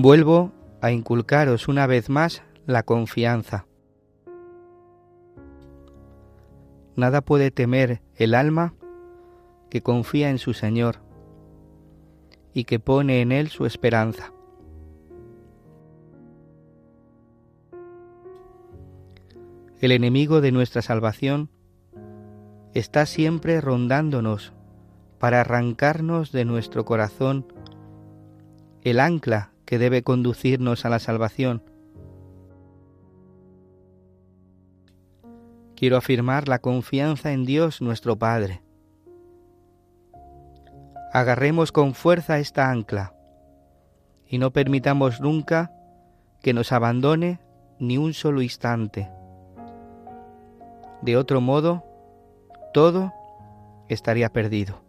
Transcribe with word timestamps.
Vuelvo 0.00 0.52
a 0.80 0.92
inculcaros 0.92 1.66
una 1.66 1.88
vez 1.88 2.08
más 2.08 2.44
la 2.66 2.84
confianza. 2.84 3.66
Nada 6.94 7.20
puede 7.20 7.50
temer 7.50 8.00
el 8.14 8.36
alma 8.36 8.76
que 9.70 9.82
confía 9.82 10.30
en 10.30 10.38
su 10.38 10.54
Señor 10.54 11.00
y 12.54 12.62
que 12.62 12.78
pone 12.78 13.22
en 13.22 13.32
Él 13.32 13.48
su 13.48 13.66
esperanza. 13.66 14.32
El 19.80 19.90
enemigo 19.90 20.40
de 20.40 20.52
nuestra 20.52 20.80
salvación 20.80 21.50
está 22.72 23.04
siempre 23.04 23.60
rondándonos 23.60 24.52
para 25.18 25.40
arrancarnos 25.40 26.30
de 26.30 26.44
nuestro 26.44 26.84
corazón 26.84 27.52
el 28.84 29.00
ancla 29.00 29.50
que 29.68 29.78
debe 29.78 30.02
conducirnos 30.02 30.86
a 30.86 30.88
la 30.88 30.98
salvación. 30.98 31.62
Quiero 35.76 35.98
afirmar 35.98 36.48
la 36.48 36.60
confianza 36.60 37.32
en 37.32 37.44
Dios 37.44 37.82
nuestro 37.82 38.16
Padre. 38.16 38.62
Agarremos 41.12 41.70
con 41.70 41.92
fuerza 41.92 42.38
esta 42.38 42.70
ancla 42.70 43.12
y 44.26 44.38
no 44.38 44.54
permitamos 44.54 45.20
nunca 45.20 45.70
que 46.40 46.54
nos 46.54 46.72
abandone 46.72 47.38
ni 47.78 47.98
un 47.98 48.14
solo 48.14 48.40
instante. 48.40 49.10
De 51.02 51.18
otro 51.18 51.42
modo, 51.42 51.84
todo 52.72 53.12
estaría 53.90 54.32
perdido. 54.32 54.87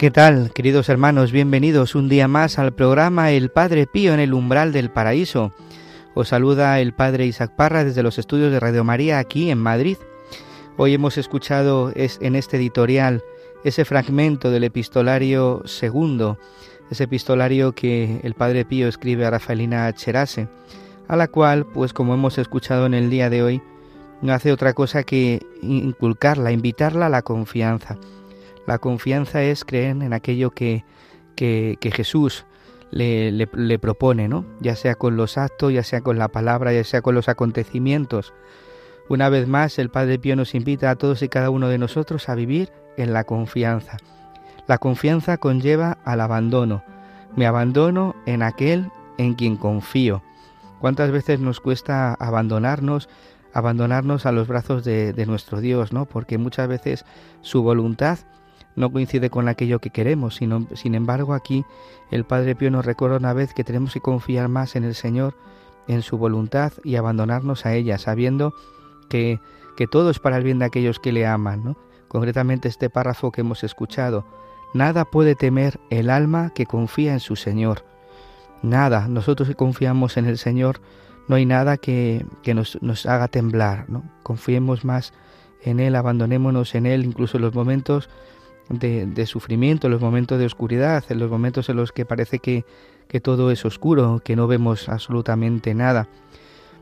¿Qué 0.00 0.10
tal, 0.10 0.50
queridos 0.54 0.88
hermanos? 0.88 1.30
Bienvenidos 1.30 1.94
un 1.94 2.08
día 2.08 2.26
más 2.26 2.58
al 2.58 2.72
programa 2.72 3.32
El 3.32 3.50
Padre 3.50 3.86
Pío 3.86 4.14
en 4.14 4.20
el 4.20 4.32
umbral 4.32 4.72
del 4.72 4.90
paraíso. 4.90 5.52
Os 6.14 6.28
saluda 6.28 6.80
el 6.80 6.94
Padre 6.94 7.26
Isaac 7.26 7.54
Parra 7.54 7.84
desde 7.84 8.02
los 8.02 8.18
estudios 8.18 8.50
de 8.50 8.60
Radio 8.60 8.82
María 8.82 9.18
aquí 9.18 9.50
en 9.50 9.58
Madrid. 9.58 9.98
Hoy 10.78 10.94
hemos 10.94 11.18
escuchado 11.18 11.92
en 11.94 12.34
este 12.34 12.56
editorial 12.56 13.22
ese 13.62 13.84
fragmento 13.84 14.50
del 14.50 14.64
epistolario 14.64 15.60
segundo, 15.66 16.38
ese 16.90 17.04
epistolario 17.04 17.72
que 17.72 18.20
el 18.22 18.32
Padre 18.32 18.64
Pío 18.64 18.88
escribe 18.88 19.26
a 19.26 19.30
Rafaelina 19.32 19.92
Cherase, 19.92 20.48
a 21.08 21.16
la 21.16 21.28
cual, 21.28 21.66
pues 21.66 21.92
como 21.92 22.14
hemos 22.14 22.38
escuchado 22.38 22.86
en 22.86 22.94
el 22.94 23.10
día 23.10 23.28
de 23.28 23.42
hoy, 23.42 23.62
no 24.22 24.32
hace 24.32 24.50
otra 24.50 24.72
cosa 24.72 25.02
que 25.02 25.42
inculcarla, 25.60 26.52
invitarla 26.52 27.04
a 27.04 27.10
la 27.10 27.20
confianza 27.20 27.98
la 28.70 28.78
confianza 28.78 29.42
es 29.42 29.64
creer 29.64 30.00
en 30.00 30.12
aquello 30.12 30.52
que, 30.52 30.84
que, 31.34 31.76
Jesús 31.92 32.46
le, 32.92 33.32
le, 33.32 33.78
propone, 33.80 34.28
¿no? 34.28 34.44
Ya 34.60 34.76
sea 34.76 34.94
con 34.94 35.16
los 35.16 35.38
actos, 35.38 35.72
ya 35.72 35.82
sea 35.82 36.02
con 36.02 36.18
la 36.18 36.28
palabra, 36.28 36.72
ya 36.72 36.84
sea 36.84 37.02
con 37.02 37.16
los 37.16 37.28
acontecimientos. 37.28 38.32
Una 39.08 39.28
vez 39.28 39.48
más, 39.48 39.80
el 39.80 39.90
Padre 39.90 40.20
Pío 40.20 40.36
nos 40.36 40.54
invita 40.54 40.88
a 40.88 40.94
todos 40.94 41.20
y 41.22 41.28
cada 41.28 41.50
uno 41.50 41.68
de 41.68 41.78
nosotros 41.78 42.28
a 42.28 42.36
vivir 42.36 42.70
en 42.96 43.12
la 43.12 43.24
confianza. 43.24 43.96
La 44.68 44.78
confianza 44.78 45.36
conlleva 45.36 45.98
al 46.04 46.20
abandono. 46.20 46.84
Me 47.34 47.48
abandono 47.48 48.14
en 48.24 48.44
aquel 48.44 48.88
en 49.18 49.34
quien 49.34 49.56
confío. 49.56 50.22
¿Cuántas 50.78 51.10
veces 51.10 51.40
nos 51.40 51.58
cuesta 51.58 52.14
abandonarnos, 52.20 53.08
abandonarnos 53.52 54.26
a 54.26 54.30
los 54.32 54.46
brazos 54.46 54.84
de, 54.84 55.12
de 55.12 55.26
nuestro 55.26 55.60
Dios, 55.60 55.92
¿no? 55.92 56.04
Porque 56.04 56.38
muchas 56.38 56.68
veces 56.68 57.04
su 57.40 57.64
voluntad 57.64 58.20
no 58.76 58.90
coincide 58.90 59.30
con 59.30 59.48
aquello 59.48 59.78
que 59.78 59.90
queremos, 59.90 60.36
sino, 60.36 60.66
sin 60.74 60.94
embargo 60.94 61.34
aquí 61.34 61.64
el 62.10 62.24
Padre 62.24 62.54
Pío 62.54 62.70
nos 62.70 62.84
recuerda 62.84 63.16
una 63.16 63.32
vez 63.32 63.54
que 63.54 63.64
tenemos 63.64 63.92
que 63.92 64.00
confiar 64.00 64.48
más 64.48 64.76
en 64.76 64.84
el 64.84 64.94
Señor, 64.94 65.34
en 65.86 66.02
su 66.02 66.18
voluntad 66.18 66.72
y 66.84 66.96
abandonarnos 66.96 67.66
a 67.66 67.74
ella, 67.74 67.98
sabiendo 67.98 68.54
que, 69.08 69.40
que 69.76 69.86
todo 69.86 70.10
es 70.10 70.18
para 70.18 70.36
el 70.36 70.44
bien 70.44 70.58
de 70.58 70.66
aquellos 70.66 70.98
que 70.98 71.12
le 71.12 71.26
aman. 71.26 71.64
¿no? 71.64 71.76
Concretamente 72.08 72.68
este 72.68 72.90
párrafo 72.90 73.32
que 73.32 73.40
hemos 73.40 73.64
escuchado, 73.64 74.24
nada 74.74 75.04
puede 75.04 75.34
temer 75.34 75.80
el 75.90 76.10
alma 76.10 76.50
que 76.54 76.66
confía 76.66 77.12
en 77.12 77.20
su 77.20 77.36
Señor. 77.36 77.84
Nada, 78.62 79.08
nosotros 79.08 79.48
que 79.48 79.54
confiamos 79.54 80.16
en 80.16 80.26
el 80.26 80.38
Señor, 80.38 80.80
no 81.28 81.36
hay 81.36 81.46
nada 81.46 81.76
que, 81.76 82.26
que 82.42 82.54
nos, 82.54 82.80
nos, 82.82 83.06
haga 83.06 83.28
temblar, 83.28 83.88
¿no? 83.88 84.02
Confiemos 84.22 84.84
más 84.84 85.12
en 85.62 85.80
Él, 85.80 85.94
abandonémonos 85.94 86.74
en 86.74 86.86
Él, 86.86 87.04
incluso 87.04 87.36
en 87.36 87.42
los 87.42 87.54
momentos 87.54 88.10
de, 88.70 89.26
sufrimiento, 89.26 89.86
en 89.86 89.92
los 89.92 90.00
momentos 90.00 90.38
de 90.38 90.46
oscuridad, 90.46 91.04
en 91.08 91.18
los 91.18 91.30
momentos 91.30 91.68
en 91.68 91.76
los 91.76 91.92
que 91.92 92.04
parece 92.04 92.38
que, 92.38 92.64
que 93.08 93.20
todo 93.20 93.50
es 93.50 93.64
oscuro, 93.64 94.22
que 94.24 94.36
no 94.36 94.46
vemos 94.46 94.88
absolutamente 94.88 95.74
nada. 95.74 96.08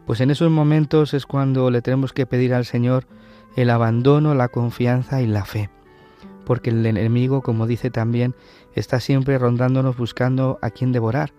Pues 0.06 0.20
en 0.20 0.30
esos 0.30 0.50
momentos 0.50 1.14
es 1.14 1.26
cuando 1.26 1.70
le 1.70 1.82
tenemos 1.82 2.12
que 2.12 2.26
pedir 2.26 2.54
al 2.54 2.64
Señor 2.64 3.06
el 3.56 3.70
abandono, 3.70 4.34
la 4.34 4.48
confianza 4.48 5.20
y 5.22 5.26
la 5.26 5.44
fe. 5.44 5.70
porque 6.44 6.70
el 6.70 6.86
enemigo, 6.86 7.42
como 7.42 7.66
dice 7.66 7.90
también, 7.90 8.34
está 8.74 9.00
siempre 9.00 9.36
rondándonos 9.36 9.98
buscando 9.98 10.58
a 10.62 10.70
quien 10.70 10.92
devorar 10.92 11.32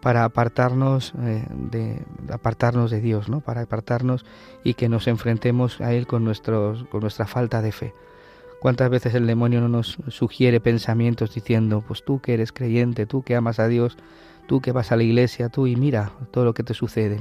para 0.00 0.24
apartarnos 0.24 1.12
eh, 1.22 1.44
de 1.50 2.04
apartarnos 2.32 2.90
de 2.90 3.00
Dios, 3.00 3.28
¿no? 3.28 3.40
Para 3.40 3.62
apartarnos 3.62 4.24
y 4.64 4.74
que 4.74 4.88
nos 4.88 5.06
enfrentemos 5.06 5.80
a 5.80 5.92
él 5.92 6.06
con 6.06 6.24
nuestros 6.24 6.84
con 6.90 7.00
nuestra 7.00 7.26
falta 7.26 7.62
de 7.62 7.72
fe. 7.72 7.94
¿Cuántas 8.60 8.90
veces 8.90 9.14
el 9.14 9.26
demonio 9.26 9.60
no 9.60 9.68
nos 9.68 9.98
sugiere 10.08 10.60
pensamientos 10.60 11.34
diciendo, 11.34 11.84
pues 11.86 12.04
tú 12.04 12.20
que 12.20 12.34
eres 12.34 12.52
creyente, 12.52 13.06
tú 13.06 13.22
que 13.22 13.36
amas 13.36 13.58
a 13.58 13.68
Dios, 13.68 13.96
tú 14.46 14.60
que 14.60 14.72
vas 14.72 14.92
a 14.92 14.96
la 14.96 15.02
iglesia, 15.02 15.48
tú 15.48 15.66
y 15.66 15.76
mira 15.76 16.12
todo 16.30 16.44
lo 16.44 16.54
que 16.54 16.62
te 16.62 16.74
sucede. 16.74 17.20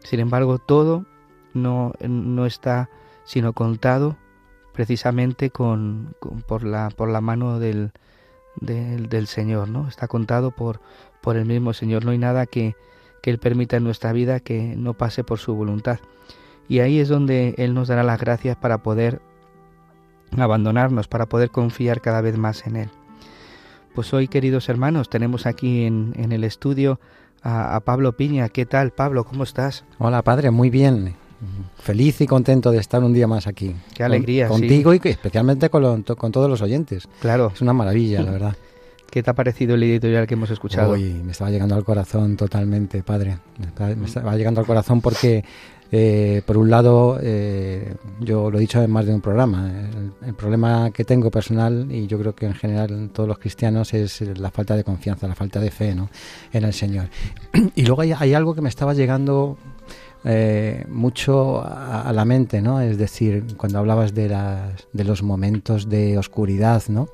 Sin 0.00 0.20
embargo, 0.20 0.58
todo 0.58 1.06
no, 1.54 1.92
no 2.00 2.46
está 2.46 2.90
sino 3.24 3.52
contado 3.52 4.16
precisamente 4.72 5.50
con, 5.50 6.14
por, 6.46 6.64
la, 6.64 6.90
por 6.90 7.08
la 7.08 7.20
mano 7.20 7.58
del, 7.58 7.92
del, 8.56 9.08
del, 9.08 9.26
Señor, 9.26 9.68
¿no? 9.68 9.88
Está 9.88 10.08
contado 10.08 10.50
por, 10.50 10.80
por 11.20 11.36
el 11.36 11.44
mismo 11.44 11.72
Señor. 11.72 12.04
No 12.04 12.12
hay 12.12 12.18
nada 12.18 12.46
que, 12.46 12.76
que 13.22 13.30
Él 13.30 13.38
permita 13.38 13.76
en 13.76 13.84
nuestra 13.84 14.12
vida 14.12 14.40
que 14.40 14.74
no 14.76 14.94
pase 14.94 15.24
por 15.24 15.38
su 15.38 15.54
voluntad. 15.54 15.98
Y 16.68 16.80
ahí 16.80 17.00
es 17.00 17.08
donde 17.08 17.54
Él 17.58 17.74
nos 17.74 17.88
dará 17.88 18.02
las 18.02 18.20
gracias 18.20 18.56
para 18.56 18.78
poder 18.78 19.20
abandonarnos, 20.36 21.08
para 21.08 21.26
poder 21.26 21.50
confiar 21.50 22.00
cada 22.00 22.20
vez 22.20 22.36
más 22.36 22.66
en 22.66 22.76
Él. 22.76 22.88
Pues 23.94 24.14
hoy, 24.14 24.28
queridos 24.28 24.68
hermanos, 24.68 25.10
tenemos 25.10 25.46
aquí 25.46 25.84
en, 25.84 26.14
en 26.16 26.32
el 26.32 26.44
estudio 26.44 27.00
a, 27.42 27.74
a, 27.74 27.80
Pablo 27.80 28.16
Piña. 28.16 28.48
¿Qué 28.48 28.66
tal, 28.66 28.92
Pablo? 28.92 29.24
¿Cómo 29.24 29.42
estás? 29.42 29.84
Hola, 29.98 30.22
padre, 30.22 30.50
muy 30.50 30.70
bien. 30.70 31.16
Feliz 31.78 32.20
y 32.20 32.26
contento 32.26 32.70
de 32.70 32.78
estar 32.78 33.02
un 33.02 33.14
día 33.14 33.26
más 33.26 33.46
aquí. 33.46 33.74
Qué 33.94 34.04
alegría. 34.04 34.48
Con, 34.48 34.60
contigo 34.60 34.92
y 34.92 35.00
especialmente 35.02 35.70
con, 35.70 35.82
lo, 35.82 36.16
con, 36.16 36.32
todos 36.32 36.50
los 36.50 36.60
oyentes. 36.60 37.08
Claro. 37.20 37.50
Es 37.54 37.62
una 37.62 37.72
maravilla, 37.72 38.22
la 38.22 38.30
verdad. 38.32 38.56
¿Qué 39.10 39.22
te 39.22 39.30
ha 39.30 39.34
parecido 39.34 39.74
el 39.74 39.82
editorial 39.82 40.26
que 40.26 40.34
hemos 40.34 40.50
escuchado? 40.50 40.92
Uy, 40.92 41.14
me 41.24 41.32
estaba 41.32 41.50
llegando 41.50 41.74
al 41.74 41.82
corazón 41.82 42.36
totalmente, 42.36 43.02
padre. 43.02 43.38
Me 43.58 43.66
estaba, 43.66 43.94
me 43.96 44.06
estaba 44.06 44.36
llegando 44.36 44.60
al 44.60 44.66
corazón 44.66 45.00
porque 45.00 45.44
eh, 45.92 46.42
por 46.46 46.56
un 46.56 46.70
lado, 46.70 47.18
eh, 47.20 47.94
yo 48.20 48.50
lo 48.50 48.58
he 48.58 48.60
dicho 48.60 48.80
en 48.80 48.90
más 48.90 49.06
de 49.06 49.14
un 49.14 49.20
programa, 49.20 49.72
el, 50.24 50.34
problema 50.34 50.92
que 50.92 51.04
tengo 51.04 51.30
personal, 51.30 51.88
y 51.90 52.06
yo 52.06 52.18
creo 52.18 52.34
que 52.34 52.46
en 52.46 52.54
general 52.54 52.90
en 52.90 53.08
todos 53.08 53.28
los 53.28 53.38
cristianos, 53.38 53.92
es 53.92 54.20
la 54.38 54.50
falta 54.50 54.76
de 54.76 54.84
confianza, 54.84 55.26
la 55.26 55.34
falta 55.34 55.58
de 55.58 55.70
fe 55.70 55.94
¿no? 55.94 56.08
en 56.52 56.64
el 56.64 56.72
Señor. 56.72 57.08
Y 57.74 57.84
luego 57.84 58.02
hay, 58.02 58.34
algo 58.34 58.54
que 58.54 58.60
me 58.60 58.68
estaba 58.68 58.94
llegando 58.94 59.56
eh, 60.24 60.84
mucho 60.88 61.62
a, 61.64 62.12
la 62.12 62.24
mente, 62.24 62.60
¿no? 62.60 62.80
Es 62.80 62.98
decir, 62.98 63.56
cuando 63.56 63.78
hablabas 63.78 64.14
de, 64.14 64.28
las, 64.28 64.86
de 64.92 65.04
los 65.04 65.22
momentos 65.22 65.88
de 65.88 66.18
oscuridad, 66.18 66.82
¿no? 66.88 67.08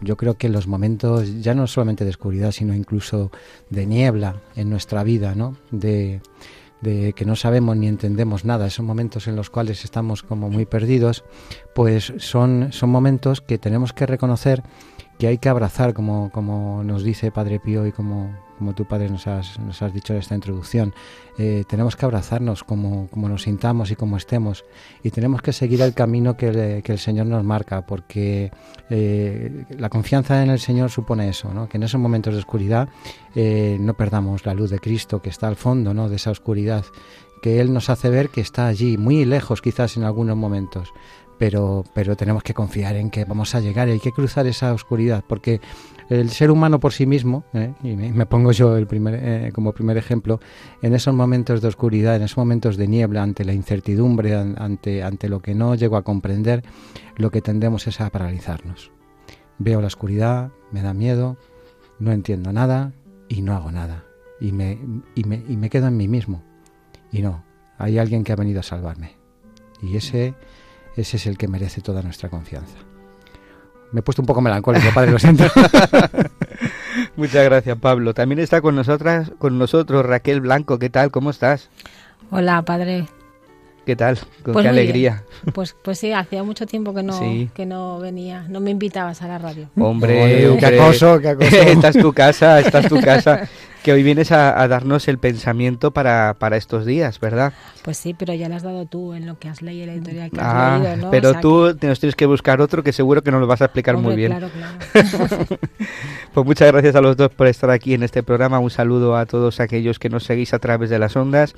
Yo 0.00 0.16
creo 0.16 0.34
que 0.34 0.48
los 0.48 0.68
momentos 0.68 1.42
ya 1.42 1.54
no 1.54 1.66
solamente 1.66 2.04
de 2.04 2.10
oscuridad, 2.10 2.52
sino 2.52 2.72
incluso 2.72 3.32
de 3.68 3.84
niebla 3.84 4.36
en 4.54 4.70
nuestra 4.70 5.02
vida, 5.02 5.34
¿no? 5.34 5.56
De, 5.72 6.20
de 6.80 7.12
que 7.14 7.24
no 7.24 7.36
sabemos 7.36 7.76
ni 7.76 7.88
entendemos 7.88 8.44
nada, 8.44 8.66
esos 8.66 8.84
momentos 8.84 9.26
en 9.26 9.36
los 9.36 9.50
cuales 9.50 9.84
estamos 9.84 10.22
como 10.22 10.50
muy 10.50 10.66
perdidos, 10.66 11.24
pues 11.74 12.12
son, 12.18 12.72
son 12.72 12.90
momentos 12.90 13.40
que 13.40 13.58
tenemos 13.58 13.92
que 13.92 14.06
reconocer 14.06 14.62
que 15.18 15.28
hay 15.28 15.38
que 15.38 15.48
abrazar, 15.48 15.94
como, 15.94 16.30
como 16.30 16.82
nos 16.84 17.04
dice 17.04 17.30
Padre 17.30 17.60
Pío 17.60 17.86
y 17.86 17.92
como, 17.92 18.36
como 18.64 18.74
tú, 18.74 18.86
Padre, 18.86 19.10
nos 19.10 19.26
has, 19.26 19.92
dicho 19.92 20.14
en 20.14 20.20
esta 20.20 20.34
introducción. 20.34 20.94
Eh, 21.36 21.64
tenemos 21.68 21.96
que 21.96 22.06
abrazarnos 22.06 22.64
como, 22.64 23.10
nos 23.14 23.42
sintamos 23.42 23.90
y 23.90 23.94
como 23.94 24.16
estemos 24.16 24.64
y 25.02 25.10
tenemos 25.10 25.42
que 25.42 25.52
seguir 25.52 25.82
el 25.82 25.92
camino 25.92 26.34
que, 26.34 26.82
el 26.82 26.98
Señor 26.98 27.26
nos 27.26 27.44
marca, 27.44 27.84
porque 27.84 28.50
eh, 28.88 29.66
la 29.76 29.90
confianza 29.90 30.42
en 30.42 30.48
el 30.48 30.60
Señor 30.60 30.90
supone 30.90 31.28
eso, 31.28 31.50
que 31.68 31.76
en 31.76 31.82
esos 31.82 32.00
momentos 32.00 32.32
de 32.32 32.38
oscuridad 32.38 32.88
eh, 33.34 33.76
no 33.78 33.92
perdamos 33.92 34.46
la 34.46 34.54
luz 34.54 34.70
de 34.70 34.78
Cristo 34.78 35.20
que 35.20 35.28
está 35.28 35.46
al 35.46 35.56
fondo 35.56 35.92
¿no? 35.92 36.08
de 36.08 36.16
esa 36.16 36.30
oscuridad, 36.30 36.86
que 37.42 37.60
Él 37.60 37.70
nos 37.70 37.90
hace 37.90 38.08
ver 38.08 38.30
que 38.30 38.40
está 38.40 38.66
allí, 38.66 38.96
muy 38.96 39.26
lejos 39.26 39.60
quizás 39.60 39.98
en 39.98 40.04
algunos 40.04 40.38
momentos, 40.38 40.94
pero, 41.36 41.84
pero 41.92 42.16
tenemos 42.16 42.42
que 42.42 42.54
confiar 42.54 42.96
en 42.96 43.10
que 43.10 43.26
vamos 43.26 43.54
a 43.54 43.60
llegar 43.60 43.88
y 43.88 43.92
hay 43.92 44.00
que 44.00 44.12
cruzar 44.12 44.46
esa 44.46 44.72
oscuridad, 44.72 45.22
porque 45.28 45.60
el 46.08 46.30
ser 46.30 46.50
humano 46.50 46.80
por 46.80 46.92
sí 46.92 47.06
mismo, 47.06 47.44
¿eh? 47.52 47.72
y 47.82 47.96
me, 47.96 48.26
pongo 48.26 48.52
yo 48.52 48.76
el 48.76 48.86
primer, 48.86 49.14
eh, 49.14 49.52
como 49.52 49.72
primer 49.72 49.96
ejemplo, 49.96 50.40
en 50.82 50.94
esos 50.94 51.14
momentos 51.14 51.62
de 51.62 51.68
oscuridad, 51.68 52.16
en 52.16 52.22
esos 52.22 52.38
momentos 52.38 52.76
de 52.76 52.88
niebla, 52.88 53.22
ante 53.22 53.44
la 53.44 53.52
incertidumbre, 53.52 54.34
ante, 54.34 55.02
ante 55.02 55.28
lo 55.28 55.40
que 55.40 55.54
no 55.54 55.74
llego 55.74 55.96
a 55.96 56.02
comprender, 56.02 56.62
lo 57.16 57.30
que 57.30 57.40
tendemos 57.40 57.86
es 57.86 58.00
a 58.00 58.10
paralizarnos. 58.10 58.90
Veo 59.58 59.80
la 59.80 59.86
oscuridad, 59.86 60.50
me 60.72 60.82
da 60.82 60.94
miedo, 60.94 61.36
no 61.98 62.12
entiendo 62.12 62.52
nada 62.52 62.92
y 63.28 63.42
no 63.42 63.54
hago 63.54 63.70
nada. 63.70 64.04
Y 64.40 64.52
me, 64.52 64.78
y 65.14 65.24
me, 65.24 65.42
y 65.48 65.56
me 65.56 65.70
quedo 65.70 65.86
en 65.86 65.96
mí 65.96 66.08
mismo. 66.08 66.42
Y 67.12 67.22
no, 67.22 67.44
hay 67.78 67.98
alguien 67.98 68.24
que 68.24 68.32
ha 68.32 68.36
venido 68.36 68.60
a 68.60 68.64
salvarme. 68.64 69.16
Y 69.80 69.96
ese 69.96 70.34
ese 70.96 71.16
es 71.16 71.26
el 71.26 71.36
que 71.36 71.48
merece 71.48 71.80
toda 71.80 72.02
nuestra 72.02 72.28
confianza. 72.28 72.78
Me 73.92 74.00
he 74.00 74.02
puesto 74.02 74.22
un 74.22 74.26
poco 74.26 74.40
melancólico, 74.40 74.86
padre, 74.94 75.12
lo 75.12 75.18
siento. 75.18 75.44
Muchas 77.16 77.44
gracias, 77.44 77.78
Pablo. 77.78 78.14
También 78.14 78.40
está 78.40 78.60
con 78.60 78.74
nosotras, 78.74 79.30
con 79.38 79.58
nosotros 79.58 80.04
Raquel 80.04 80.40
Blanco. 80.40 80.78
¿Qué 80.78 80.90
tal? 80.90 81.10
¿Cómo 81.10 81.30
estás? 81.30 81.70
Hola, 82.30 82.62
padre. 82.62 83.06
¿Qué 83.86 83.96
tal? 83.96 84.18
Con 84.42 84.54
pues 84.54 84.64
qué 84.64 84.68
alegría. 84.68 85.24
Pues, 85.52 85.76
pues 85.82 85.98
sí, 85.98 86.12
hacía 86.12 86.42
mucho 86.42 86.66
tiempo 86.66 86.94
que 86.94 87.02
no, 87.02 87.18
sí. 87.18 87.50
que 87.54 87.66
no 87.66 87.98
venía, 87.98 88.46
no 88.48 88.60
me 88.60 88.70
invitabas 88.70 89.20
a 89.20 89.28
la 89.28 89.38
radio. 89.38 89.68
Hombre, 89.76 90.48
hombre 90.48 90.58
qué 90.58 90.80
acoso, 90.80 91.20
qué 91.20 91.28
acoso. 91.28 91.56
esta 91.56 91.88
es 91.88 91.98
tu 91.98 92.12
casa, 92.12 92.60
esta 92.60 92.78
es 92.80 92.88
tu 92.88 93.00
casa. 93.00 93.48
que 93.84 93.92
hoy 93.92 94.02
vienes 94.02 94.32
a, 94.32 94.62
a 94.62 94.66
darnos 94.66 95.08
el 95.08 95.18
pensamiento 95.18 95.90
para, 95.90 96.36
para, 96.38 96.56
estos 96.56 96.86
días, 96.86 97.20
¿verdad? 97.20 97.52
Pues 97.82 97.98
sí, 97.98 98.14
pero 98.14 98.32
ya 98.32 98.48
lo 98.48 98.54
has 98.54 98.62
dado 98.62 98.86
tú 98.86 99.12
en 99.12 99.26
lo 99.26 99.38
que 99.38 99.50
has 99.50 99.60
leído, 99.60 99.86
la 99.86 99.92
editorial 99.92 100.30
que 100.30 100.40
ah, 100.40 100.76
has 100.76 100.80
leído, 100.80 100.96
¿no? 100.96 101.10
Pero 101.10 101.28
o 101.28 101.32
sea 101.32 101.40
tú 101.42 101.76
que... 101.78 101.86
nos 101.86 102.00
tienes 102.00 102.16
que 102.16 102.24
buscar 102.24 102.62
otro 102.62 102.82
que 102.82 102.94
seguro 102.94 103.22
que 103.22 103.30
nos 103.30 103.42
lo 103.42 103.46
vas 103.46 103.60
a 103.60 103.66
explicar 103.66 103.94
Hombre, 103.96 104.08
muy 104.08 104.16
bien. 104.16 104.32
Claro, 104.32 104.48
claro. 104.48 105.46
pues 106.32 106.46
muchas 106.46 106.72
gracias 106.72 106.96
a 106.96 107.02
los 107.02 107.14
dos 107.18 107.28
por 107.28 107.46
estar 107.46 107.68
aquí 107.70 107.92
en 107.92 108.02
este 108.02 108.22
programa. 108.22 108.58
Un 108.58 108.70
saludo 108.70 109.18
a 109.18 109.26
todos 109.26 109.60
aquellos 109.60 109.98
que 109.98 110.08
nos 110.08 110.24
seguís 110.24 110.54
a 110.54 110.60
través 110.60 110.88
de 110.88 110.98
las 110.98 111.14
ondas. 111.14 111.54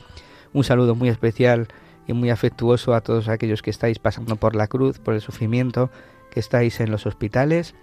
Un 0.53 0.65
saludo 0.65 0.97
muy 0.97 1.09
especial 1.09 1.69
y 2.09 2.13
muy 2.13 2.31
afectuoso 2.31 2.95
a 2.95 3.03
todos 3.03 3.29
aquellos 3.29 3.63
que 3.63 3.71
estáis 3.71 4.01
pasando 4.01 4.35
por 4.35 4.57
la 4.57 4.67
cruz, 4.67 4.99
por 4.99 5.15
el 5.15 5.21
sufrimiento, 5.21 5.91
que 6.33 6.41
estáis 6.41 6.81
en 6.81 6.91
los 6.91 7.07
hospitales 7.07 7.77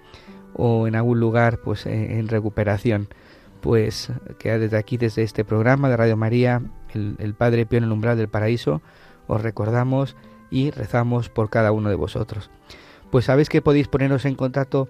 o 0.53 0.85
en 0.85 0.95
algún 0.95 1.21
lugar 1.21 1.59
pues 1.63 1.85
en 1.85 2.27
recuperación 2.27 3.07
pues 3.63 4.11
que 4.39 4.59
desde 4.59 4.77
aquí, 4.77 4.97
desde 4.97 5.23
este 5.23 5.45
programa 5.45 5.87
de 5.87 5.95
Radio 5.95 6.17
María, 6.17 6.61
el, 6.93 7.33
Padre 7.33 7.65
Pío 7.65 7.77
en 7.77 7.85
el 7.85 7.93
umbral 7.93 8.17
del 8.17 8.27
paraíso, 8.27 8.81
os 9.25 9.41
recordamos 9.41 10.17
y 10.51 10.71
rezamos 10.71 11.29
por 11.29 11.49
cada 11.49 11.71
uno 11.71 11.87
de 11.87 11.95
vosotros. 11.95 12.51
Pues 13.09 13.23
sabéis 13.23 13.47
que 13.47 13.61
podéis 13.61 13.87
poneros 13.87 14.25
en 14.25 14.35
contacto 14.35 14.89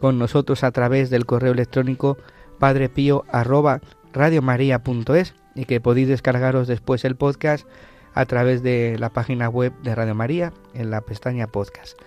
con 0.00 0.20
nosotros 0.20 0.62
a 0.62 0.70
través 0.70 1.10
del 1.10 1.26
correo 1.26 1.52
electrónico 1.52 2.16
padrepío 2.60 3.24
arroba 3.28 3.80
radiomaria.es 4.12 5.34
y 5.56 5.64
que 5.64 5.80
podéis 5.80 6.06
descargaros 6.06 6.68
después 6.68 7.04
el 7.04 7.16
podcast 7.16 7.66
a 8.14 8.24
través 8.26 8.62
de 8.62 8.98
la 9.00 9.10
página 9.10 9.48
web 9.48 9.72
de 9.82 9.96
Radio 9.96 10.14
María 10.14 10.52
en 10.74 10.92
la 10.92 11.00
pestaña 11.00 11.48
podcast. 11.48 11.98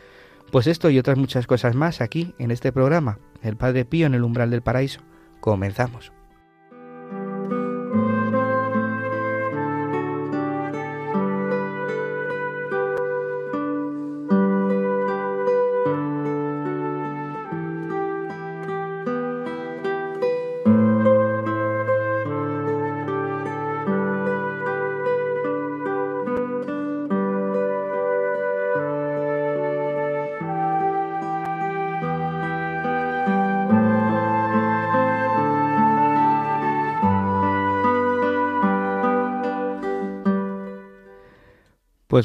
Pues 0.49 0.67
esto 0.67 0.89
y 0.89 0.97
otras 0.97 1.17
muchas 1.17 1.45
cosas 1.45 1.75
más 1.75 1.99
aquí 1.99 2.33
en 2.39 2.51
este 2.51 2.71
programa, 2.71 3.19
el 3.41 3.57
Padre 3.57 3.83
Pío 3.83 4.07
en 4.07 4.13
el 4.13 4.23
umbral 4.23 4.49
del 4.49 4.61
paraíso. 4.61 5.01
Comenzamos. 5.45 6.14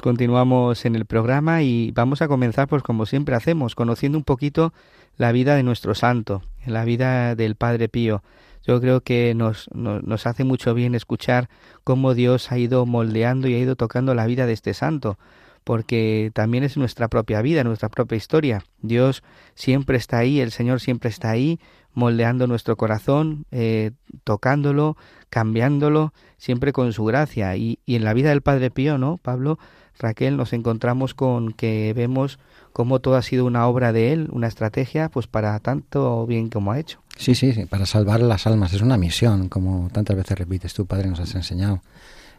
Pues 0.00 0.12
continuamos 0.12 0.86
en 0.86 0.96
el 0.96 1.04
programa 1.04 1.62
y 1.62 1.90
vamos 1.90 2.22
a 2.22 2.28
comenzar, 2.28 2.68
pues 2.68 2.82
como 2.82 3.04
siempre 3.04 3.34
hacemos, 3.34 3.74
conociendo 3.74 4.16
un 4.16 4.24
poquito 4.24 4.72
la 5.18 5.30
vida 5.30 5.56
de 5.56 5.62
nuestro 5.62 5.94
santo, 5.94 6.40
la 6.64 6.86
vida 6.86 7.34
del 7.34 7.54
Padre 7.54 7.90
Pío. 7.90 8.22
Yo 8.66 8.80
creo 8.80 9.02
que 9.02 9.34
nos, 9.34 9.68
nos, 9.74 10.02
nos, 10.02 10.26
hace 10.26 10.42
mucho 10.42 10.72
bien 10.72 10.94
escuchar 10.94 11.50
cómo 11.84 12.14
Dios 12.14 12.50
ha 12.50 12.56
ido 12.56 12.86
moldeando 12.86 13.46
y 13.46 13.52
ha 13.52 13.58
ido 13.58 13.76
tocando 13.76 14.14
la 14.14 14.24
vida 14.24 14.46
de 14.46 14.54
este 14.54 14.72
santo, 14.72 15.18
porque 15.64 16.30
también 16.32 16.64
es 16.64 16.78
nuestra 16.78 17.08
propia 17.08 17.42
vida, 17.42 17.62
nuestra 17.62 17.90
propia 17.90 18.16
historia. 18.16 18.64
Dios 18.80 19.22
siempre 19.54 19.98
está 19.98 20.16
ahí, 20.16 20.40
el 20.40 20.50
Señor 20.50 20.80
siempre 20.80 21.10
está 21.10 21.28
ahí, 21.28 21.60
moldeando 21.94 22.46
nuestro 22.46 22.76
corazón, 22.76 23.46
eh, 23.50 23.92
tocándolo, 24.24 24.96
cambiándolo, 25.28 26.12
siempre 26.38 26.72
con 26.72 26.92
su 26.92 27.04
gracia. 27.04 27.56
Y, 27.56 27.78
y 27.86 27.96
en 27.96 28.04
la 28.04 28.14
vida 28.14 28.30
del 28.30 28.42
Padre 28.42 28.70
Pío, 28.70 28.98
¿no, 28.98 29.18
Pablo? 29.18 29.58
Raquel, 29.98 30.36
nos 30.36 30.52
encontramos 30.52 31.14
con 31.14 31.52
que 31.52 31.92
vemos 31.94 32.38
cómo 32.72 33.00
todo 33.00 33.16
ha 33.16 33.22
sido 33.22 33.44
una 33.44 33.66
obra 33.66 33.92
de 33.92 34.12
él, 34.12 34.28
una 34.32 34.46
estrategia, 34.46 35.08
pues 35.10 35.26
para 35.26 35.58
tanto 35.60 36.26
bien 36.26 36.48
como 36.48 36.72
ha 36.72 36.78
hecho. 36.78 37.00
Sí, 37.16 37.34
sí, 37.34 37.52
sí, 37.52 37.66
para 37.66 37.86
salvar 37.86 38.20
las 38.20 38.46
almas. 38.46 38.72
Es 38.72 38.80
una 38.80 38.96
misión, 38.96 39.48
como 39.48 39.90
tantas 39.92 40.16
veces 40.16 40.38
repites 40.38 40.72
tú, 40.72 40.86
Padre, 40.86 41.08
nos 41.08 41.20
has 41.20 41.34
enseñado. 41.34 41.82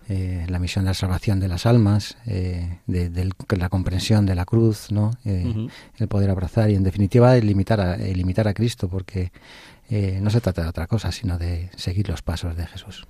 Eh, 0.10 0.46
la 0.50 0.60
misión 0.60 0.84
de 0.84 0.90
la 0.90 0.94
salvación 0.94 1.40
de 1.40 1.48
las 1.48 1.66
almas, 1.66 2.18
eh, 2.26 2.80
de, 2.88 3.30
la 3.50 3.70
comprensión 3.70 4.26
de 4.26 4.36
la 4.36 4.46
cruz, 4.46 4.92
¿no? 4.92 5.12
Eh, 5.24 5.68
el 5.98 6.08
poder 6.08 6.30
abrazar 6.30 6.70
y, 6.70 6.76
en 6.76 6.84
definitiva, 6.84 7.38
el 7.38 7.48
limitar 7.48 7.80
a, 7.80 7.98
limitar 7.98 8.48
a 8.48 8.54
Cristo, 8.54 8.90
porque 8.90 9.32
no 10.22 10.30
se 10.30 10.40
trata 10.40 10.64
de 10.64 10.70
otra 10.70 10.88
cosa, 10.88 11.12
sino 11.12 11.38
de 11.38 11.70
seguir 11.76 12.08
los 12.08 12.22
pasos 12.22 12.56
de 12.56 12.66
Jesús 12.66 13.08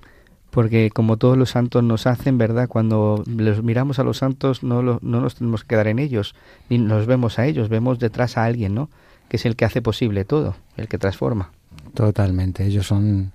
porque 0.50 0.90
como 0.90 1.18
todos 1.18 1.38
los 1.38 1.52
santos 1.52 1.82
nos 1.82 2.06
hacen, 2.06 2.38
¿verdad? 2.38 2.68
Cuando 2.68 3.24
los 3.26 3.64
miramos 3.64 4.00
a 4.00 4.04
los 4.04 4.18
santos 4.18 4.64
no, 4.64 4.82
no 4.84 5.00
nos 5.02 5.36
tenemos 5.36 5.62
que 5.62 5.70
quedar 5.70 5.88
en 5.88 5.98
ellos, 5.98 6.36
ni 6.70 6.78
nos 6.78 7.06
vemos 7.06 7.40
a 7.40 7.46
ellos, 7.46 7.70
vemos 7.70 8.00
detrás 8.00 8.38
a 8.38 8.44
alguien, 8.44 8.76
¿no? 8.76 8.90
Que 9.30 9.38
es 9.38 9.46
el 9.46 9.56
que 9.56 9.64
hace 9.64 9.82
posible 9.82 10.26
todo, 10.26 10.56
el 10.76 10.90
que 10.90 10.98
transforma. 10.98 11.52
Totalmente, 11.94 12.66
ellos 12.66 12.86
son 12.86 13.32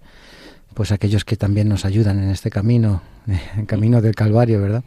pues 0.77 0.93
aquellos 0.93 1.25
que 1.25 1.39
también 1.39 1.71
nos 1.71 1.87
ayudan 1.87 2.23
en 2.23 2.29
este 2.29 2.51
camino, 2.51 3.01
el 3.57 3.65
camino 3.65 4.03
del 4.03 4.15
Calvario, 4.15 4.61
¿verdad? 4.61 4.85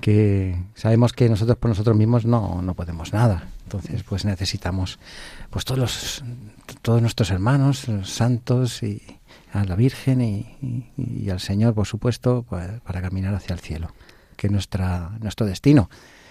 Que 0.00 0.60
sabemos 0.74 1.12
que 1.12 1.28
nosotros 1.28 1.56
por 1.58 1.68
nosotros 1.68 1.96
mismos 1.96 2.26
no, 2.26 2.60
no 2.60 2.74
podemos 2.74 3.12
nada. 3.12 3.46
Entonces, 3.62 4.02
pues 4.02 4.24
necesitamos 4.24 4.98
pues 5.50 5.64
todos 5.64 5.78
los 5.78 6.24
todos 6.82 7.00
nuestros 7.00 7.30
hermanos, 7.30 7.86
los 7.86 8.10
santos 8.10 8.82
y, 8.82 9.00
a 9.52 9.64
la 9.64 9.76
Virgen 9.76 10.20
y, 10.20 11.30
al 11.30 11.38
Señor, 11.38 11.72
por 11.72 11.86
supuesto, 11.86 12.44
pues, 12.48 12.68
para 12.80 13.00
caminar 13.00 13.32
hacia 13.32 13.54
el 13.54 13.60
cielo, 13.60 13.92
que 14.36 14.48
es 14.48 14.52
nuestra, 14.52 15.12
nuestro 15.20 15.46
destino. 15.46 15.88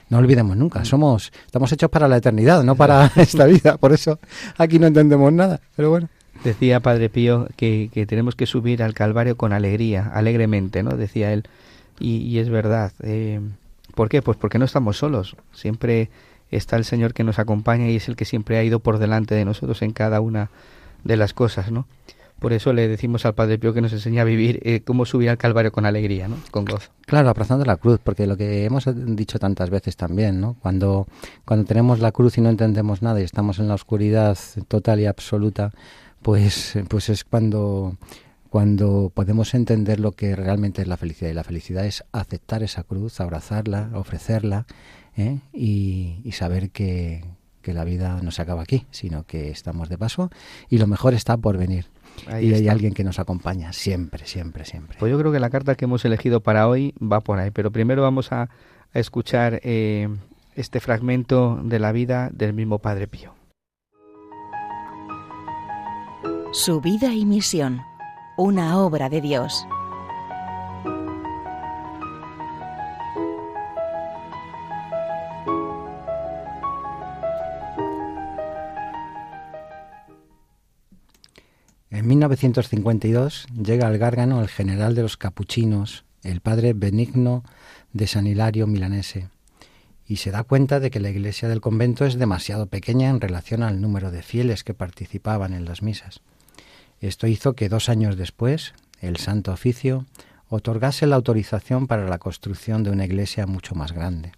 No 0.10 0.18
olvidemos 0.18 0.58
nunca, 0.58 0.84
somos, 0.84 1.32
estamos 1.46 1.72
hechos 1.72 1.90
para 1.90 2.10
la 2.10 2.18
eternidad, 2.18 2.62
no 2.64 2.76
para 2.76 3.06
esta 3.16 3.46
vida. 3.46 3.78
Por 3.78 3.94
eso 3.94 4.20
aquí 4.58 4.80
no 4.80 4.88
entendemos 4.88 5.32
nada, 5.32 5.62
pero 5.78 5.92
bueno. 5.92 6.10
Decía 6.44 6.80
Padre 6.80 7.10
Pío 7.10 7.48
que, 7.56 7.90
tenemos 8.08 8.36
que 8.36 8.46
subir 8.46 8.84
al 8.84 8.94
Calvario 8.94 9.38
con 9.38 9.54
alegría, 9.54 10.12
alegremente, 10.14 10.84
¿no? 10.84 10.92
Decía 10.92 11.34
él. 11.34 11.44
Y, 12.00 12.38
es 12.38 12.50
verdad. 12.50 12.92
Eh, 13.02 13.40
¿Por 13.96 14.10
qué? 14.10 14.22
Pues 14.22 14.38
porque 14.38 14.60
no 14.60 14.66
estamos 14.66 14.98
solos. 14.98 15.36
Siempre 15.52 16.10
está 16.52 16.76
el 16.76 16.86
Señor 16.86 17.14
que 17.14 17.24
nos 17.24 17.40
acompaña 17.40 17.90
y 17.90 17.96
es 17.96 18.08
el 18.08 18.16
que 18.16 18.26
siempre 18.26 18.58
ha 18.58 18.64
ido 18.64 18.80
por 18.80 19.00
delante 19.00 19.36
de 19.36 19.46
nosotros 19.46 19.82
en 19.82 19.92
cada 19.92 20.22
una 20.22 20.50
de 21.04 21.18
las 21.18 21.34
cosas, 21.34 21.72
¿no? 21.72 21.88
Por 22.40 22.54
eso 22.54 22.72
le 22.72 22.88
decimos 22.88 23.26
al 23.26 23.34
Padre 23.34 23.58
Pío 23.58 23.74
que 23.74 23.82
nos 23.82 23.94
enseña 23.94 24.22
a 24.22 24.26
vivir 24.26 24.60
eh, 24.62 24.82
cómo 24.82 25.06
subir 25.06 25.30
al 25.32 25.40
Calvario 25.40 25.72
con 25.72 25.88
alegría, 25.88 26.28
¿no? 26.28 26.38
Con 26.52 26.66
gozo. 26.66 26.92
Claro, 27.08 27.30
abrazando 27.30 27.66
la 27.66 27.78
cruz, 27.78 28.00
porque 28.04 28.28
lo 28.28 28.38
que 28.38 28.66
hemos 28.66 28.86
dicho 29.16 29.40
tantas 29.40 29.72
veces 29.72 29.98
también, 29.98 30.40
¿no? 30.40 30.56
Cuando, 30.62 31.08
cuando 31.46 31.66
tenemos 31.66 32.00
la 32.00 32.12
cruz 32.12 32.38
y 32.38 32.42
no 32.42 32.50
entendemos 32.50 33.02
nada 33.02 33.20
y 33.20 33.24
estamos 33.24 33.58
en 33.58 33.68
la 33.68 33.74
oscuridad 33.74 34.38
total 34.68 35.00
y 35.00 35.08
absoluta, 35.08 35.72
pues, 36.22 36.78
pues 36.88 37.10
es 37.10 37.24
cuando, 37.24 37.98
cuando 38.50 39.12
podemos 39.14 39.54
entender 39.54 40.00
lo 40.00 40.12
que 40.12 40.36
realmente 40.36 40.82
es 40.82 40.88
la 40.88 40.98
felicidad. 40.98 41.32
Y 41.32 41.34
la 41.34 41.44
felicidad 41.44 41.86
es 41.86 42.04
aceptar 42.12 42.64
esa 42.64 42.84
cruz, 42.84 43.20
abrazarla, 43.20 43.90
ofrecerla 43.94 44.66
¿eh? 45.16 45.40
y, 45.54 46.22
y 46.24 46.32
saber 46.34 46.72
que, 46.72 47.24
que 47.62 47.74
la 47.74 47.84
vida 47.84 48.20
no 48.22 48.32
se 48.32 48.42
acaba 48.42 48.62
aquí, 48.62 48.86
sino 48.92 49.24
que 49.24 49.50
estamos 49.50 49.90
de 49.90 49.98
paso 49.98 50.30
y 50.70 50.78
lo 50.78 50.88
mejor 50.88 51.14
está 51.14 51.38
por 51.38 51.58
venir 51.58 51.86
y 52.42 52.54
hay 52.54 52.68
alguien 52.68 52.94
que 52.94 53.04
nos 53.04 53.20
acompaña 53.20 53.74
siempre, 53.74 54.26
siempre, 54.26 54.66
siempre. 54.66 54.98
Pues 55.00 55.12
yo 55.12 55.20
creo 55.20 55.32
que 55.32 55.40
la 55.40 55.50
carta 55.50 55.76
que 55.76 55.86
hemos 55.86 56.04
elegido 56.06 56.42
para 56.42 56.68
hoy 56.68 56.94
va 57.02 57.22
por 57.22 57.40
ahí, 57.40 57.52
pero 57.52 57.72
primero 57.72 58.02
vamos 58.02 58.32
a, 58.32 58.50
escuchar 58.94 59.60
eh, 59.64 60.08
este 60.56 60.80
fragmento 60.80 61.60
de 61.62 61.78
la 61.78 61.92
vida 61.92 62.30
del 62.32 62.54
mismo 62.54 62.80
Padre 62.80 63.08
Pío. 63.08 63.34
Su 66.54 66.80
vida 66.80 67.14
y 67.14 67.26
misión, 67.26 67.82
una 68.38 68.80
obra 68.80 69.10
de 69.10 69.20
Dios. 69.20 69.68
En 81.90 82.08
1952 82.08 83.48
llega 83.62 83.88
al 83.88 83.98
Gárgano 83.98 84.42
el 84.42 84.48
general 84.48 84.96
de 84.96 85.02
los 85.02 85.18
capuchinos, 85.18 86.06
el 86.24 86.40
padre 86.40 86.72
Benigno 86.72 87.44
de 87.92 88.08
San 88.08 88.26
Hilario 88.26 88.68
Milanese, 88.68 89.28
y 90.06 90.16
se 90.16 90.32
da 90.32 90.44
cuenta 90.44 90.80
de 90.80 90.92
que 90.92 91.02
la 91.02 91.10
iglesia 91.10 91.50
del 91.50 91.60
convento 91.60 92.06
es 92.06 92.18
demasiado 92.18 92.68
pequeña 92.68 93.10
en 93.10 93.20
relación 93.20 93.64
al 93.64 93.82
número 93.82 94.12
de 94.12 94.24
fieles 94.24 94.64
que 94.64 94.74
participaban 94.74 95.54
en 95.54 95.66
las 95.66 95.82
misas. 95.82 96.22
Esto 97.00 97.28
hizo 97.28 97.54
que 97.54 97.70
dos 97.70 97.90
años 97.90 98.18
después 98.18 98.74
el 99.00 99.18
Santo 99.18 99.52
Oficio 99.52 100.06
otorgase 100.50 101.06
la 101.06 101.16
autorización 101.16 101.88
para 101.88 102.08
la 102.08 102.18
construcción 102.18 102.84
de 102.84 102.92
una 102.92 103.06
iglesia 103.06 103.46
mucho 103.46 103.76
más 103.76 103.92
grande. 103.92 104.32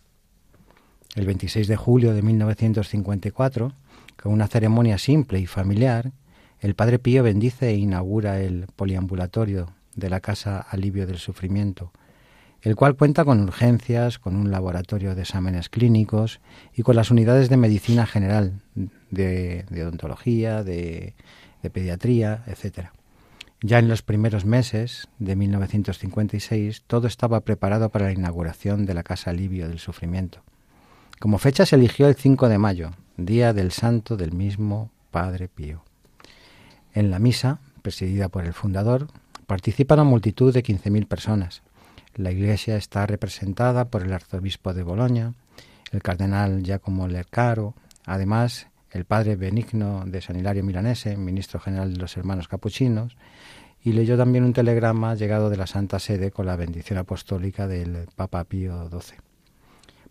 El 1.15 1.25
26 1.25 1.67
de 1.67 1.75
julio 1.75 2.13
de 2.13 2.21
1954, 2.21 3.73
con 4.21 4.33
una 4.33 4.47
ceremonia 4.47 4.97
simple 4.97 5.39
y 5.39 5.45
familiar, 5.45 6.11
el 6.59 6.75
Padre 6.75 6.99
Pío 6.99 7.23
bendice 7.23 7.69
e 7.69 7.75
inaugura 7.75 8.41
el 8.41 8.67
poliambulatorio 8.75 9.73
de 9.95 10.09
la 10.09 10.19
Casa 10.19 10.59
Alivio 10.59 11.07
del 11.07 11.17
Sufrimiento, 11.17 11.91
el 12.61 12.75
cual 12.75 12.95
cuenta 12.95 13.23
con 13.23 13.41
urgencias, 13.41 14.19
con 14.19 14.35
un 14.35 14.51
laboratorio 14.51 15.15
de 15.15 15.21
exámenes 15.21 15.69
clínicos 15.69 16.41
y 16.75 16.83
con 16.83 16.95
las 16.95 17.11
unidades 17.11 17.49
de 17.49 17.57
medicina 17.57 18.05
general, 18.05 18.59
de, 19.09 19.65
odontología, 19.71 20.63
de, 20.63 21.15
de 21.61 21.69
pediatría, 21.69 22.43
etc. 22.47 22.89
Ya 23.61 23.79
en 23.79 23.89
los 23.89 24.01
primeros 24.01 24.45
meses 24.45 25.09
de 25.19 25.35
1956 25.35 26.83
todo 26.87 27.07
estaba 27.07 27.41
preparado 27.41 27.89
para 27.89 28.05
la 28.05 28.13
inauguración 28.13 28.85
de 28.85 28.93
la 28.93 29.03
Casa 29.03 29.31
Alivio 29.31 29.67
del 29.67 29.79
Sufrimiento. 29.79 30.41
Como 31.19 31.37
fecha 31.37 31.65
se 31.65 31.75
eligió 31.75 32.07
el 32.07 32.15
5 32.15 32.47
de 32.47 32.57
mayo, 32.57 32.91
día 33.17 33.51
del 33.51 33.71
santo 33.71 34.15
del 34.15 34.31
mismo 34.31 34.89
Padre 35.11 35.49
Pío. 35.49 35.83
En 36.93 37.11
la 37.11 37.19
misa, 37.19 37.59
presidida 37.81 38.29
por 38.29 38.45
el 38.45 38.53
fundador, 38.53 39.07
participan 39.45 39.99
una 39.99 40.09
multitud 40.09 40.53
de 40.53 40.63
15.000 40.63 41.07
personas. 41.07 41.61
La 42.15 42.31
iglesia 42.31 42.77
está 42.77 43.05
representada 43.05 43.89
por 43.89 44.03
el 44.03 44.13
arzobispo 44.13 44.73
de 44.73 44.83
Boloña, 44.83 45.33
el 45.91 46.01
cardenal 46.01 46.63
Giacomo 46.63 47.07
Lercaro, 47.07 47.73
además 48.05 48.67
el 48.91 49.05
padre 49.05 49.35
Benigno 49.35 50.03
de 50.05 50.21
San 50.21 50.37
Hilario 50.37 50.63
Milanese, 50.63 51.17
ministro 51.17 51.59
general 51.59 51.93
de 51.93 51.99
los 51.99 52.17
hermanos 52.17 52.47
capuchinos, 52.47 53.17
y 53.81 53.93
leyó 53.93 54.17
también 54.17 54.43
un 54.43 54.53
telegrama 54.53 55.15
llegado 55.15 55.49
de 55.49 55.57
la 55.57 55.67
Santa 55.67 55.99
Sede 55.99 56.31
con 56.31 56.45
la 56.45 56.55
bendición 56.55 56.99
apostólica 56.99 57.67
del 57.67 58.07
Papa 58.15 58.43
Pío 58.43 58.89
XII. 58.89 59.17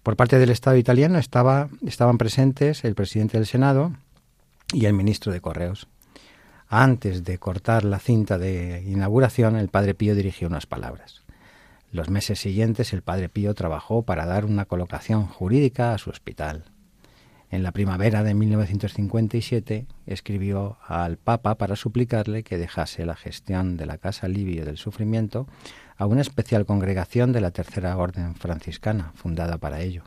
Por 0.02 0.16
parte 0.16 0.38
del 0.38 0.50
Estado 0.50 0.76
italiano 0.76 1.18
estaba, 1.18 1.68
estaban 1.86 2.18
presentes 2.18 2.84
el 2.84 2.94
presidente 2.94 3.36
del 3.36 3.46
Senado 3.46 3.92
y 4.72 4.86
el 4.86 4.94
ministro 4.94 5.32
de 5.32 5.40
Correos. 5.40 5.88
Antes 6.68 7.24
de 7.24 7.38
cortar 7.38 7.84
la 7.84 7.98
cinta 7.98 8.38
de 8.38 8.82
inauguración, 8.86 9.56
el 9.56 9.68
Padre 9.68 9.94
Pío 9.94 10.14
dirigió 10.14 10.48
unas 10.48 10.66
palabras. 10.66 11.22
Los 11.90 12.10
meses 12.10 12.38
siguientes 12.38 12.92
el 12.92 13.02
Padre 13.02 13.28
Pío 13.28 13.54
trabajó 13.54 14.02
para 14.02 14.26
dar 14.26 14.44
una 14.44 14.66
colocación 14.66 15.26
jurídica 15.26 15.94
a 15.94 15.98
su 15.98 16.10
hospital. 16.10 16.64
En 17.50 17.62
la 17.62 17.72
primavera 17.72 18.22
de 18.22 18.34
1957 18.34 19.86
escribió 20.06 20.76
al 20.86 21.16
Papa 21.16 21.54
para 21.56 21.76
suplicarle 21.76 22.42
que 22.42 22.58
dejase 22.58 23.06
la 23.06 23.16
gestión 23.16 23.78
de 23.78 23.86
la 23.86 23.96
Casa 23.96 24.26
Alivio 24.26 24.66
del 24.66 24.76
Sufrimiento 24.76 25.46
a 25.96 26.04
una 26.04 26.20
especial 26.20 26.66
congregación 26.66 27.32
de 27.32 27.40
la 27.40 27.50
Tercera 27.50 27.96
Orden 27.96 28.34
Franciscana, 28.34 29.12
fundada 29.14 29.56
para 29.56 29.80
ello, 29.80 30.02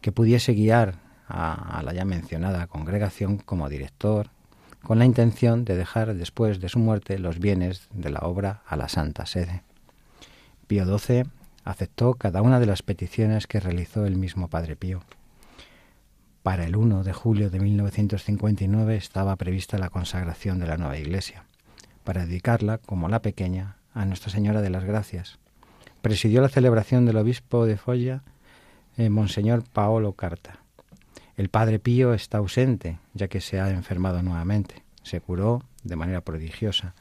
que 0.00 0.10
pudiese 0.10 0.54
guiar 0.54 0.94
a, 1.28 1.78
a 1.78 1.82
la 1.82 1.92
ya 1.92 2.06
mencionada 2.06 2.66
congregación 2.66 3.36
como 3.36 3.68
director 3.68 4.30
con 4.82 4.98
la 4.98 5.04
intención 5.04 5.66
de 5.66 5.76
dejar 5.76 6.14
después 6.14 6.60
de 6.60 6.70
su 6.70 6.78
muerte 6.78 7.18
los 7.18 7.38
bienes 7.38 7.88
de 7.92 8.08
la 8.08 8.20
obra 8.20 8.62
a 8.66 8.76
la 8.76 8.88
Santa 8.88 9.26
Sede. 9.26 9.62
Pío 10.66 10.98
XII 10.98 11.24
aceptó 11.64 12.14
cada 12.14 12.40
una 12.40 12.58
de 12.58 12.66
las 12.66 12.82
peticiones 12.82 13.46
que 13.46 13.60
realizó 13.60 14.06
el 14.06 14.16
mismo 14.16 14.48
Padre 14.48 14.76
Pío. 14.76 15.02
Para 16.42 16.64
el 16.64 16.74
1 16.74 17.04
de 17.04 17.12
julio 17.12 17.50
de 17.50 17.60
1959 17.60 18.96
estaba 18.96 19.36
prevista 19.36 19.76
la 19.76 19.90
consagración 19.90 20.58
de 20.58 20.66
la 20.66 20.78
nueva 20.78 20.96
iglesia, 20.96 21.44
para 22.02 22.24
dedicarla, 22.24 22.78
como 22.78 23.10
la 23.10 23.20
pequeña, 23.20 23.76
a 23.92 24.06
Nuestra 24.06 24.30
Señora 24.30 24.62
de 24.62 24.70
las 24.70 24.84
Gracias. 24.84 25.38
Presidió 26.00 26.40
la 26.40 26.48
celebración 26.48 27.04
del 27.04 27.18
obispo 27.18 27.66
de 27.66 27.76
Folla 27.76 28.22
eh, 28.96 29.10
Monseñor 29.10 29.64
Paolo 29.70 30.14
Carta. 30.14 30.60
El 31.36 31.50
Padre 31.50 31.78
Pío 31.78 32.14
está 32.14 32.38
ausente, 32.38 32.98
ya 33.12 33.28
que 33.28 33.42
se 33.42 33.60
ha 33.60 33.68
enfermado 33.68 34.22
nuevamente. 34.22 34.82
Se 35.02 35.20
curó 35.20 35.62
de 35.84 35.96
manera 35.96 36.22
prodigiosa, 36.22 36.94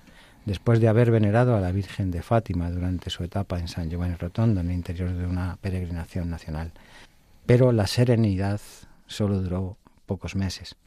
después 0.46 0.82
de 0.82 0.90
haber 0.90 1.12
venerado 1.12 1.56
a 1.56 1.62
la 1.62 1.72
Virgen 1.72 2.12
de 2.12 2.22
Fátima 2.22 2.70
durante 2.70 3.10
su 3.10 3.24
etapa 3.24 3.58
en 3.58 3.70
San 3.70 3.90
Giovanni 3.90 4.16
Rotondo, 4.16 4.60
en 4.60 4.68
el 4.68 4.76
interior 4.76 5.14
de 5.14 5.26
una 5.26 5.58
peregrinación 5.62 6.30
nacional. 6.30 6.74
Pero 7.46 7.72
la 7.72 7.88
serenidad 7.88 8.60
solo 9.10 9.42
duró 9.42 9.78
pocos 10.06 10.36
meses. 10.36 10.78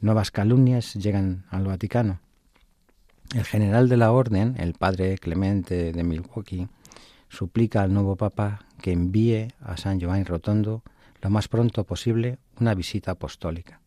Nuevas 0.00 0.30
calumnias 0.30 0.94
llegan 0.94 1.44
al 1.50 1.66
Vaticano. 1.66 2.20
El 3.34 3.44
general 3.44 3.88
de 3.90 3.98
la 3.98 4.12
orden, 4.12 4.56
el 4.58 4.72
padre 4.72 5.18
Clemente 5.18 5.92
de 5.92 6.02
Milwaukee, 6.02 6.68
suplica 7.28 7.82
al 7.82 7.92
nuevo 7.92 8.16
Papa 8.16 8.64
que 8.80 8.92
envíe 8.92 9.48
a 9.60 9.76
San 9.76 10.00
Giovanni 10.00 10.24
Rotondo 10.24 10.82
lo 11.20 11.30
más 11.30 11.48
pronto 11.48 11.84
posible 11.84 12.38
una 12.58 12.74
visita 12.74 13.12
apostólica. 13.12 13.80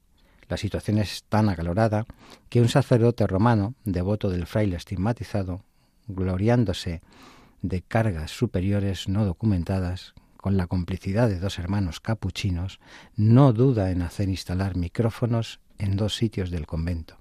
La 0.47 0.57
situación 0.57 0.99
es 0.99 1.23
tan 1.23 1.49
acalorada 1.49 2.05
que 2.49 2.61
un 2.61 2.69
sacerdote 2.69 3.25
romano, 3.25 3.73
devoto 3.85 4.29
del 4.29 4.45
fraile 4.45 4.75
estigmatizado, 4.75 5.63
gloriándose 6.07 7.01
de 7.61 7.81
cargas 7.81 8.31
superiores 8.31 9.07
no 9.07 9.25
documentadas, 9.25 10.13
con 10.43 10.57
la 10.57 10.67
complicidad 10.67 11.29
de 11.29 11.39
dos 11.39 11.57
hermanos 11.57 12.01
capuchinos, 12.01 12.81
no 13.15 13.53
duda 13.53 13.91
en 13.91 14.01
hacer 14.01 14.27
instalar 14.27 14.75
micrófonos 14.75 15.61
en 15.77 15.95
dos 15.95 16.17
sitios 16.17 16.51
del 16.51 16.67
convento, 16.67 17.15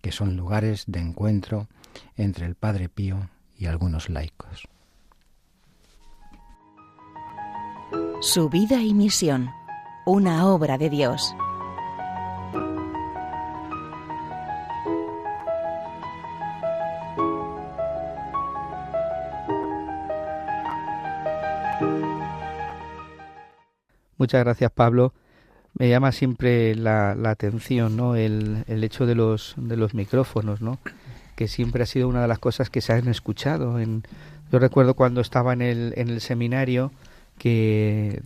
que 0.00 0.12
son 0.12 0.36
lugares 0.36 0.84
de 0.86 1.00
encuentro 1.00 1.66
entre 2.16 2.46
el 2.46 2.54
Padre 2.54 2.88
Pío 2.88 3.30
y 3.58 3.66
algunos 3.66 4.08
laicos. 4.08 4.68
Su 8.20 8.48
vida 8.48 8.80
y 8.80 8.94
misión, 8.94 9.50
una 10.06 10.46
obra 10.46 10.78
de 10.78 10.88
Dios. 10.88 11.34
Muchas 24.18 24.44
gracias, 24.44 24.70
Pablo. 24.70 25.12
Me 25.74 25.88
llama 25.88 26.12
siempre 26.12 26.74
la, 26.74 27.12
atención, 27.24 27.96
¿no? 27.96 28.16
El, 28.16 28.64
el, 28.66 28.84
hecho 28.84 29.06
de 29.06 29.14
los, 29.14 29.54
de 29.56 29.76
los 29.76 29.94
micrófonos, 29.94 30.60
¿no? 30.60 30.78
Que 31.36 31.48
siempre 31.48 31.82
ha 31.82 31.86
sido 31.86 32.08
una 32.08 32.22
de 32.22 32.28
las 32.28 32.38
cosas 32.38 32.68
que 32.68 32.80
se 32.80 32.92
han 32.92 33.08
escuchado. 33.08 33.78
En, 33.78 34.02
yo 34.50 34.58
recuerdo 34.58 34.94
cuando 34.94 35.20
estaba 35.20 35.52
en 35.52 35.62
el, 35.62 35.94
en 35.96 36.08
el 36.08 36.20
seminario 36.20 36.92
que 37.38 38.20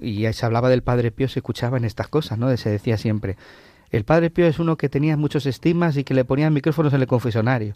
y 0.00 0.30
se 0.32 0.46
hablaba 0.46 0.68
del 0.68 0.82
Padre 0.82 1.10
Pío, 1.10 1.28
se 1.28 1.40
escuchaban 1.40 1.84
estas 1.84 2.08
cosas, 2.08 2.38
¿no? 2.38 2.54
Se 2.56 2.70
decía 2.70 2.96
siempre, 2.96 3.36
el 3.90 4.04
Padre 4.04 4.30
Pío 4.30 4.46
es 4.46 4.58
uno 4.58 4.76
que 4.76 4.88
tenía 4.88 5.16
muchos 5.16 5.46
estigmas 5.46 5.96
y 5.96 6.04
que 6.04 6.14
le 6.14 6.24
ponían 6.24 6.52
micrófonos 6.52 6.92
en 6.94 7.00
el 7.00 7.06
confesionario. 7.06 7.74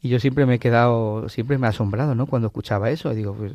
Y 0.00 0.08
yo 0.08 0.18
siempre 0.18 0.46
me 0.46 0.54
he 0.54 0.58
quedado, 0.58 1.28
siempre 1.28 1.58
me 1.58 1.66
ha 1.66 1.70
asombrado, 1.70 2.14
¿no? 2.14 2.26
Cuando 2.26 2.48
escuchaba 2.48 2.90
eso, 2.90 3.12
digo, 3.12 3.34
pues 3.34 3.52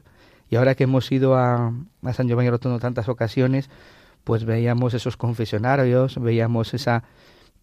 y 0.49 0.55
ahora 0.55 0.75
que 0.75 0.85
hemos 0.85 1.11
ido 1.11 1.35
a, 1.35 1.73
a 2.03 2.13
San 2.13 2.27
Giovanni 2.27 2.49
Rotondo 2.49 2.79
tantas 2.79 3.09
ocasiones, 3.09 3.69
pues 4.23 4.45
veíamos 4.45 4.93
esos 4.93 5.17
confesionarios, 5.17 6.21
veíamos 6.21 6.73
esa, 6.73 7.03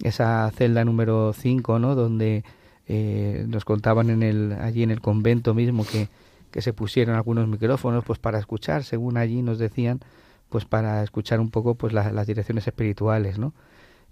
esa 0.02 0.50
celda 0.54 0.84
número 0.84 1.32
5, 1.32 1.78
¿no? 1.78 1.94
Donde 1.94 2.44
eh, 2.86 3.44
nos 3.48 3.64
contaban 3.64 4.10
en 4.10 4.22
el, 4.22 4.52
allí 4.52 4.82
en 4.82 4.90
el 4.90 5.00
convento 5.00 5.54
mismo 5.54 5.84
que, 5.84 6.08
que 6.50 6.62
se 6.62 6.72
pusieron 6.72 7.16
algunos 7.16 7.48
micrófonos 7.48 8.04
pues 8.04 8.18
para 8.18 8.38
escuchar, 8.38 8.84
según 8.84 9.16
allí 9.16 9.42
nos 9.42 9.58
decían, 9.58 10.00
pues 10.48 10.64
para 10.64 11.02
escuchar 11.02 11.40
un 11.40 11.50
poco 11.50 11.74
pues 11.74 11.92
las 11.92 12.26
direcciones 12.26 12.66
espirituales, 12.66 13.38
¿no? 13.38 13.52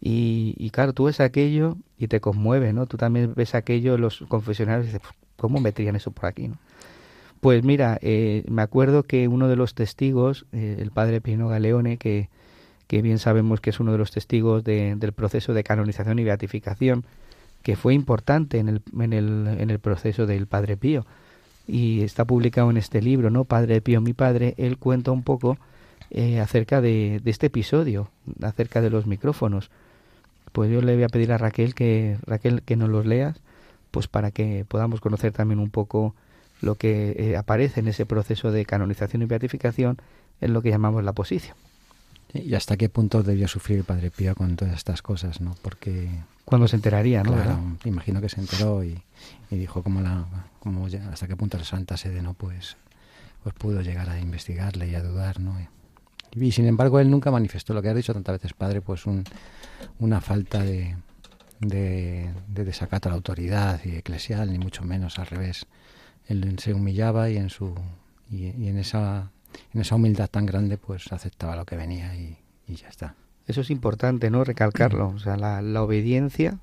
Y, 0.04 0.54
y, 0.58 0.70
claro, 0.70 0.92
tú 0.92 1.04
ves 1.04 1.20
aquello 1.20 1.76
y 1.96 2.08
te 2.08 2.20
conmueve, 2.20 2.72
¿no? 2.72 2.86
Tú 2.86 2.96
también 2.96 3.34
ves 3.36 3.54
aquello, 3.54 3.96
los 3.96 4.24
confesionarios, 4.26 4.88
y 4.88 4.92
dices, 4.92 5.08
¿cómo 5.36 5.60
meterían 5.60 5.94
eso 5.94 6.10
por 6.10 6.26
aquí, 6.26 6.48
no? 6.48 6.56
Pues 7.42 7.64
mira, 7.64 7.98
eh, 8.02 8.44
me 8.48 8.62
acuerdo 8.62 9.02
que 9.02 9.26
uno 9.26 9.48
de 9.48 9.56
los 9.56 9.74
testigos, 9.74 10.46
eh, 10.52 10.76
el 10.78 10.92
padre 10.92 11.20
Pino 11.20 11.48
Galeone, 11.48 11.96
que, 11.96 12.28
que, 12.86 13.02
bien 13.02 13.18
sabemos 13.18 13.60
que 13.60 13.70
es 13.70 13.80
uno 13.80 13.90
de 13.90 13.98
los 13.98 14.12
testigos 14.12 14.62
del 14.62 15.12
proceso 15.12 15.52
de 15.52 15.64
canonización 15.64 16.20
y 16.20 16.24
beatificación, 16.24 17.04
que 17.64 17.74
fue 17.74 17.94
importante 17.94 18.60
en 18.60 18.68
el, 18.68 18.82
en 18.96 19.12
el, 19.12 19.48
en 19.58 19.70
el 19.70 19.80
proceso 19.80 20.24
del 20.24 20.46
Padre 20.46 20.76
Pío, 20.76 21.04
y 21.66 22.02
está 22.02 22.24
publicado 22.24 22.70
en 22.70 22.76
este 22.76 23.02
libro, 23.02 23.28
¿no? 23.28 23.42
Padre 23.42 23.80
Pío, 23.80 24.00
mi 24.00 24.12
padre, 24.12 24.54
él 24.56 24.78
cuenta 24.78 25.10
un 25.10 25.24
poco 25.24 25.58
eh, 26.10 26.38
acerca 26.38 26.80
de, 26.80 27.20
de, 27.24 27.30
este 27.32 27.46
episodio, 27.48 28.08
acerca 28.40 28.80
de 28.80 28.90
los 28.90 29.08
micrófonos. 29.08 29.68
Pues 30.52 30.70
yo 30.70 30.80
le 30.80 30.94
voy 30.94 31.02
a 31.02 31.08
pedir 31.08 31.32
a 31.32 31.38
Raquel 31.38 31.74
que 31.74 32.18
Raquel 32.24 32.62
que 32.62 32.76
nos 32.76 32.88
los 32.88 33.04
leas, 33.04 33.40
pues 33.90 34.06
para 34.06 34.30
que 34.30 34.64
podamos 34.68 35.00
conocer 35.00 35.32
también 35.32 35.58
un 35.58 35.70
poco 35.70 36.14
lo 36.62 36.76
que 36.76 37.14
eh, 37.18 37.36
aparece 37.36 37.80
en 37.80 37.88
ese 37.88 38.06
proceso 38.06 38.50
de 38.50 38.64
canonización 38.64 39.22
y 39.22 39.26
beatificación 39.26 39.98
es 40.40 40.48
lo 40.48 40.62
que 40.62 40.70
llamamos 40.70 41.04
la 41.04 41.12
posición. 41.12 41.56
¿Y 42.32 42.54
hasta 42.54 42.76
qué 42.76 42.88
punto 42.88 43.22
debió 43.22 43.46
sufrir 43.46 43.78
el 43.78 43.84
Padre 43.84 44.10
Pío 44.10 44.34
con 44.34 44.56
todas 44.56 44.74
estas 44.74 45.02
cosas, 45.02 45.40
no? 45.40 45.54
Porque... 45.60 46.08
Cuando 46.44 46.66
se 46.66 46.76
enteraría, 46.76 47.22
¿no? 47.22 47.32
Claro, 47.32 47.60
imagino 47.84 48.20
que 48.20 48.28
se 48.28 48.40
enteró 48.40 48.82
y, 48.82 49.02
dijo 49.50 49.82
cómo 49.82 50.00
la, 50.00 50.24
cómo, 50.60 50.86
hasta 50.86 51.26
qué 51.26 51.36
punto 51.36 51.58
la 51.58 51.64
Santa 51.64 51.96
Sede 51.96 52.22
no 52.22 52.34
pues, 52.34 52.76
pues 53.42 53.54
pudo 53.54 53.82
llegar 53.82 54.08
a 54.08 54.18
investigarle 54.18 54.88
y 54.88 54.94
a 54.94 55.02
dudar, 55.02 55.40
¿no? 55.40 55.56
Y, 56.34 56.52
sin 56.52 56.66
embargo 56.66 56.98
él 56.98 57.10
nunca 57.10 57.30
manifestó 57.30 57.74
lo 57.74 57.82
que 57.82 57.90
ha 57.90 57.94
dicho 57.94 58.14
tantas 58.14 58.36
veces 58.36 58.54
Padre, 58.54 58.80
pues 58.80 59.04
un, 59.04 59.24
una 59.98 60.20
falta 60.20 60.60
de, 60.60 60.96
de, 61.60 62.30
de 62.48 62.64
desacato 62.64 63.08
a 63.08 63.10
la 63.10 63.16
autoridad 63.16 63.80
y 63.84 63.96
eclesial, 63.96 64.50
ni 64.50 64.58
mucho 64.58 64.82
menos 64.84 65.18
al 65.18 65.26
revés 65.26 65.66
él 66.26 66.58
se 66.58 66.74
humillaba 66.74 67.30
y 67.30 67.36
en 67.36 67.50
su 67.50 67.74
y, 68.30 68.46
en 68.46 68.78
esa 68.78 69.30
en 69.74 69.80
esa 69.80 69.96
humildad 69.96 70.28
tan 70.28 70.46
grande 70.46 70.78
pues 70.78 71.12
aceptaba 71.12 71.56
lo 71.56 71.64
que 71.64 71.76
venía 71.76 72.14
y, 72.16 72.38
ya 72.68 72.88
está. 72.88 73.14
Eso 73.46 73.60
es 73.60 73.70
importante, 73.70 74.30
¿no? 74.30 74.44
Recalcarlo. 74.44 75.08
O 75.08 75.18
sea, 75.18 75.36
la, 75.36 75.60
la, 75.60 75.82
obediencia 75.82 76.58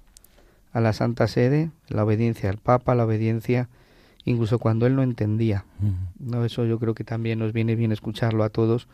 a 0.74 0.80
la 0.80 0.92
Santa 0.94 1.28
Sede, 1.28 1.70
la 1.88 2.04
obediencia 2.04 2.50
al 2.50 2.58
Papa, 2.58 2.96
la 2.96 3.06
obediencia 3.06 3.70
incluso 4.26 4.60
cuando 4.60 4.86
él 4.86 4.96
no 4.96 5.04
entendía. 5.04 5.66
¿no? 6.20 6.46
Eso 6.46 6.66
yo 6.66 6.80
creo 6.80 6.94
que 6.94 7.04
también 7.04 7.40
nos 7.40 7.54
viene 7.54 7.76
bien 7.76 7.92
escucharlo 7.92 8.44
a 8.44 8.50
todos, 8.50 8.88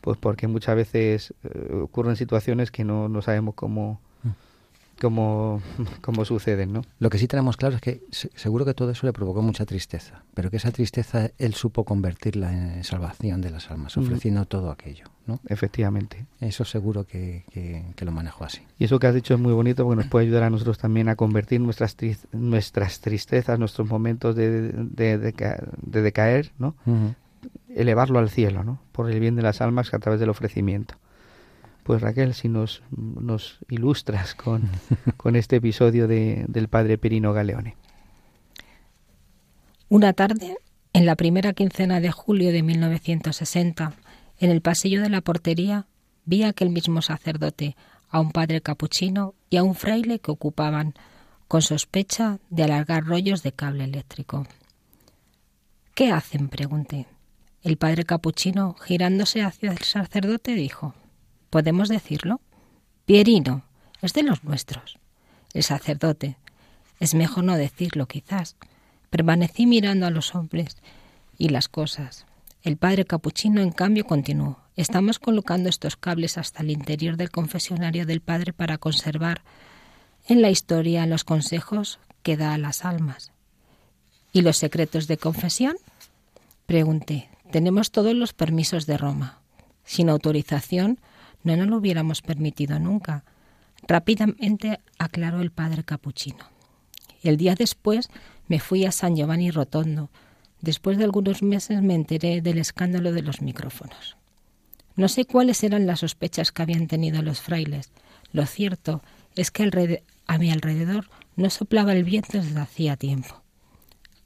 pues 0.00 0.18
porque 0.18 0.46
muchas 0.46 0.76
veces 0.76 1.34
eh, 1.44 1.74
ocurren 1.82 2.16
situaciones 2.16 2.70
que 2.70 2.84
no, 2.84 3.08
no 3.08 3.22
sabemos 3.22 3.54
cómo, 3.54 4.00
como, 5.00 5.62
como 6.00 6.24
suceden, 6.24 6.72
¿no? 6.72 6.82
Lo 6.98 7.10
que 7.10 7.18
sí 7.18 7.26
tenemos 7.26 7.56
claro 7.56 7.76
es 7.76 7.80
que 7.80 8.02
seguro 8.10 8.64
que 8.64 8.74
todo 8.74 8.90
eso 8.90 9.06
le 9.06 9.12
provocó 9.12 9.42
mucha 9.42 9.64
tristeza, 9.66 10.22
pero 10.34 10.50
que 10.50 10.56
esa 10.56 10.70
tristeza 10.70 11.30
él 11.38 11.54
supo 11.54 11.84
convertirla 11.84 12.52
en 12.52 12.84
salvación 12.84 13.40
de 13.40 13.50
las 13.50 13.70
almas, 13.70 13.96
ofreciendo 13.96 14.44
todo 14.46 14.70
aquello, 14.70 15.06
¿no? 15.26 15.40
Efectivamente. 15.46 16.26
Eso 16.40 16.64
seguro 16.64 17.04
que, 17.04 17.44
que, 17.50 18.04
lo 18.04 18.12
manejó 18.12 18.44
así. 18.44 18.62
Y 18.78 18.84
eso 18.84 18.98
que 18.98 19.06
has 19.06 19.14
dicho 19.14 19.34
es 19.34 19.40
muy 19.40 19.52
bonito 19.52 19.84
porque 19.84 20.02
nos 20.02 20.06
puede 20.06 20.26
ayudar 20.26 20.44
a 20.44 20.50
nosotros 20.50 20.78
también 20.78 21.08
a 21.08 21.16
convertir 21.16 21.60
nuestras, 21.60 21.96
nuestras 22.32 23.00
tristezas, 23.00 23.58
nuestros 23.58 23.88
momentos 23.88 24.34
de, 24.34 24.72
de, 24.72 25.18
de, 25.18 26.02
decaer, 26.02 26.52
¿no? 26.58 26.74
Elevarlo 27.74 28.18
al 28.18 28.30
cielo, 28.30 28.64
¿no? 28.64 28.80
Por 28.92 29.10
el 29.10 29.20
bien 29.20 29.36
de 29.36 29.42
las 29.42 29.60
almas 29.60 29.92
a 29.92 29.98
través 29.98 30.20
del 30.20 30.30
ofrecimiento. 30.30 30.94
Pues 31.88 32.02
Raquel, 32.02 32.34
si 32.34 32.50
nos, 32.50 32.82
nos 32.90 33.60
ilustras 33.70 34.34
con, 34.34 34.68
con 35.16 35.36
este 35.36 35.56
episodio 35.56 36.06
de, 36.06 36.44
del 36.46 36.68
padre 36.68 36.98
Perino 36.98 37.32
Galeone. 37.32 37.76
Una 39.88 40.12
tarde, 40.12 40.58
en 40.92 41.06
la 41.06 41.16
primera 41.16 41.54
quincena 41.54 42.00
de 42.00 42.12
julio 42.12 42.52
de 42.52 42.62
1960, 42.62 43.94
en 44.38 44.50
el 44.50 44.60
pasillo 44.60 45.00
de 45.00 45.08
la 45.08 45.22
portería, 45.22 45.86
vi 46.26 46.42
a 46.42 46.48
aquel 46.48 46.68
mismo 46.68 47.00
sacerdote, 47.00 47.74
a 48.10 48.20
un 48.20 48.32
padre 48.32 48.60
capuchino 48.60 49.34
y 49.48 49.56
a 49.56 49.62
un 49.62 49.74
fraile 49.74 50.18
que 50.18 50.30
ocupaban, 50.30 50.92
con 51.48 51.62
sospecha, 51.62 52.38
de 52.50 52.64
alargar 52.64 53.06
rollos 53.06 53.42
de 53.42 53.52
cable 53.52 53.84
eléctrico. 53.84 54.46
¿Qué 55.94 56.12
hacen? 56.12 56.50
pregunté. 56.50 57.06
El 57.62 57.78
padre 57.78 58.04
capuchino, 58.04 58.74
girándose 58.74 59.40
hacia 59.40 59.70
el 59.70 59.78
sacerdote, 59.78 60.52
dijo 60.52 60.94
¿Podemos 61.50 61.88
decirlo? 61.88 62.40
Pierino, 63.06 63.64
es 64.02 64.12
de 64.12 64.22
los 64.22 64.44
nuestros. 64.44 64.98
El 65.54 65.62
sacerdote. 65.62 66.36
Es 67.00 67.14
mejor 67.14 67.44
no 67.44 67.56
decirlo, 67.56 68.06
quizás. 68.06 68.56
Permanecí 69.10 69.66
mirando 69.66 70.06
a 70.06 70.10
los 70.10 70.34
hombres 70.34 70.76
y 71.38 71.48
las 71.48 71.68
cosas. 71.68 72.26
El 72.62 72.76
padre 72.76 73.04
capuchino, 73.04 73.60
en 73.60 73.70
cambio, 73.70 74.04
continuó. 74.04 74.58
Estamos 74.76 75.18
colocando 75.18 75.68
estos 75.68 75.96
cables 75.96 76.38
hasta 76.38 76.62
el 76.62 76.70
interior 76.70 77.16
del 77.16 77.30
confesionario 77.30 78.04
del 78.04 78.20
padre 78.20 78.52
para 78.52 78.78
conservar 78.78 79.42
en 80.26 80.42
la 80.42 80.50
historia 80.50 81.06
los 81.06 81.24
consejos 81.24 81.98
que 82.22 82.36
da 82.36 82.52
a 82.52 82.58
las 82.58 82.84
almas. 82.84 83.32
¿Y 84.32 84.42
los 84.42 84.58
secretos 84.58 85.06
de 85.06 85.16
confesión? 85.16 85.76
Pregunté. 86.66 87.30
Tenemos 87.50 87.90
todos 87.90 88.14
los 88.14 88.34
permisos 88.34 88.84
de 88.84 88.98
Roma. 88.98 89.38
Sin 89.84 90.10
autorización 90.10 90.98
no 91.42 91.56
nos 91.56 91.68
lo 91.68 91.76
hubiéramos 91.76 92.22
permitido 92.22 92.78
nunca. 92.78 93.24
Rápidamente 93.86 94.80
aclaró 94.98 95.40
el 95.40 95.50
padre 95.50 95.84
capuchino. 95.84 96.44
El 97.22 97.36
día 97.36 97.54
después 97.54 98.08
me 98.46 98.60
fui 98.60 98.84
a 98.84 98.92
San 98.92 99.16
Giovanni 99.16 99.50
Rotondo. 99.50 100.10
Después 100.60 100.98
de 100.98 101.04
algunos 101.04 101.42
meses 101.42 101.82
me 101.82 101.94
enteré 101.94 102.40
del 102.40 102.58
escándalo 102.58 103.12
de 103.12 103.22
los 103.22 103.42
micrófonos. 103.42 104.16
No 104.96 105.08
sé 105.08 105.24
cuáles 105.24 105.62
eran 105.62 105.86
las 105.86 106.00
sospechas 106.00 106.50
que 106.50 106.62
habían 106.62 106.88
tenido 106.88 107.22
los 107.22 107.40
frailes. 107.40 107.92
Lo 108.32 108.46
cierto 108.46 109.02
es 109.36 109.50
que 109.50 110.02
a 110.26 110.38
mi 110.38 110.50
alrededor 110.50 111.08
no 111.36 111.50
soplaba 111.50 111.92
el 111.92 112.02
viento 112.02 112.38
desde 112.38 112.60
hacía 112.60 112.96
tiempo. 112.96 113.42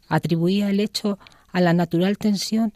Atribuía 0.08 0.70
el 0.70 0.80
hecho 0.80 1.18
a 1.52 1.60
la 1.60 1.74
natural 1.74 2.16
tensión 2.16 2.72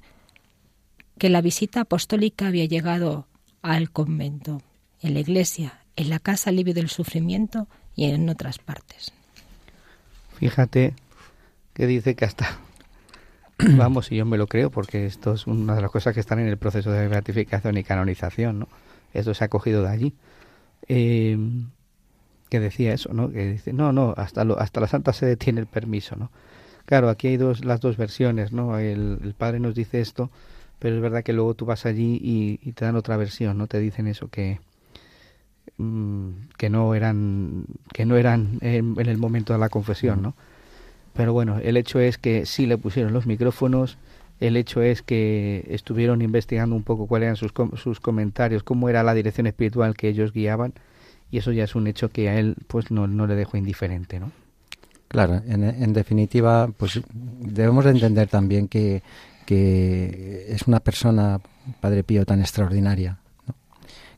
que 1.18 1.31
la 1.31 1.40
visita 1.40 1.81
apostólica 1.81 2.49
había 2.49 2.66
llegado 2.66 3.27
al 3.73 3.91
convento, 3.91 4.63
en 5.01 5.15
la 5.15 5.21
iglesia, 5.21 5.81
en 5.97 6.11
la 6.11 6.19
casa 6.19 6.51
alivio 6.51 6.75
del 6.75 6.89
sufrimiento 6.89 7.67
y 7.95 8.11
en 8.11 8.29
otras 8.29 8.59
partes. 8.59 9.13
Fíjate 10.39 10.95
que 11.73 11.87
dice 11.87 12.15
que 12.15 12.25
hasta 12.25 12.59
vamos, 13.59 14.13
y 14.13 14.17
yo 14.17 14.27
me 14.27 14.39
lo 14.39 14.47
creo, 14.47 14.71
porque 14.71 15.07
esto 15.07 15.35
es 15.35 15.47
una 15.47 15.75
de 15.75 15.83
las 15.83 15.91
cosas 15.91 16.15
que 16.15 16.21
están 16.21 16.39
en 16.39 16.47
el 16.47 16.59
proceso 16.59 16.91
de 16.91 17.09
beatificación 17.09 17.77
y 17.77 17.85
canonización, 17.85 18.61
¿no? 18.61 18.69
Esto 19.15 19.35
se 19.35 19.45
ha 19.45 19.49
cogido 19.49 19.83
de 19.83 19.89
allí. 19.89 20.15
Eh, 20.89 21.39
que 22.49 22.61
decía 22.61 22.93
eso, 22.93 23.13
¿no? 23.13 23.31
Que 23.31 23.53
dice, 23.53 23.73
no, 23.73 23.93
no, 23.93 24.15
hasta, 24.17 24.45
lo, 24.45 24.59
hasta 24.61 24.81
la 24.81 24.87
Santa 24.87 25.13
Sede 25.13 25.37
tiene 25.37 25.61
el 25.61 25.67
permiso, 25.67 26.17
¿no? 26.17 26.31
Claro, 26.85 27.09
aquí 27.09 27.29
hay 27.29 27.37
dos, 27.37 27.65
las 27.65 27.81
dos 27.81 27.97
versiones, 27.97 28.53
¿no? 28.53 28.79
El, 28.79 29.19
el 29.25 29.35
padre 29.35 29.59
nos 29.59 29.75
dice 29.75 30.01
esto, 30.01 30.31
pero 30.79 30.97
es 30.97 31.01
verdad 31.03 31.25
que 31.25 31.33
luego 31.33 31.55
tú 31.55 31.65
vas 31.67 31.87
allí 31.87 32.19
y, 32.23 32.73
te 32.73 32.85
dan 32.85 32.97
otra 32.97 33.17
versión, 33.17 33.59
¿no? 33.59 33.67
Te 33.67 33.79
dicen 33.81 34.07
eso, 34.07 34.29
que, 34.29 34.61
mm, 35.79 36.31
que 36.59 36.71
no 36.71 36.95
eran, 36.95 37.65
que 37.93 38.05
no 38.05 38.17
eran 38.17 38.59
en, 38.61 38.97
el 38.99 39.19
momento 39.19 39.53
de 39.53 39.59
la 39.59 39.69
confesión, 39.69 40.23
¿no? 40.23 40.35
Pero 41.15 41.33
bueno, 41.33 41.59
el 41.59 41.79
hecho 41.79 41.99
es 41.99 42.19
que 42.19 42.45
sí 42.45 42.67
le 42.67 42.77
pusieron 42.77 43.12
los 43.15 43.27
micrófonos, 43.27 43.97
el 44.39 44.57
hecho 44.59 44.83
es 44.83 45.01
que 45.01 45.67
estuvieron 45.71 46.21
investigando 46.21 46.77
un 46.77 46.83
poco 46.83 47.07
cuáles 47.07 47.27
eran 47.27 47.37
sus, 47.37 47.53
sus 47.81 48.01
comentarios, 48.01 48.62
cómo 48.62 48.91
era 48.91 49.03
la 49.03 49.15
dirección 49.15 49.47
espiritual 49.47 49.97
que 49.97 50.09
ellos 50.09 50.33
guiaban, 50.33 50.75
y 51.31 51.39
eso 51.39 51.53
ya 51.53 51.65
es 51.65 51.75
un 51.75 51.87
hecho 51.87 52.11
que 52.11 52.29
a 52.29 52.39
él 52.39 52.55
pues 52.67 52.91
no, 52.91 53.07
no 53.07 53.27
le 53.27 53.35
dejó 53.35 53.57
indiferente, 53.57 54.21
¿no? 54.21 54.31
Claro, 55.09 55.41
en, 55.47 55.65
en 55.65 55.93
definitiva, 55.95 56.69
pues 56.77 57.01
debemos 57.15 57.85
de 57.85 57.93
entender 57.93 58.29
también 58.29 58.69
que, 58.69 59.03
que 59.47 60.47
es 60.49 60.67
una 60.67 60.81
persona, 60.81 61.41
Padre 61.81 62.05
Pío, 62.05 62.27
tan 62.27 62.41
extraordinaria, 62.41 63.19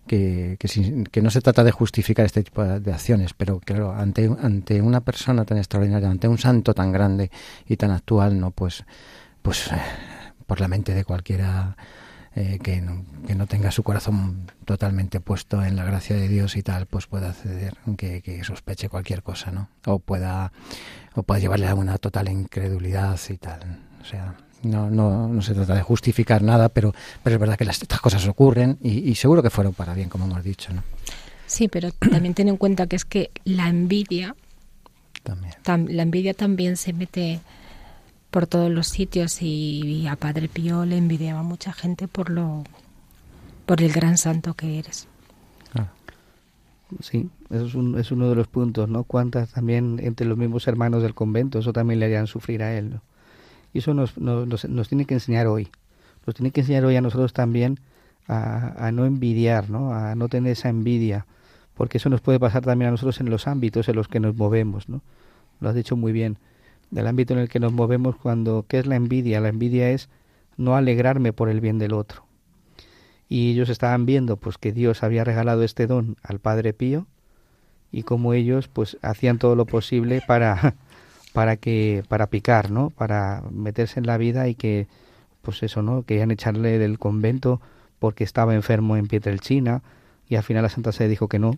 que, 0.09 0.57
que, 1.13 1.23
no 1.23 1.31
se 1.31 1.41
trata 1.41 1.63
de 1.63 1.71
justificar 1.71 2.27
este 2.27 2.43
tipo 2.43 2.65
de, 2.65 2.93
acciones, 2.93 3.35
pero 3.35 3.61
claro, 3.61 3.93
ante, 3.93 4.29
ante 4.43 4.81
una 4.81 5.03
persona 5.03 5.45
tan 5.45 5.59
extraordinaria, 5.59 6.11
ante 6.11 6.27
un 6.27 6.39
santo 6.39 6.75
tan 6.75 6.91
grande 6.91 7.31
y 7.69 7.77
tan 7.77 7.93
actual, 7.93 8.41
no 8.41 8.51
pues, 8.51 8.85
pues 9.43 9.71
eh, 9.71 9.77
por 10.47 10.61
la 10.61 10.67
mente 10.67 10.95
de 10.95 11.05
cualquiera 11.05 11.77
eh, 12.35 12.59
que, 12.63 12.81
no, 12.81 13.05
que 13.27 13.35
no 13.35 13.47
tenga 13.47 13.71
su 13.71 13.83
corazón 13.83 14.51
totalmente 14.65 15.21
puesto 15.21 15.63
en 15.63 15.77
la 15.77 15.85
gracia 15.85 16.17
de 16.17 16.29
Dios 16.29 16.57
y 16.57 16.63
tal, 16.63 16.87
pues 16.87 17.07
pueda 17.07 17.31
acceder, 17.31 17.77
que, 17.97 18.23
que 18.23 18.43
sospeche 18.45 18.89
cualquier 18.89 19.23
cosa, 19.23 19.51
¿no? 19.51 19.69
O 19.87 19.99
pueda, 19.99 20.53
o 21.15 21.23
pueda 21.23 21.39
llevarle 21.39 21.69
a 21.69 21.75
una 21.75 21.99
total 21.99 22.29
incredulidad 22.31 23.21
y 23.29 23.37
tal. 23.37 23.79
O 24.01 24.05
sea, 24.05 24.37
no, 24.63 24.91
no, 24.91 25.29
no 25.29 25.43
se 25.43 25.55
trata 25.55 25.75
de 25.75 25.83
justificar 25.83 26.43
nada, 26.43 26.69
pero, 26.69 26.95
pero 27.23 27.37
es 27.37 27.41
verdad 27.41 27.57
que 27.57 27.65
las, 27.65 27.81
estas 27.81 28.01
cosas 28.01 28.27
ocurren 28.27 28.79
y, 28.83 29.15
seguro 29.15 29.43
que 29.43 29.51
fueron 29.51 29.73
para 29.73 29.95
bien, 29.95 30.09
como 30.09 30.25
hemos 30.25 30.43
dicho. 30.43 30.73
¿no? 30.73 30.83
Sí, 31.47 31.69
pero 31.69 31.91
también 32.11 32.35
ten 32.35 32.49
en 32.49 32.57
cuenta 32.57 32.87
que 32.87 32.97
es 32.97 33.05
que 33.05 33.31
la 33.45 33.69
envidia, 33.69 34.35
también. 35.23 35.55
la 35.65 36.03
envidia 36.03 36.35
también 36.35 36.77
se 36.77 36.93
mete 36.93 37.41
por 38.31 38.47
todos 38.47 38.71
los 38.71 38.89
sitios 38.89 39.43
y, 39.43 40.07
a 40.07 40.17
Padre 40.17 40.49
Pío 40.49 40.85
le 40.85 40.97
envidiaba 40.97 41.43
mucha 41.43 41.73
gente 41.73 42.09
por 42.09 42.31
lo 42.31 42.65
por 43.67 43.83
el 43.83 43.93
gran 43.93 44.17
santo 44.17 44.55
que 44.55 44.79
eres. 44.79 45.07
Sí, 47.03 47.29
eso 47.51 47.67
es, 47.67 47.75
un, 47.75 47.99
es 47.99 48.11
uno 48.13 48.31
de 48.31 48.35
los 48.35 48.49
puntos, 48.49 48.89
¿no? 48.89 49.05
Cuántas 49.05 49.51
también 49.51 50.01
entre 50.03 50.27
los 50.27 50.39
mismos 50.39 50.67
hermanos 50.67 51.03
del 51.03 51.15
convento, 51.15 51.59
eso 51.59 51.75
también 51.75 52.01
le 52.01 52.07
harían 52.07 52.27
sufrir 52.27 52.63
a 52.63 52.75
él, 52.79 52.89
¿no? 52.89 53.03
Y 53.73 53.79
eso 53.79 53.95
nos, 53.95 54.17
nos, 54.19 54.65
nos, 54.65 54.89
tiene 54.89 55.05
que 55.05 55.15
enseñar 55.15 55.47
hoy. 55.47 55.69
Nos 56.27 56.35
tiene 56.35 56.51
que 56.51 56.61
enseñar 56.61 56.85
hoy 56.85 56.97
a 56.97 57.01
nosotros 57.01 57.33
también 57.33 57.81
a, 58.27 58.87
a 58.87 58.93
no 58.93 59.05
envidiar, 59.05 59.71
¿no? 59.71 59.93
a 59.93 60.15
no 60.15 60.29
tener 60.29 60.53
esa 60.53 60.69
envidia, 60.69 61.27
porque 61.75 61.99
eso 61.99 62.09
nos 62.11 62.21
puede 62.21 62.41
pasar 62.41 62.65
también 62.65 62.89
a 62.89 62.91
nosotros 62.93 63.21
en 63.21 63.31
los 63.31 63.47
ámbitos 63.47 63.89
en 63.89 63.97
los 63.97 64.09
que 64.09 64.21
nos 64.21 64.35
movemos. 64.37 64.89
¿no? 64.89 65.03
Lo 65.61 65.69
has 65.69 65.75
dicho 65.75 65.97
muy 65.97 66.13
bien. 66.13 66.39
Del 66.91 67.07
ámbito 67.07 67.35
en 67.35 67.41
el 67.41 67.49
que 67.49 67.61
nos 67.61 67.73
movemos 67.73 68.17
cuando... 68.17 68.65
¿Qué 68.67 68.79
es 68.79 68.87
la 68.87 68.97
envidia? 68.97 69.41
La 69.41 69.49
envidia 69.49 69.91
es 69.91 70.09
no 70.57 70.75
alegrarme 70.75 71.33
por 71.33 71.49
el 71.49 71.61
bien 71.61 71.79
del 71.79 71.93
otro. 71.93 72.25
Y 73.29 73.53
ellos 73.53 73.69
estaban 73.69 74.07
viendo 74.07 74.37
pues 74.37 74.59
que 74.59 74.73
Dios 74.73 75.03
había 75.03 75.25
regalado 75.25 75.63
este 75.63 75.87
don 75.87 76.17
al 76.23 76.39
Padre 76.41 76.73
Pío 76.73 77.07
y 77.91 78.03
como 78.03 78.35
ellos 78.35 78.69
pues 78.69 78.99
hacían 79.03 79.39
todo 79.39 79.57
lo 79.57 79.67
posible 79.67 80.23
para 80.27 80.75
para 81.33 81.57
que 81.57 82.03
para 82.09 82.29
picar, 82.29 82.71
¿no? 82.71 82.91
Para 82.91 83.43
meterse 83.51 84.01
en 84.01 84.07
la 84.07 84.19
vida 84.19 84.49
y 84.49 84.55
que 84.55 84.87
pues 85.43 85.63
eso, 85.63 85.83
¿no? 85.83 86.03
Querían 86.03 86.31
echarle 86.31 86.79
del 86.79 86.99
convento 86.99 87.61
porque 87.99 88.25
estaba 88.25 88.55
enfermo 88.55 88.97
en 88.97 89.07
Pietrelcina 89.07 89.83
y 90.29 90.37
al 90.37 90.43
final 90.43 90.63
la 90.63 90.69
Santa 90.69 90.93
Sede 90.93 91.09
dijo 91.09 91.29
que 91.29 91.39
no. 91.39 91.53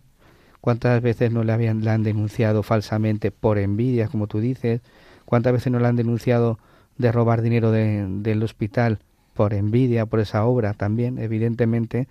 ¿Cuántas 0.61 1.01
veces 1.03 1.33
no 1.33 1.43
le 1.43 1.53
habían 1.53 1.85
le 1.85 1.91
han 1.91 2.03
denunciado 2.03 2.63
falsamente 2.63 3.31
por 3.31 3.59
envidia, 3.59 4.09
como 4.09 4.27
tú 4.27 4.41
dices? 4.41 4.81
¿Cuántas 5.25 5.53
veces 5.53 5.73
no 5.73 5.81
le 5.81 5.89
han 5.89 5.97
denunciado 5.97 6.59
de 6.99 7.13
robar 7.13 7.41
dinero 7.41 7.71
de, 7.71 8.07
del 8.09 8.43
hospital 8.43 8.99
por 9.35 9.55
envidia, 9.55 10.07
por 10.07 10.21
esa 10.21 10.45
obra 10.45 10.75
también? 10.75 11.19
Evidentemente, 11.19 12.09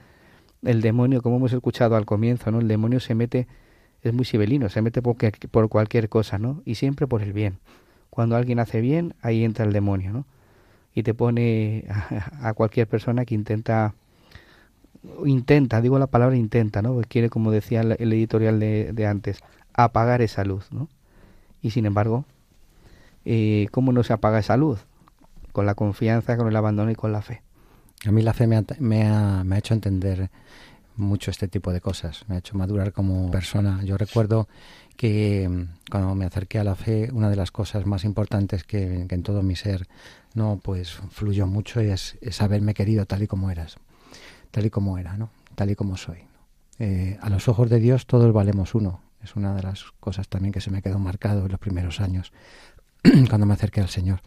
el 0.63 0.81
demonio, 0.81 1.21
como 1.21 1.37
hemos 1.37 1.53
escuchado 1.53 1.95
al 1.95 2.05
comienzo, 2.05 2.51
¿no? 2.51 2.59
El 2.59 2.67
demonio 2.67 2.99
se 2.99 3.15
mete 3.15 3.47
es 4.01 4.13
muy 4.13 4.25
sibelino, 4.25 4.69
se 4.69 4.81
mete 4.81 5.01
por, 5.01 5.17
por 5.51 5.69
cualquier 5.69 6.09
cosa, 6.09 6.37
¿no? 6.37 6.61
Y 6.65 6.75
siempre 6.75 7.07
por 7.07 7.21
el 7.21 7.33
bien. 7.33 7.57
Cuando 8.09 8.35
alguien 8.35 8.59
hace 8.59 8.81
bien, 8.81 9.13
ahí 9.21 9.43
entra 9.43 9.65
el 9.65 9.73
demonio, 9.73 10.11
¿no? 10.11 10.25
Y 10.93 11.03
te 11.03 11.13
pone 11.13 11.85
a, 12.41 12.53
cualquier 12.53 12.87
persona 12.87 13.25
que 13.25 13.35
intenta, 13.35 13.93
intenta, 15.25 15.81
digo 15.81 15.99
la 15.99 16.07
palabra 16.07 16.35
intenta, 16.35 16.81
¿no? 16.81 16.93
Porque 16.93 17.09
quiere, 17.09 17.29
como 17.29 17.51
decía 17.51 17.81
el, 17.81 18.13
editorial 18.13 18.59
de, 18.59 18.93
de, 18.93 19.05
antes, 19.05 19.41
apagar 19.73 20.21
esa 20.21 20.43
luz, 20.43 20.71
¿no? 20.71 20.87
Y 21.61 21.71
sin 21.71 21.85
embargo, 21.85 22.25
eh, 23.25 23.67
¿cómo 23.71 23.91
no 23.91 24.03
se 24.03 24.13
apaga 24.13 24.39
esa 24.39 24.55
luz? 24.55 24.85
Con 25.51 25.65
la 25.65 25.75
confianza, 25.75 26.37
con 26.37 26.47
el 26.47 26.55
abandono 26.55 26.91
y 26.91 26.95
con 26.95 27.11
la 27.11 27.21
fe. 27.21 27.41
A 28.05 28.11
mí 28.11 28.21
la 28.21 28.33
fe 28.33 28.47
me 28.47 28.55
ha, 28.55 28.63
me 28.79 29.03
ha, 29.03 29.43
me 29.43 29.55
ha 29.55 29.59
hecho 29.59 29.73
entender 29.73 30.29
mucho 30.99 31.31
este 31.31 31.47
tipo 31.47 31.71
de 31.71 31.81
cosas, 31.81 32.25
me 32.27 32.35
ha 32.35 32.37
hecho 32.39 32.57
madurar 32.57 32.93
como 32.93 33.31
persona. 33.31 33.81
Yo 33.83 33.97
recuerdo 33.97 34.47
que 34.97 35.47
mm, 35.49 35.89
cuando 35.89 36.13
me 36.15 36.25
acerqué 36.25 36.59
a 36.59 36.63
la 36.63 36.75
fe, 36.75 37.09
una 37.11 37.29
de 37.29 37.35
las 37.35 37.51
cosas 37.51 37.85
más 37.85 38.03
importantes 38.03 38.63
que, 38.63 39.07
en 39.09 39.23
todo 39.23 39.41
mi 39.41 39.55
ser 39.55 39.87
no 40.35 40.59
pues 40.61 40.99
fluyó 41.09 41.47
mucho 41.47 41.79
es, 41.79 42.17
es, 42.21 42.41
haberme 42.41 42.73
querido 42.75 43.05
tal 43.05 43.23
y 43.23 43.27
como 43.27 43.49
eras, 43.49 43.77
tal 44.51 44.65
y 44.65 44.69
como 44.69 44.97
era, 44.97 45.17
¿no? 45.17 45.31
tal 45.59 45.71
y 45.71 45.75
como 45.75 45.97
soy. 45.97 46.19
Eh, 46.79 47.17
a 47.21 47.29
los 47.29 47.49
ojos 47.49 47.69
de 47.69 47.79
Dios 47.79 48.05
todos 48.05 48.31
valemos 48.31 48.75
uno. 48.75 49.01
Es 49.21 49.35
una 49.35 49.53
de 49.53 49.61
las 49.61 49.91
cosas 49.99 50.29
también 50.29 50.53
que 50.53 50.61
se 50.61 50.71
me 50.71 50.81
quedó 50.81 50.99
marcado 50.99 51.45
en 51.45 51.51
los 51.51 51.59
primeros 51.59 51.99
años 51.99 52.31
cuando 53.29 53.45
me 53.45 53.55
acerqué 53.55 53.81
al 53.81 53.89
Señor. 53.89 54.21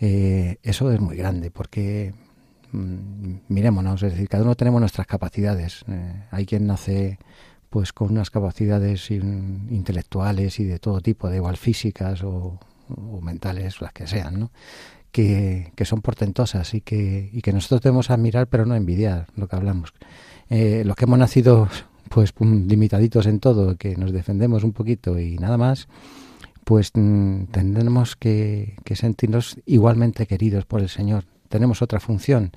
Eh, 0.00 0.58
eso 0.62 0.92
es 0.92 1.00
muy 1.00 1.16
grande 1.16 1.50
porque 1.50 2.14
mirémonos, 2.72 4.02
es 4.02 4.12
decir, 4.12 4.28
cada 4.28 4.44
uno 4.44 4.54
tenemos 4.54 4.80
nuestras 4.80 5.06
capacidades. 5.06 5.84
Eh, 5.88 6.24
hay 6.30 6.46
quien 6.46 6.66
nace 6.66 7.18
pues 7.68 7.92
con 7.92 8.10
unas 8.10 8.30
capacidades 8.30 9.10
intelectuales 9.10 10.58
y 10.58 10.64
de 10.64 10.80
todo 10.80 11.00
tipo, 11.00 11.28
de 11.28 11.36
igual 11.36 11.56
físicas 11.56 12.22
o, 12.24 12.58
mentales, 13.22 13.80
las 13.80 13.92
que 13.92 14.08
sean, 14.08 14.40
¿no? 14.40 14.50
Que, 15.12 15.72
que, 15.76 15.84
son 15.84 16.02
portentosas 16.02 16.74
y 16.74 16.80
que, 16.80 17.30
y 17.32 17.42
que 17.42 17.52
nosotros 17.52 17.80
debemos 17.80 18.10
admirar 18.10 18.48
pero 18.48 18.66
no 18.66 18.74
envidiar, 18.74 19.26
lo 19.36 19.46
que 19.46 19.56
hablamos. 19.56 19.92
Eh, 20.48 20.82
los 20.84 20.96
que 20.96 21.04
hemos 21.04 21.18
nacido 21.18 21.68
pues 22.08 22.34
limitaditos 22.40 23.26
en 23.26 23.38
todo, 23.38 23.76
que 23.76 23.96
nos 23.96 24.10
defendemos 24.12 24.64
un 24.64 24.72
poquito 24.72 25.18
y 25.18 25.38
nada 25.38 25.56
más, 25.56 25.86
pues 26.64 26.90
mm, 26.94 27.44
tendremos 27.52 28.16
que 28.16 28.74
sentirnos 28.94 29.58
igualmente 29.64 30.26
queridos 30.26 30.64
por 30.66 30.80
el 30.80 30.88
Señor, 30.88 31.24
tenemos 31.50 31.82
otra 31.82 32.00
función. 32.00 32.52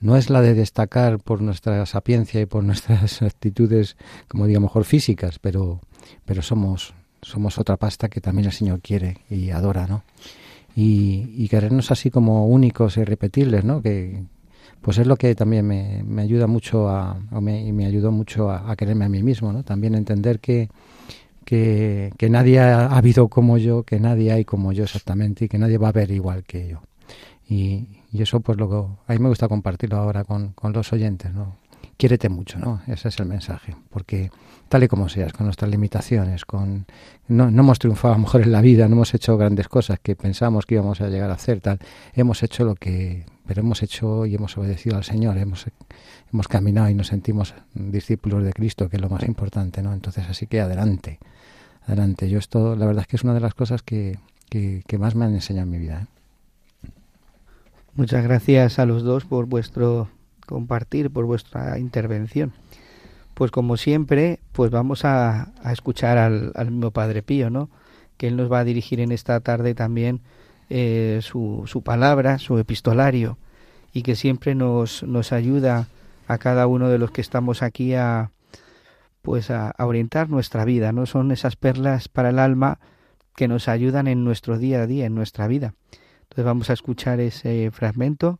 No 0.00 0.16
es 0.16 0.30
la 0.30 0.40
de 0.40 0.54
destacar 0.54 1.20
por 1.20 1.42
nuestra 1.42 1.84
sapiencia 1.86 2.40
y 2.40 2.46
por 2.46 2.64
nuestras 2.64 3.22
actitudes, 3.22 3.96
como 4.26 4.46
digo, 4.46 4.60
mejor 4.60 4.84
físicas, 4.84 5.38
pero, 5.38 5.80
pero 6.24 6.42
somos, 6.42 6.94
somos 7.22 7.58
otra 7.58 7.76
pasta 7.76 8.08
que 8.08 8.20
también 8.20 8.46
el 8.46 8.52
Señor 8.52 8.80
quiere 8.80 9.18
y 9.30 9.50
adora, 9.50 9.86
¿no? 9.86 10.02
Y, 10.74 11.48
querernos 11.48 11.90
así 11.90 12.10
como 12.10 12.46
únicos 12.46 12.96
e 12.96 13.00
irrepetibles, 13.02 13.64
¿no? 13.64 13.82
Que, 13.82 14.22
pues 14.80 14.98
es 14.98 15.06
lo 15.06 15.16
que 15.16 15.34
también 15.34 15.66
me, 15.66 16.02
me 16.04 16.22
ayuda 16.22 16.46
mucho 16.46 16.88
a, 16.88 17.18
me, 17.40 17.66
y 17.66 17.72
me 17.72 17.84
ayudó 17.84 18.12
mucho 18.12 18.50
a, 18.50 18.76
quererme 18.76 19.04
a 19.04 19.08
mí 19.08 19.22
mismo, 19.22 19.52
¿no? 19.52 19.64
También 19.64 19.94
entender 19.96 20.38
que, 20.38 20.68
que, 21.44 22.12
que, 22.16 22.30
nadie 22.30 22.60
ha 22.60 22.96
habido 22.96 23.28
como 23.28 23.58
yo, 23.58 23.82
que 23.82 23.98
nadie 23.98 24.30
hay 24.30 24.44
como 24.44 24.72
yo 24.72 24.84
exactamente 24.84 25.46
y 25.46 25.48
que 25.48 25.58
nadie 25.58 25.78
va 25.78 25.88
a 25.88 25.92
ver 25.92 26.12
igual 26.12 26.44
que 26.44 26.68
yo. 26.68 26.87
Y, 27.48 28.02
y 28.12 28.22
eso 28.22 28.40
pues 28.40 28.58
lo 28.58 28.98
a 29.06 29.12
mí 29.12 29.18
me 29.18 29.28
gusta 29.28 29.48
compartirlo 29.48 29.96
ahora 29.96 30.24
con, 30.24 30.52
con 30.52 30.72
los 30.72 30.92
oyentes, 30.92 31.32
¿no? 31.32 31.56
quiérete 31.98 32.28
mucho, 32.28 32.58
¿no? 32.58 32.80
Ese 32.86 33.08
es 33.08 33.18
el 33.18 33.26
mensaje, 33.26 33.76
porque 33.90 34.30
tal 34.68 34.84
y 34.84 34.88
como 34.88 35.08
seas, 35.08 35.32
con 35.32 35.46
nuestras 35.46 35.70
limitaciones, 35.70 36.44
con 36.44 36.86
no, 37.26 37.50
no, 37.50 37.62
hemos 37.62 37.78
triunfado 37.78 38.14
a 38.14 38.16
lo 38.16 38.22
mejor 38.22 38.42
en 38.42 38.52
la 38.52 38.60
vida, 38.60 38.86
no 38.88 38.94
hemos 38.94 39.12
hecho 39.14 39.36
grandes 39.36 39.68
cosas 39.68 39.98
que 40.00 40.14
pensamos 40.14 40.64
que 40.64 40.76
íbamos 40.76 41.00
a 41.00 41.08
llegar 41.08 41.30
a 41.30 41.34
hacer, 41.34 41.60
tal, 41.60 41.80
hemos 42.14 42.42
hecho 42.44 42.64
lo 42.64 42.76
que, 42.76 43.26
pero 43.46 43.60
hemos 43.62 43.82
hecho 43.82 44.26
y 44.26 44.36
hemos 44.36 44.56
obedecido 44.56 44.96
al 44.96 45.04
Señor, 45.04 45.38
hemos, 45.38 45.66
hemos 46.32 46.46
caminado 46.46 46.88
y 46.88 46.94
nos 46.94 47.08
sentimos 47.08 47.54
discípulos 47.74 48.44
de 48.44 48.52
Cristo, 48.52 48.88
que 48.88 48.96
es 48.96 49.02
lo 49.02 49.10
más 49.10 49.24
importante, 49.24 49.82
¿no? 49.82 49.92
Entonces, 49.92 50.24
así 50.28 50.46
que 50.46 50.60
adelante, 50.60 51.18
adelante. 51.84 52.30
Yo 52.30 52.38
esto, 52.38 52.76
la 52.76 52.86
verdad 52.86 53.02
es 53.02 53.08
que 53.08 53.16
es 53.16 53.24
una 53.24 53.34
de 53.34 53.40
las 53.40 53.54
cosas 53.54 53.82
que, 53.82 54.18
que, 54.48 54.84
que 54.86 54.98
más 54.98 55.16
me 55.16 55.24
han 55.24 55.34
enseñado 55.34 55.64
en 55.64 55.70
mi 55.70 55.78
vida. 55.78 56.02
¿eh? 56.02 56.17
Muchas 57.98 58.22
gracias 58.22 58.78
a 58.78 58.86
los 58.86 59.02
dos 59.02 59.24
por 59.24 59.46
vuestro 59.46 60.08
compartir 60.46 61.10
por 61.10 61.24
vuestra 61.24 61.80
intervención. 61.80 62.52
Pues 63.34 63.50
como 63.50 63.76
siempre, 63.76 64.38
pues 64.52 64.70
vamos 64.70 65.04
a, 65.04 65.50
escuchar 65.72 66.16
al, 66.16 66.52
mismo 66.70 66.92
Padre 66.92 67.24
Pío, 67.24 67.50
¿no? 67.50 67.70
Que 68.16 68.28
él 68.28 68.36
nos 68.36 68.52
va 68.52 68.60
a 68.60 68.64
dirigir 68.64 69.00
en 69.00 69.10
esta 69.10 69.40
tarde 69.40 69.74
también 69.74 70.20
eh, 70.70 71.18
su, 71.22 71.64
su, 71.66 71.82
palabra, 71.82 72.38
su 72.38 72.56
epistolario, 72.58 73.36
y 73.92 74.02
que 74.02 74.14
siempre 74.14 74.54
nos, 74.54 75.02
nos 75.02 75.32
ayuda 75.32 75.88
a 76.28 76.38
cada 76.38 76.68
uno 76.68 76.90
de 76.90 76.98
los 76.98 77.10
que 77.10 77.20
estamos 77.20 77.64
aquí 77.64 77.94
a 77.94 78.30
pues 79.22 79.50
a, 79.50 79.70
a 79.70 79.86
orientar 79.86 80.30
nuestra 80.30 80.64
vida, 80.64 80.92
¿no? 80.92 81.06
Son 81.06 81.32
esas 81.32 81.56
perlas 81.56 82.06
para 82.06 82.30
el 82.30 82.38
alma 82.38 82.78
que 83.34 83.48
nos 83.48 83.66
ayudan 83.66 84.06
en 84.06 84.22
nuestro 84.22 84.56
día 84.56 84.82
a 84.82 84.86
día, 84.86 85.06
en 85.06 85.16
nuestra 85.16 85.48
vida. 85.48 85.74
Entonces 86.38 86.50
vamos 86.50 86.70
a 86.70 86.74
escuchar 86.74 87.18
ese 87.18 87.68
fragmento 87.72 88.38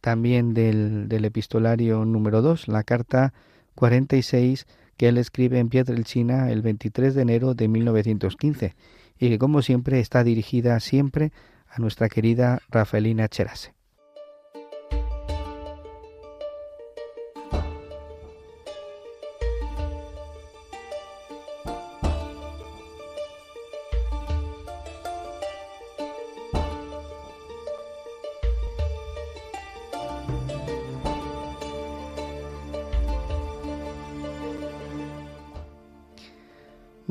también 0.00 0.54
del, 0.54 1.08
epistolario 1.24 2.04
número 2.04 2.42
2, 2.42 2.68
la 2.68 2.84
carta 2.84 3.34
46 3.74 4.68
que 4.96 5.08
él 5.08 5.18
escribe 5.18 5.58
en 5.58 5.68
China 6.04 6.52
el 6.52 6.62
23 6.62 7.12
de 7.12 7.22
enero 7.22 7.54
de 7.54 7.66
1915 7.66 8.76
y 9.18 9.30
que 9.30 9.38
como 9.40 9.62
siempre 9.62 9.98
está 9.98 10.22
dirigida 10.22 10.78
siempre 10.78 11.32
a 11.68 11.80
nuestra 11.80 12.08
querida 12.08 12.60
Rafaelina 12.70 13.26
Cherase. 13.26 13.79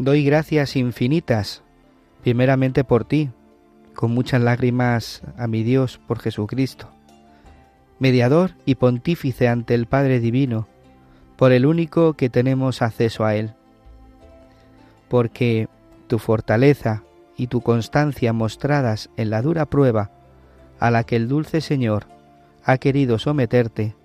Doy 0.09 0.23
gracias 0.23 0.75
infinitas, 0.75 1.61
primeramente 2.23 2.83
por 2.83 3.05
ti, 3.05 3.29
con 3.93 4.09
muchas 4.09 4.41
lágrimas 4.41 5.21
a 5.37 5.45
mi 5.45 5.61
Dios 5.61 6.01
por 6.07 6.17
Jesucristo, 6.17 6.89
mediador 7.99 8.55
y 8.65 8.73
pontífice 8.73 9.47
ante 9.47 9.75
el 9.75 9.85
Padre 9.85 10.19
Divino, 10.19 10.67
por 11.35 11.51
el 11.51 11.67
único 11.67 12.13
que 12.13 12.27
tenemos 12.27 12.81
acceso 12.81 13.23
a 13.23 13.35
Él. 13.35 13.53
Porque 15.09 15.67
tu 16.07 16.17
fortaleza 16.17 17.03
y 17.37 17.45
tu 17.45 17.61
constancia 17.61 18.33
mostradas 18.33 19.11
en 19.15 19.29
la 19.29 19.43
dura 19.43 19.67
prueba 19.67 20.09
a 20.79 20.89
la 20.89 21.03
que 21.03 21.17
el 21.17 21.27
dulce 21.27 21.61
Señor 21.61 22.07
ha 22.63 22.79
querido 22.79 23.19
someterte, 23.19 23.95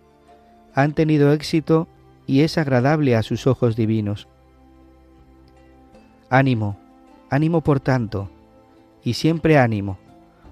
han 0.74 0.92
tenido 0.92 1.32
éxito 1.32 1.88
y 2.26 2.42
es 2.42 2.58
agradable 2.58 3.16
a 3.16 3.22
sus 3.22 3.46
ojos 3.46 3.74
divinos 3.74 4.28
Ánimo, 6.34 6.76
ánimo 7.30 7.60
por 7.60 7.78
tanto, 7.78 8.28
y 9.04 9.14
siempre 9.14 9.56
ánimo, 9.56 9.98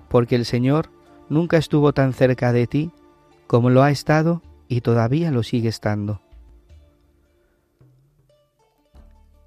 porque 0.09 0.37
el 0.37 0.45
Señor 0.45 0.91
nunca 1.29 1.57
estuvo 1.57 1.93
tan 1.93 2.13
cerca 2.13 2.53
de 2.53 2.69
ti 2.69 2.93
como 3.49 3.69
lo 3.69 3.83
ha 3.83 3.91
estado 3.91 4.43
y 4.69 4.83
todavía 4.83 5.33
lo 5.33 5.43
sigue 5.43 5.69
estando. 5.69 6.21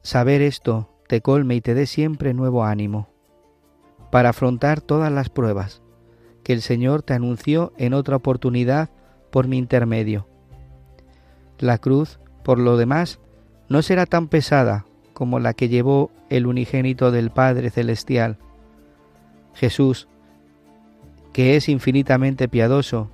Saber 0.02 0.42
esto 0.42 0.90
te 1.08 1.22
colme 1.22 1.56
y 1.56 1.62
te 1.62 1.74
dé 1.74 1.86
siempre 1.86 2.34
nuevo 2.34 2.66
ánimo 2.66 3.08
para 4.12 4.32
afrontar 4.32 4.82
todas 4.82 5.14
las 5.14 5.30
pruebas 5.30 5.82
que 6.44 6.52
el 6.52 6.62
Señor 6.62 7.02
te 7.02 7.14
anunció 7.14 7.72
en 7.78 7.94
otra 7.94 8.18
oportunidad 8.18 8.90
por 9.32 9.48
mi 9.48 9.58
intermedio. 9.58 10.28
La 11.60 11.78
cruz, 11.78 12.20
por 12.44 12.60
lo 12.60 12.76
demás, 12.76 13.22
no 13.70 13.82
será 13.82 14.06
tan 14.06 14.28
pesada 14.28 14.86
como 15.16 15.40
la 15.40 15.54
que 15.54 15.70
llevó 15.70 16.12
el 16.30 16.46
unigénito 16.46 17.10
del 17.10 17.32
Padre 17.32 17.70
Celestial. 17.70 18.38
Jesús, 19.54 20.10
que 21.32 21.56
es 21.56 21.70
infinitamente 21.70 22.50
piadoso, 22.50 23.10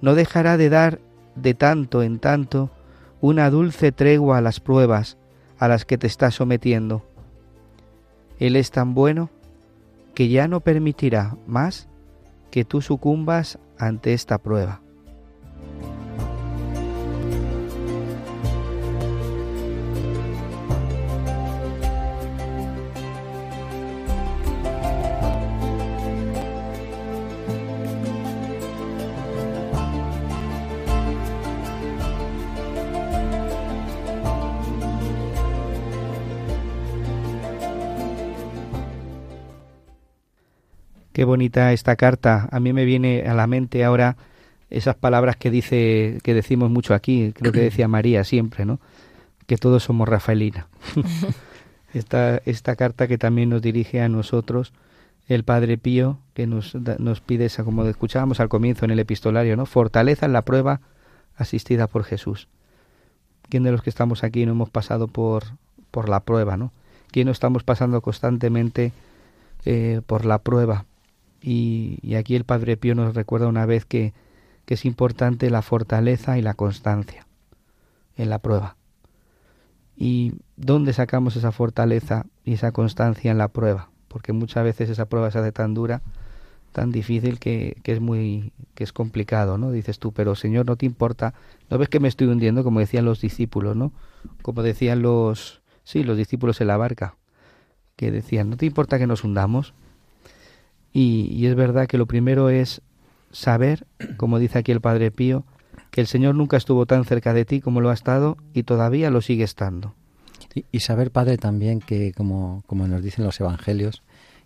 no 0.00 0.14
dejará 0.14 0.56
de 0.56 0.70
dar 0.70 0.98
de 1.36 1.52
tanto 1.52 2.02
en 2.02 2.18
tanto 2.18 2.70
una 3.20 3.50
dulce 3.50 3.92
tregua 3.92 4.38
a 4.38 4.40
las 4.40 4.60
pruebas 4.60 5.18
a 5.58 5.68
las 5.68 5.84
que 5.84 5.98
te 5.98 6.06
está 6.06 6.30
sometiendo. 6.30 7.04
Él 8.40 8.56
es 8.56 8.70
tan 8.70 8.94
bueno 8.94 9.28
que 10.14 10.28
ya 10.28 10.48
no 10.48 10.60
permitirá 10.60 11.36
más 11.46 11.86
que 12.50 12.64
tú 12.64 12.80
sucumbas 12.80 13.58
ante 13.78 14.14
esta 14.14 14.38
prueba. 14.38 14.80
Qué 41.22 41.26
bonita 41.26 41.72
esta 41.72 41.94
carta. 41.94 42.48
A 42.50 42.58
mí 42.58 42.72
me 42.72 42.84
viene 42.84 43.28
a 43.28 43.34
la 43.34 43.46
mente 43.46 43.84
ahora 43.84 44.16
esas 44.70 44.96
palabras 44.96 45.36
que 45.36 45.52
dice 45.52 46.18
que 46.24 46.34
decimos 46.34 46.68
mucho 46.68 46.94
aquí, 46.94 47.32
creo 47.32 47.52
que 47.52 47.60
decía 47.60 47.86
María 47.86 48.24
siempre, 48.24 48.64
¿no? 48.64 48.80
Que 49.46 49.56
todos 49.56 49.84
somos 49.84 50.08
Rafaelina. 50.08 50.66
esta, 51.94 52.38
esta 52.44 52.74
carta 52.74 53.06
que 53.06 53.18
también 53.18 53.50
nos 53.50 53.62
dirige 53.62 54.00
a 54.00 54.08
nosotros 54.08 54.72
el 55.28 55.44
Padre 55.44 55.78
Pío, 55.78 56.18
que 56.34 56.48
nos, 56.48 56.74
nos 56.74 57.20
pide 57.20 57.44
esa, 57.44 57.62
como 57.62 57.84
escuchábamos 57.84 58.40
al 58.40 58.48
comienzo 58.48 58.84
en 58.84 58.90
el 58.90 58.98
epistolario, 58.98 59.56
¿no? 59.56 59.64
Fortaleza 59.64 60.26
en 60.26 60.32
la 60.32 60.42
prueba 60.42 60.80
asistida 61.36 61.86
por 61.86 62.02
Jesús. 62.02 62.48
¿Quién 63.48 63.62
de 63.62 63.70
los 63.70 63.82
que 63.82 63.90
estamos 63.90 64.24
aquí 64.24 64.44
no 64.44 64.50
hemos 64.50 64.70
pasado 64.70 65.06
por, 65.06 65.44
por 65.92 66.08
la 66.08 66.18
prueba, 66.18 66.56
¿no? 66.56 66.72
¿Quién 67.12 67.26
no 67.26 67.30
estamos 67.30 67.62
pasando 67.62 68.00
constantemente 68.00 68.90
eh, 69.64 70.00
por 70.04 70.24
la 70.24 70.40
prueba? 70.40 70.84
Y, 71.42 72.14
aquí 72.14 72.36
el 72.36 72.44
Padre 72.44 72.76
Pío 72.76 72.94
nos 72.94 73.14
recuerda 73.14 73.48
una 73.48 73.66
vez 73.66 73.84
que, 73.84 74.12
que 74.64 74.74
es 74.74 74.84
importante 74.84 75.50
la 75.50 75.62
fortaleza 75.62 76.38
y 76.38 76.42
la 76.42 76.54
constancia 76.54 77.26
en 78.16 78.30
la 78.30 78.38
prueba. 78.38 78.76
¿Y 79.96 80.34
dónde 80.56 80.92
sacamos 80.92 81.36
esa 81.36 81.52
fortaleza 81.52 82.26
y 82.44 82.54
esa 82.54 82.72
constancia 82.72 83.30
en 83.30 83.38
la 83.38 83.48
prueba? 83.48 83.90
Porque 84.08 84.32
muchas 84.32 84.64
veces 84.64 84.88
esa 84.90 85.06
prueba 85.06 85.30
se 85.30 85.38
hace 85.38 85.52
tan 85.52 85.74
dura, 85.74 86.02
tan 86.72 86.92
difícil 86.92 87.38
que, 87.38 87.76
que, 87.82 87.92
es 87.92 88.00
muy 88.00 88.52
que 88.74 88.84
es 88.84 88.92
complicado, 88.92 89.58
¿no? 89.58 89.72
Dices 89.72 89.98
tú, 89.98 90.12
pero 90.12 90.34
Señor, 90.34 90.66
no 90.66 90.76
te 90.76 90.86
importa, 90.86 91.34
no 91.70 91.78
ves 91.78 91.88
que 91.88 92.00
me 92.00 92.08
estoy 92.08 92.28
hundiendo, 92.28 92.64
como 92.64 92.80
decían 92.80 93.04
los 93.04 93.20
discípulos, 93.20 93.76
¿no? 93.76 93.92
Como 94.42 94.62
decían 94.62 95.02
los 95.02 95.62
sí, 95.84 96.04
los 96.04 96.16
discípulos 96.16 96.60
en 96.60 96.68
la 96.68 96.76
barca, 96.76 97.16
que 97.96 98.10
decían, 98.10 98.50
no 98.50 98.56
te 98.56 98.66
importa 98.66 98.98
que 98.98 99.06
nos 99.06 99.24
hundamos, 99.24 99.74
y, 100.92 101.46
es 101.46 101.54
verdad 101.54 101.86
que 101.86 101.98
lo 101.98 102.06
primero 102.06 102.50
es 102.50 102.82
saber, 103.30 103.86
como 104.16 104.38
dice 104.38 104.58
aquí 104.58 104.72
el 104.72 104.80
Padre 104.80 105.10
Pío, 105.10 105.44
que 105.90 106.00
el 106.00 106.06
Señor 106.06 106.34
nunca 106.34 106.56
estuvo 106.56 106.86
tan 106.86 107.04
cerca 107.04 107.32
de 107.34 107.44
ti 107.44 107.60
como 107.60 107.80
lo 107.80 107.90
ha 107.90 107.94
estado 107.94 108.36
y 108.52 108.62
todavía 108.64 109.10
lo 109.10 109.20
sigue 109.20 109.44
estando. 109.44 109.94
Y, 110.70 110.80
saber, 110.80 111.10
Padre, 111.10 111.38
también 111.38 111.80
que, 111.80 112.12
como, 112.12 112.62
como 112.66 112.86
nos 112.86 113.02
dicen 113.02 113.24
los 113.24 113.40
Evangelios, 113.40 114.02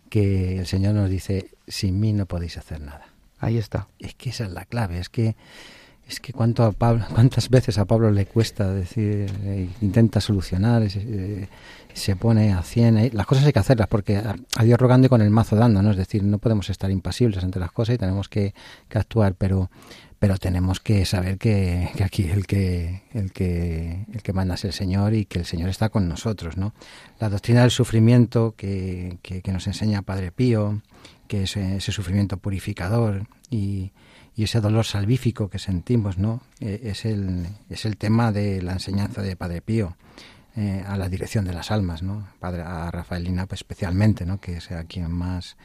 que 0.09 0.59
el 0.59 0.67
Señor 0.67 0.95
nos 0.95 1.11
dice, 1.11 1.51
sin 1.67 1.99
mí 1.99 2.13
no 2.13 2.27
podéis 2.27 2.59
hacer 2.59 2.81
nada. 2.81 3.07
Ahí 3.41 3.59
está. 3.59 3.89
Es 3.99 4.15
que 4.15 4.31
esa 4.31 4.45
es 4.45 4.53
la 4.53 4.67
clave, 4.67 5.01
es 5.01 5.09
que 5.09 5.35
es 6.09 6.21
que 6.21 6.33
cuánto 6.33 6.63
a 6.63 6.73
Pablo, 6.73 7.05
cuántas 7.13 7.49
veces 7.49 7.79
a 7.79 7.85
Pablo 7.85 8.11
le 8.11 8.27
cuesta 8.27 8.73
decir, 8.73 9.31
eh, 9.45 9.69
intenta 9.81 10.21
solucionar, 10.21 10.83
eh, 10.85 11.49
se 11.93 12.17
pone 12.17 12.53
a 12.53 12.63
100, 12.63 12.99
eh, 12.99 13.11
las 13.13 13.27
cosas 13.27 13.45
hay 13.45 13.53
que 13.53 13.59
hacerlas 13.59 13.89
porque 13.89 14.17
a, 14.19 14.37
Dios 14.63 14.79
rogando 14.79 15.07
y 15.07 15.09
con 15.09 15.21
el 15.21 15.31
mazo 15.31 15.57
dando, 15.57 15.83
¿no? 15.83 15.91
Es 15.91 15.97
decir, 15.97 16.23
no 16.23 16.39
podemos 16.39 16.71
estar 16.71 16.91
impasibles 16.91 17.43
ante 17.43 17.59
las 17.59 17.73
cosas 17.73 17.97
y 17.97 17.99
tenemos 17.99 18.29
que, 18.29 18.55
actuar, 18.95 19.35
pero 19.35 19.71
pero 20.19 20.39
tenemos 20.39 20.81
que 20.81 21.05
saber 21.05 21.37
que, 21.37 21.91
aquí 22.03 22.31
el 22.31 22.47
que 22.47 23.03
el 23.13 23.33
que 23.33 24.07
el 24.15 24.23
que 24.23 24.33
manda 24.33 24.55
es 24.55 24.65
el 24.65 24.73
Señor 24.73 25.13
y 25.13 25.27
que 25.27 25.41
el 25.41 25.45
Señor 25.45 25.69
está 25.69 25.91
con 25.91 26.09
nosotros, 26.09 26.57
¿no? 26.57 26.73
La 27.21 27.29
doctrina 27.29 27.61
del 27.61 27.71
sufrimiento 27.71 28.55
que, 28.57 29.19
que, 29.23 29.53
nos 29.53 29.67
enseña 29.67 30.01
Padre 30.01 30.33
Pío, 30.33 30.81
que 31.29 31.43
es 31.43 31.57
ese 31.57 31.93
sufrimiento 31.93 32.39
purificador 32.39 33.27
y, 33.51 33.93
y 34.37 34.45
ese 34.45 34.61
dolor 34.61 34.85
salvífico 34.85 35.49
que 35.49 35.59
sentimos, 35.59 36.19
¿no? 36.19 36.43
Eh, 36.61 36.81
es, 36.85 37.07
el, 37.07 37.47
es 37.71 37.87
el 37.87 37.97
tema 37.97 38.33
de 38.33 38.61
la 38.61 38.73
enseñanza 38.73 39.23
de 39.23 39.35
Padre 39.35 39.63
Pío 39.63 39.97
eh, 40.57 40.85
a 40.87 40.99
la 40.99 41.09
dirección 41.09 41.47
de 41.47 41.55
las 41.55 41.71
almas, 41.71 42.03
¿no? 42.03 42.29
Padre, 42.39 42.63
a 42.63 42.91
Rafaelina 42.91 43.47
pues, 43.47 43.61
especialmente, 43.61 44.27
¿no? 44.27 44.39
Que 44.39 44.59
es 44.59 44.71
a 44.71 44.85
quien 44.85 45.11
más 45.11 45.57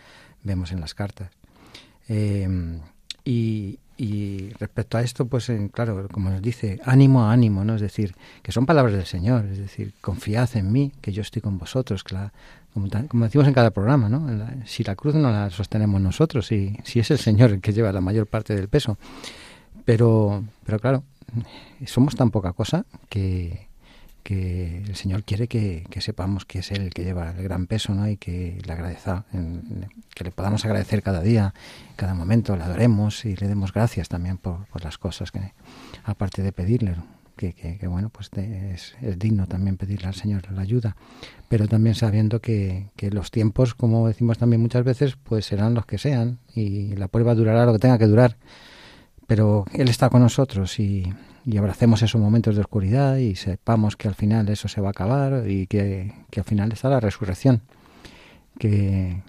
vemos 0.43 0.71
en 0.71 0.79
las 0.79 0.93
cartas. 0.93 1.31
Eh, 2.07 2.79
y, 3.23 3.77
respecto 4.57 4.97
a 4.97 5.01
esto, 5.01 5.27
pues 5.27 5.51
claro, 5.71 6.07
como 6.12 6.31
nos 6.31 6.41
dice, 6.41 6.79
ánimo 6.86 7.25
a 7.25 7.34
ánimo, 7.34 7.63
¿no? 7.63 7.75
Es 7.75 7.81
decir, 7.81 8.15
que 8.41 8.51
son 8.51 8.65
palabras 8.65 8.95
del 8.95 9.05
Señor, 9.05 9.45
es 9.45 9.60
decir, 9.60 9.93
confiad 10.01 10.49
en 10.55 10.71
mí, 10.71 10.91
que 11.01 11.12
yo 11.12 11.21
estoy 11.21 11.43
con 11.43 11.60
vosotros, 11.60 12.03
claro 12.03 12.31
como, 12.73 13.25
decimos 13.25 13.47
en 13.47 13.53
cada 13.53 13.71
programa, 13.71 14.10
¿no? 14.10 14.27
si 14.65 14.84
la 14.84 14.95
cruz 14.95 15.15
no 15.15 15.31
la 15.31 15.49
sostenemos 15.49 15.99
nosotros, 15.99 16.51
y 16.51 16.77
si 16.84 16.99
es 16.99 17.12
el 17.12 17.17
Señor 17.17 17.51
el 17.51 17.62
que 17.62 17.73
lleva 17.73 17.91
la 17.91 18.01
mayor 18.01 18.27
parte 18.27 18.55
del 18.55 18.69
peso. 18.69 18.97
Pero, 19.86 20.43
pero 20.65 20.79
claro, 20.79 21.03
somos 21.86 22.15
tan 22.15 22.31
poca 22.31 22.53
cosa 22.53 22.86
que, 23.10 23.67
que 24.23 24.84
el 24.88 24.95
Señor 24.95 25.23
quiere 25.23 25.47
que, 25.47 25.86
sepamos 25.99 26.45
que 26.45 26.60
es 26.60 26.71
Él 26.71 26.84
el 26.84 26.93
que 26.93 27.03
lleva 27.03 27.31
el 27.31 27.43
gran 27.43 27.67
peso, 27.67 27.93
¿no? 27.93 28.07
Y 28.07 28.17
que 28.17 28.62
le 28.65 28.73
agradeza, 28.73 29.25
que 30.13 30.23
le 30.23 30.31
podamos 30.31 30.63
agradecer 30.65 31.01
cada 31.01 31.21
día, 31.21 31.53
cada 31.95 32.13
momento, 32.13 32.55
le 32.55 32.63
adoremos 32.63 33.25
y 33.25 33.36
le 33.36 33.47
demos 33.47 33.73
gracias 33.73 34.10
también 34.10 34.38
por, 34.38 34.65
por 34.67 34.84
las 34.84 34.97
cosas 34.97 35.31
que, 35.31 35.53
aparte 36.03 36.41
de 36.41 36.51
pedirle, 36.51 36.95
que, 37.49 37.88
bueno, 37.88 38.10
pues 38.10 38.30
es, 38.36 38.95
digno 39.17 39.47
también 39.47 39.77
pedirle 39.77 40.08
al 40.08 40.13
Señor 40.13 40.51
la 40.51 40.62
ayuda, 40.62 40.95
pero 41.49 41.67
también 41.67 41.95
sabiendo 41.95 42.39
que, 42.39 42.89
los 43.12 43.32
tiempos, 43.32 43.73
como 43.73 44.08
decimos 44.08 44.38
también 44.38 44.62
muchas 44.62 44.84
veces, 44.84 45.17
pues 45.21 45.45
serán 45.45 45.73
los 45.73 45.86
que 45.86 45.97
sean 45.97 46.38
y 46.54 46.95
la 46.95 47.08
prueba 47.08 47.34
durará 47.34 47.65
lo 47.65 47.73
que 47.73 47.80
tenga 47.80 47.97
que 47.97 48.08
durar, 48.08 48.38
pero 49.27 49.65
Él 49.73 49.89
está 49.89 50.10
con 50.10 50.21
nosotros 50.21 50.80
y, 50.80 51.12
abracemos 51.58 52.04
esos 52.04 52.21
momentos 52.21 52.56
de 52.56 52.62
oscuridad 52.62 53.17
y 53.17 53.36
sepamos 53.36 53.97
que 53.97 54.08
al 54.08 54.13
final 54.13 54.47
eso 54.49 54.67
se 54.67 54.80
va 54.80 54.89
a 54.89 54.91
acabar 54.91 55.49
y 55.49 55.65
que, 55.65 56.13
al 56.38 56.43
final 56.43 56.71
está 56.71 56.89
la 56.89 56.99
resurrección, 56.99 57.62
que, 58.60 59.23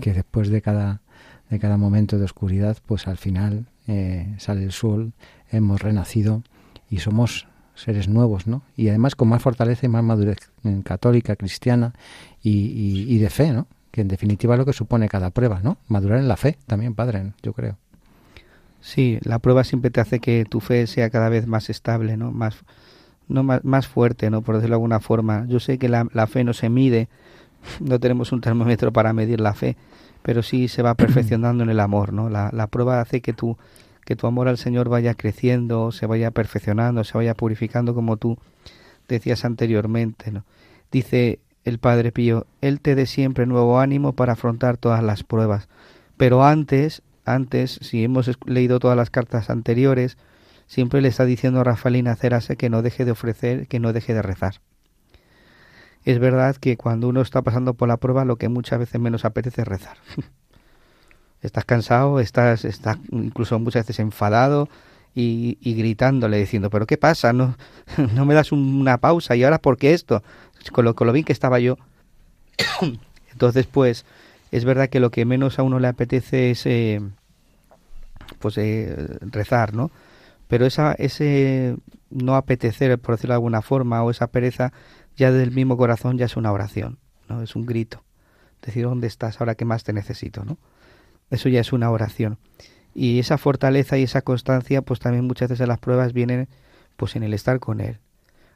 que, 0.00 0.12
después 0.12 0.48
de 0.48 0.60
cada, 0.60 1.00
de 1.48 1.60
cada 1.60 1.76
momento 1.76 2.18
de 2.18 2.24
oscuridad, 2.24 2.76
pues 2.84 3.06
al 3.06 3.16
final 3.16 3.66
eh, 3.86 4.34
sale 4.38 4.64
el 4.64 4.72
sol, 4.72 5.12
hemos 5.50 5.80
renacido 5.80 6.42
y 6.90 6.98
somos 6.98 7.46
seres 7.74 8.08
nuevos, 8.08 8.46
¿no? 8.46 8.62
Y 8.76 8.88
además 8.88 9.14
con 9.14 9.28
más 9.28 9.42
fortaleza 9.42 9.86
y 9.86 9.88
más 9.88 10.04
madurez 10.04 10.38
católica, 10.84 11.36
cristiana 11.36 11.94
y, 12.42 13.16
de 13.18 13.30
fe, 13.30 13.52
¿no? 13.52 13.66
Que 13.90 14.02
en 14.02 14.08
definitiva 14.08 14.54
es 14.54 14.58
lo 14.58 14.66
que 14.66 14.72
supone 14.72 15.08
cada 15.08 15.30
prueba, 15.30 15.60
¿no? 15.62 15.78
Madurar 15.88 16.18
en 16.18 16.28
la 16.28 16.36
fe 16.36 16.58
también, 16.66 16.94
padre, 16.94 17.32
yo 17.42 17.52
creo. 17.52 17.78
Sí, 18.80 19.18
la 19.22 19.38
prueba 19.38 19.64
siempre 19.64 19.90
te 19.90 20.00
hace 20.00 20.20
que 20.20 20.44
tu 20.44 20.60
fe 20.60 20.86
sea 20.86 21.10
cada 21.10 21.28
vez 21.28 21.46
más 21.46 21.70
estable, 21.70 22.16
¿no? 22.16 22.32
Más, 22.32 22.56
no 23.28 23.42
más, 23.42 23.64
más 23.64 23.86
fuerte, 23.86 24.30
¿no? 24.30 24.42
Por 24.42 24.56
decirlo 24.56 24.74
de 24.74 24.76
alguna 24.76 25.00
forma. 25.00 25.46
Yo 25.48 25.60
sé 25.60 25.78
que 25.78 25.88
la, 25.88 26.06
la 26.12 26.26
fe 26.26 26.44
no 26.44 26.52
se 26.52 26.68
mide, 26.68 27.08
no 27.80 27.98
tenemos 27.98 28.32
un 28.32 28.40
termómetro 28.40 28.92
para 28.92 29.12
medir 29.12 29.40
la 29.40 29.54
fe, 29.54 29.76
pero 30.22 30.42
sí 30.42 30.68
se 30.68 30.82
va 30.82 30.94
perfeccionando 30.96 31.64
en 31.64 31.70
el 31.70 31.80
amor, 31.80 32.12
¿no? 32.12 32.28
La, 32.28 32.50
la 32.52 32.66
prueba 32.66 33.00
hace 33.00 33.20
que 33.20 33.32
tu 33.32 33.56
que 34.10 34.16
tu 34.16 34.26
amor 34.26 34.48
al 34.48 34.58
Señor 34.58 34.88
vaya 34.88 35.14
creciendo, 35.14 35.92
se 35.92 36.04
vaya 36.04 36.32
perfeccionando, 36.32 37.04
se 37.04 37.16
vaya 37.16 37.34
purificando 37.34 37.94
como 37.94 38.16
tú 38.16 38.38
decías 39.06 39.44
anteriormente. 39.44 40.32
Dice 40.90 41.38
el 41.62 41.78
Padre 41.78 42.10
Pío, 42.10 42.44
Él 42.60 42.80
te 42.80 42.96
dé 42.96 43.06
siempre 43.06 43.46
nuevo 43.46 43.78
ánimo 43.78 44.14
para 44.14 44.32
afrontar 44.32 44.78
todas 44.78 45.04
las 45.04 45.22
pruebas. 45.22 45.68
Pero 46.16 46.44
antes, 46.44 47.02
antes, 47.24 47.78
si 47.82 48.02
hemos 48.02 48.28
leído 48.46 48.80
todas 48.80 48.96
las 48.96 49.10
cartas 49.10 49.48
anteriores, 49.48 50.18
siempre 50.66 51.02
le 51.02 51.06
está 51.06 51.24
diciendo 51.24 51.60
a 51.60 51.64
Rafaelina 51.64 52.16
Cerase 52.16 52.56
que 52.56 52.68
no 52.68 52.82
deje 52.82 53.04
de 53.04 53.12
ofrecer, 53.12 53.68
que 53.68 53.78
no 53.78 53.92
deje 53.92 54.12
de 54.12 54.22
rezar. 54.22 54.54
Es 56.04 56.18
verdad 56.18 56.56
que 56.56 56.76
cuando 56.76 57.06
uno 57.08 57.20
está 57.20 57.42
pasando 57.42 57.74
por 57.74 57.86
la 57.86 57.98
prueba, 57.98 58.24
lo 58.24 58.38
que 58.38 58.48
muchas 58.48 58.80
veces 58.80 59.00
menos 59.00 59.24
apetece 59.24 59.62
es 59.62 59.68
rezar. 59.68 59.98
Estás 61.42 61.64
cansado, 61.64 62.20
estás, 62.20 62.64
estás 62.64 62.98
incluso 63.10 63.58
muchas 63.58 63.86
veces 63.86 64.00
enfadado 64.00 64.68
y, 65.14 65.58
y 65.60 65.74
gritándole 65.74 66.38
diciendo, 66.38 66.70
pero 66.70 66.86
¿qué 66.86 66.96
pasa? 66.96 67.32
No, 67.32 67.56
no 68.14 68.24
me 68.24 68.34
das 68.34 68.52
una 68.52 68.98
pausa 68.98 69.36
y 69.36 69.44
ahora 69.44 69.58
¿por 69.58 69.76
qué 69.76 69.94
esto? 69.94 70.22
Con 70.72 70.84
lo, 70.84 70.94
con 70.94 71.06
lo 71.06 71.12
bien 71.12 71.24
que 71.24 71.32
estaba 71.32 71.58
yo. 71.58 71.78
Entonces, 73.32 73.66
pues, 73.66 74.04
es 74.50 74.64
verdad 74.64 74.88
que 74.88 75.00
lo 75.00 75.10
que 75.10 75.24
menos 75.24 75.58
a 75.58 75.62
uno 75.62 75.78
le 75.78 75.88
apetece 75.88 76.50
es 76.50 76.66
eh, 76.66 77.00
pues 78.38 78.58
eh, 78.58 79.18
rezar, 79.20 79.74
¿no? 79.74 79.90
Pero 80.48 80.66
esa, 80.66 80.92
ese 80.94 81.76
no 82.10 82.34
apetecer, 82.34 82.98
por 82.98 83.14
decirlo 83.14 83.32
de 83.32 83.36
alguna 83.36 83.62
forma, 83.62 84.02
o 84.02 84.10
esa 84.10 84.26
pereza, 84.26 84.72
ya 85.16 85.30
del 85.30 85.52
mismo 85.52 85.76
corazón 85.76 86.18
ya 86.18 86.26
es 86.26 86.36
una 86.36 86.52
oración, 86.52 86.98
¿no? 87.28 87.42
Es 87.42 87.54
un 87.54 87.66
grito. 87.66 88.02
Decir, 88.62 88.84
¿dónde 88.84 89.06
estás 89.06 89.40
ahora 89.40 89.54
que 89.54 89.64
más 89.64 89.84
te 89.84 89.92
necesito, 89.92 90.44
¿no? 90.44 90.58
Eso 91.30 91.48
ya 91.48 91.60
es 91.60 91.72
una 91.72 91.90
oración. 91.90 92.38
Y 92.94 93.18
esa 93.18 93.38
fortaleza 93.38 93.98
y 93.98 94.02
esa 94.02 94.22
constancia, 94.22 94.82
pues 94.82 95.00
también 95.00 95.26
muchas 95.26 95.48
veces 95.48 95.68
las 95.68 95.78
pruebas 95.78 96.12
vienen 96.12 96.48
pues 96.96 97.16
en 97.16 97.22
el 97.22 97.34
estar 97.34 97.60
con 97.60 97.80
Él. 97.80 97.98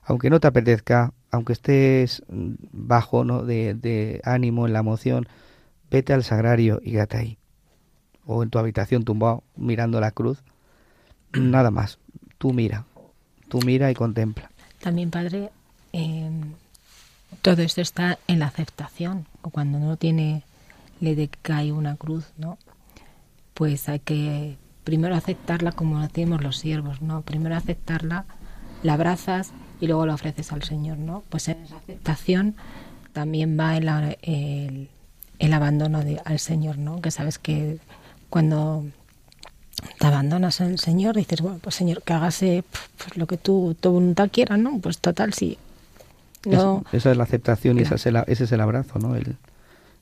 Aunque 0.02 0.28
no 0.28 0.40
te 0.40 0.48
apetezca, 0.48 1.12
aunque 1.30 1.52
estés 1.52 2.22
bajo 2.28 3.24
¿no? 3.24 3.44
de, 3.44 4.20
ánimo 4.24 4.66
en 4.66 4.72
la 4.72 4.80
emoción, 4.80 5.26
vete 5.90 6.12
al 6.12 6.24
sagrario 6.24 6.80
y 6.82 6.92
quédate 6.92 7.16
ahí. 7.16 7.38
O 8.26 8.42
en 8.42 8.50
tu 8.50 8.58
habitación 8.58 9.04
tumbado 9.04 9.44
mirando 9.56 10.00
la 10.00 10.10
cruz. 10.10 10.42
Nada 11.32 11.70
más. 11.70 11.98
Tú 12.38 12.52
mira. 12.52 12.84
Tú 13.48 13.60
mira 13.64 13.90
y 13.90 13.94
contempla. 13.94 14.50
También, 14.80 15.10
Padre, 15.10 15.50
todo 17.40 17.62
esto 17.62 17.80
está 17.80 18.18
en 18.26 18.40
la 18.40 18.46
aceptación. 18.46 19.26
Cuando 19.40 19.78
no 19.78 19.96
tiene 19.96 20.42
le 21.04 21.28
cae 21.42 21.72
una 21.72 21.96
cruz, 21.96 22.32
¿no? 22.38 22.58
Pues 23.54 23.88
hay 23.88 24.00
que 24.00 24.56
primero 24.84 25.14
aceptarla 25.14 25.72
como 25.72 26.00
decimos 26.00 26.42
los 26.42 26.58
siervos, 26.58 27.02
¿no? 27.02 27.22
Primero 27.22 27.56
aceptarla, 27.56 28.24
la 28.82 28.94
abrazas 28.94 29.52
y 29.80 29.86
luego 29.86 30.06
la 30.06 30.14
ofreces 30.14 30.52
al 30.52 30.62
Señor, 30.62 30.98
¿no? 30.98 31.22
Pues 31.30 31.48
en 31.48 31.62
esa 31.62 31.76
aceptación 31.76 32.54
también 33.12 33.58
va 33.58 33.76
el, 33.76 34.88
el, 35.38 35.52
abandono 35.52 36.02
al 36.24 36.38
Señor, 36.38 36.78
¿no? 36.78 37.00
Que 37.00 37.10
sabes 37.10 37.38
que 37.38 37.78
cuando 38.28 38.84
te 39.98 40.06
abandonas 40.06 40.60
al 40.60 40.78
Señor 40.78 41.16
dices, 41.16 41.40
bueno, 41.40 41.58
pues 41.62 41.74
Señor, 41.74 42.02
que 42.02 42.12
hágase 42.12 42.64
pues, 42.98 43.16
lo 43.16 43.26
que 43.26 43.36
tú, 43.36 43.76
tu 43.80 43.92
voluntad 43.92 44.30
quiera, 44.30 44.56
¿no? 44.56 44.78
Pues 44.78 44.98
total, 44.98 45.32
sí. 45.32 45.58
No, 46.44 46.84
esa 46.92 47.10
es 47.10 47.16
la 47.16 47.24
aceptación 47.24 47.78
y 47.78 47.82
ese 47.82 47.94
es 48.26 48.52
el 48.52 48.60
abrazo, 48.60 48.98
¿no? 48.98 49.16
El, 49.16 49.36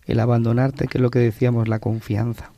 el 0.06 0.20
abandonarte, 0.20 0.88
que 0.88 0.98
es 0.98 1.02
lo 1.02 1.10
que 1.10 1.18
decíamos, 1.20 1.68
la 1.68 1.78
confianza. 1.78 2.50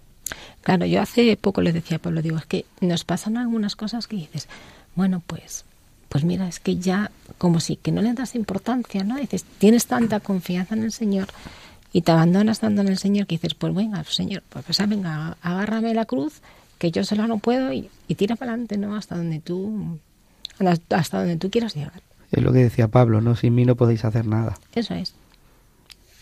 Claro, 0.62 0.86
yo 0.86 1.02
hace 1.02 1.36
poco 1.36 1.60
les 1.60 1.74
decía 1.74 1.98
a 1.98 2.00
Pablo, 2.00 2.22
digo, 2.22 2.38
es 2.38 2.46
que 2.46 2.64
nos 2.80 3.04
pasan 3.04 3.36
algunas 3.36 3.76
cosas 3.76 4.06
que 4.06 4.16
dices, 4.16 4.48
bueno, 4.94 5.22
pues, 5.26 5.64
pues 6.08 6.24
mira, 6.24 6.48
es 6.48 6.60
que 6.60 6.76
ya 6.76 7.10
como 7.38 7.60
si 7.60 7.76
que 7.76 7.92
no 7.92 8.00
le 8.00 8.12
das 8.14 8.34
importancia, 8.34 9.04
¿no? 9.04 9.16
Dices, 9.16 9.44
tienes 9.58 9.86
tanta 9.86 10.20
confianza 10.20 10.74
en 10.74 10.84
el 10.84 10.92
Señor 10.92 11.28
y 11.92 12.02
te 12.02 12.12
abandonas 12.12 12.60
tanto 12.60 12.80
en 12.80 12.88
el 12.88 12.98
Señor 12.98 13.26
que 13.26 13.34
dices, 13.34 13.54
pues 13.54 13.74
venga, 13.74 14.02
Señor, 14.04 14.42
pues, 14.48 14.64
pues 14.64 14.88
venga, 14.88 15.36
agárrame 15.42 15.92
la 15.92 16.06
cruz, 16.06 16.40
que 16.78 16.90
yo 16.90 17.04
solo 17.04 17.26
no 17.26 17.38
puedo 17.38 17.72
y, 17.72 17.90
tira 18.16 18.36
para 18.36 18.52
adelante, 18.52 18.78
¿no? 18.78 18.96
Hasta 18.96 19.16
donde 19.16 19.40
tú, 19.40 19.98
hasta 20.90 21.18
donde 21.18 21.36
tú 21.36 21.50
quieras 21.50 21.74
llegar. 21.74 22.00
Es 22.32 22.42
lo 22.42 22.52
que 22.52 22.60
decía 22.60 22.88
Pablo, 22.88 23.20
¿no? 23.20 23.36
Sin 23.36 23.54
mí 23.54 23.64
no 23.64 23.76
podéis 23.76 24.04
hacer 24.04 24.26
nada. 24.26 24.58
Eso 24.74 24.94
es. 24.94 25.14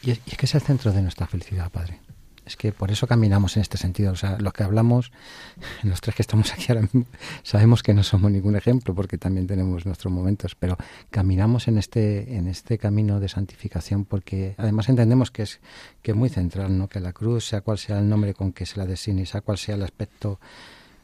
Y 0.03 0.11
es, 0.11 0.19
que 0.21 0.47
es 0.47 0.55
el 0.55 0.61
centro 0.61 0.93
de 0.93 1.03
nuestra 1.03 1.27
felicidad, 1.27 1.71
Padre. 1.71 2.01
Es 2.45 2.57
que 2.57 2.73
por 2.73 2.91
eso 2.91 3.07
caminamos 3.07 3.57
en 3.57 3.63
este 3.63 3.79
sentido. 3.79 4.13
O 4.13 4.17
sea, 4.17 4.37
los 4.39 4.53
que 4.53 4.65
hablamos, 4.65 5.13
los 5.85 6.01
tres 6.01 6.17
que 6.17 6.23
estamos 6.23 6.53
aquí 6.53 6.67
ahora 6.69 6.83
mismo, 6.83 7.05
sabemos 7.45 7.83
que 7.83 7.95
no 7.95 8.03
somos 8.03 8.31
ningún 8.33 8.57
ejemplo 8.57 8.95
porque 8.95 9.17
también 9.17 9.47
tenemos 9.47 9.87
nuestros 9.87 10.13
momentos, 10.13 10.57
pero 10.57 10.77
caminamos 11.11 11.69
en 11.69 11.79
este, 11.79 12.37
en 12.37 12.49
este 12.49 12.79
camino 12.79 13.21
de 13.21 13.29
santificación 13.29 14.05
porque 14.05 14.55
además 14.59 14.89
entendemos 14.89 15.31
que 15.31 15.43
es, 15.43 15.61
que 16.03 16.11
es 16.11 16.17
muy 16.17 16.31
central, 16.31 16.77
¿no? 16.77 16.89
Que 16.89 16.99
la 16.99 17.13
cruz, 17.13 17.47
sea 17.47 17.61
cual 17.61 17.79
sea 17.79 17.99
el 17.99 18.09
nombre 18.09 18.35
con 18.35 18.53
que 18.53 18.67
se 18.67 18.79
la 18.79 18.87
designe, 18.87 19.25
sea 19.25 19.41
cual 19.41 19.59
sea 19.59 19.77
el 19.77 19.83
aspecto 19.83 20.41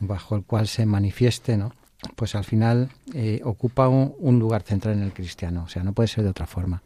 bajo 0.01 0.35
el 0.35 0.43
cual 0.45 0.67
se 0.67 0.87
manifieste, 0.87 1.57
¿no? 1.57 1.73
pues 2.15 2.35
al 2.35 2.45
final 2.45 2.91
eh, 3.15 3.41
ocupa 3.45 3.89
un, 3.89 4.39
lugar 4.39 4.63
central 4.63 4.97
en 4.97 5.03
el 5.03 5.13
cristiano. 5.13 5.65
O 5.65 5.69
sea, 5.69 5.83
no 5.83 5.93
puede 5.93 6.09
ser 6.09 6.25
de 6.25 6.31
otra 6.31 6.47
forma. 6.47 6.83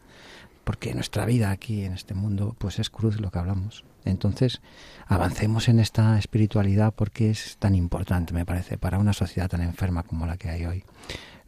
Porque 0.65 0.95
nuestra 0.95 1.25
vida 1.25 1.51
aquí 1.51 1.85
en 1.85 1.93
este 1.93 2.15
mundo, 2.15 2.55
pues 2.59 2.79
es 2.79 2.91
cruz 2.91 3.21
lo 3.21 3.31
que 3.31 3.39
hablamos. 3.39 3.85
Entonces, 4.05 4.61
avancemos 5.07 5.69
en 5.69 5.81
esta 5.81 6.19
espiritualidad 6.19 6.95
porque 6.95 7.31
es 7.31 7.57
tan 7.59 7.75
importante, 7.75 8.33
me 8.33 8.45
parece, 8.45 8.79
para 8.79 8.99
una 8.99 9.13
sociedad 9.13 9.49
tan 9.49 9.63
enferma 9.63 10.03
como 10.03 10.27
la 10.27 10.37
que 10.37 10.51
hay 10.51 10.67
hoy. 10.67 10.85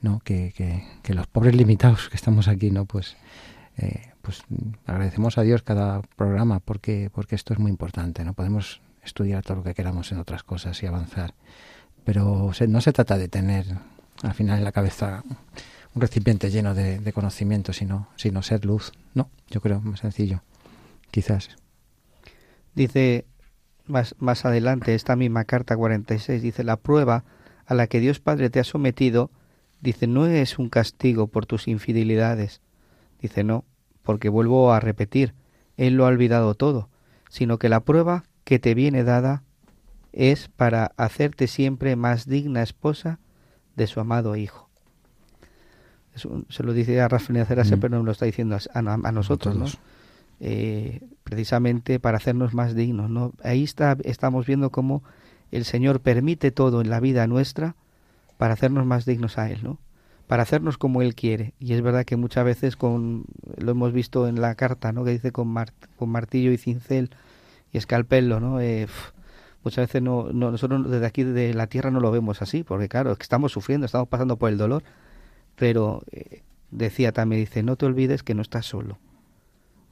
¿no? 0.01 0.21
Que, 0.21 0.53
que, 1.03 1.15
los 1.15 1.27
pobres 1.27 1.55
limitados 1.55 2.09
que 2.11 2.17
estamos 2.17 2.49
aquí, 2.49 2.71
¿no? 2.71 2.85
Pues, 2.85 3.17
eh, 3.79 4.13
pues 4.21 4.43
agradecemos 4.87 5.39
a 5.39 5.43
Dios 5.43 5.63
cada 5.63 6.03
programa 6.03 6.61
porque, 6.61 7.11
porque 7.13 7.37
esto 7.37 7.55
es 7.55 7.59
muy 7.59 7.71
importante. 7.71 8.25
No 8.25 8.35
podemos 8.35 8.83
estudiar 9.03 9.43
todo 9.43 9.59
lo 9.59 9.63
que 9.63 9.75
queramos 9.75 10.13
en 10.13 10.19
otras 10.19 10.43
cosas 10.43 10.83
y 10.83 10.87
avanzar 10.87 11.35
pero 12.05 12.53
no 12.69 12.81
se 12.81 12.93
trata 12.93 13.19
de 13.19 13.29
tener 13.29 13.67
al 14.23 14.35
final 14.35 14.59
en 14.59 14.65
la 14.65 14.73
cabeza 14.73 15.25
un 15.95 16.01
recipiente 16.01 16.51
lleno 16.51 16.75
de, 16.75 17.13
conocimiento, 17.13 17.73
sino, 17.73 18.09
sino 18.17 18.43
ser 18.43 18.65
luz. 18.65 18.93
No, 19.15 19.31
yo 19.49 19.61
creo 19.61 19.81
más 19.81 20.01
sencillo, 20.01 20.43
quizás. 21.11 21.51
Dice 22.75 23.27
más, 23.87 24.17
más 24.19 24.45
adelante, 24.45 24.95
esta 24.95 25.15
misma 25.15 25.45
carta 25.45 25.77
46, 25.77 26.43
dice, 26.43 26.65
la 26.65 26.77
prueba 26.77 27.25
a 27.67 27.75
la 27.75 27.87
que 27.87 28.01
Dios 28.01 28.19
Padre 28.19 28.51
te 28.51 28.61
ha 28.61 28.65
sometido, 28.65 29.31
dice, 29.81 30.07
no 30.07 30.27
es 30.27 30.59
un 30.59 30.69
castigo 30.69 31.29
por 31.29 31.47
tus 31.47 31.69
infidelidades. 31.69 32.61
Dice, 33.21 33.45
no, 33.45 33.65
porque 34.03 34.29
vuelvo 34.29 34.73
a 34.73 34.81
repetir, 34.81 35.35
Él 35.77 35.95
lo 35.95 36.07
ha 36.07 36.09
olvidado 36.09 36.55
todo, 36.55 36.89
sino 37.29 37.59
que 37.59 37.69
la 37.69 37.81
prueba 37.81 38.25
que 38.43 38.59
te 38.59 38.75
viene 38.75 39.05
dada 39.05 39.45
es 40.13 40.49
para 40.49 40.93
hacerte 40.97 41.47
siempre 41.47 41.97
más 41.97 42.27
digna 42.27 42.63
esposa 42.63 43.19
de 43.77 43.87
su 43.87 44.01
amado 44.01 44.37
Hijo. 44.37 44.64
Se 46.15 46.63
lo 46.63 46.73
dice 46.73 47.01
a 47.01 47.09
Rafael 47.09 47.45
Cerase, 47.47 47.77
mm. 47.77 47.81
pero 47.81 47.97
no 47.97 48.05
lo 48.05 48.13
está 48.13 48.27
diciendo 48.27 48.57
a, 48.73 49.13
nosotros, 49.13 49.57
¿no? 49.57 49.67
Eh, 50.41 51.01
precisamente 51.23 52.01
para 52.01 52.17
hacernos 52.19 52.55
más 52.55 52.75
dignos. 52.75 53.11
¿no? 53.11 53.33
Ahí 53.43 53.65
está, 53.65 53.97
estamos 54.05 54.47
viendo 54.47 54.71
cómo 54.71 55.03
el 55.51 55.65
Señor 55.65 56.01
permite 56.01 56.51
todo 56.51 56.81
en 56.81 56.91
la 56.91 57.01
vida 57.01 57.27
nuestra 57.27 57.77
para 58.37 58.55
hacernos 58.55 58.85
más 58.85 59.07
dignos 59.07 59.39
a 59.39 59.51
Él, 59.51 59.61
¿no? 59.63 59.79
para 60.27 60.43
hacernos 60.43 60.79
como 60.79 61.03
Él 61.03 61.15
quiere. 61.15 61.55
Y 61.59 61.75
es 61.75 61.83
verdad 61.83 62.05
que 62.05 62.17
muchas 62.17 62.45
veces 62.45 62.77
con, 62.77 63.25
lo 63.59 63.71
hemos 63.71 63.93
visto 63.93 64.27
en 64.27 64.41
la 64.41 64.55
carta, 64.55 64.93
¿no? 64.93 65.05
que 65.05 65.13
dice 65.13 65.33
con, 65.33 65.55
con 65.97 66.09
martillo 66.09 66.51
y 66.51 66.59
cincel 66.59 67.11
y 67.73 67.79
escalpelo, 67.79 68.41
¿no? 68.41 68.61
Eh, 68.61 68.87
muchas 69.65 69.87
veces 69.89 70.03
no, 70.03 70.33
nosotros 70.33 70.91
desde 70.91 71.07
aquí 71.07 71.25
de 71.25 71.55
la 71.55 71.67
tierra 71.67 71.91
no 71.91 72.01
lo 72.01 72.11
vemos 72.11 72.41
así, 72.41 72.63
porque 72.63 72.89
claro, 72.89 73.17
estamos 73.19 73.53
sufriendo, 73.53 73.85
estamos 73.85 74.09
pasando 74.09 74.37
por 74.37 74.51
el 74.51 74.59
dolor, 74.59 74.83
pero 75.57 76.03
eh, 76.13 76.43
decía 76.71 77.13
también, 77.13 77.43
dice, 77.43 77.63
no 77.63 77.77
te 77.77 77.87
olvides 77.87 78.23
que 78.23 78.35
no 78.35 78.43
estás 78.43 78.67
solo, 78.67 78.99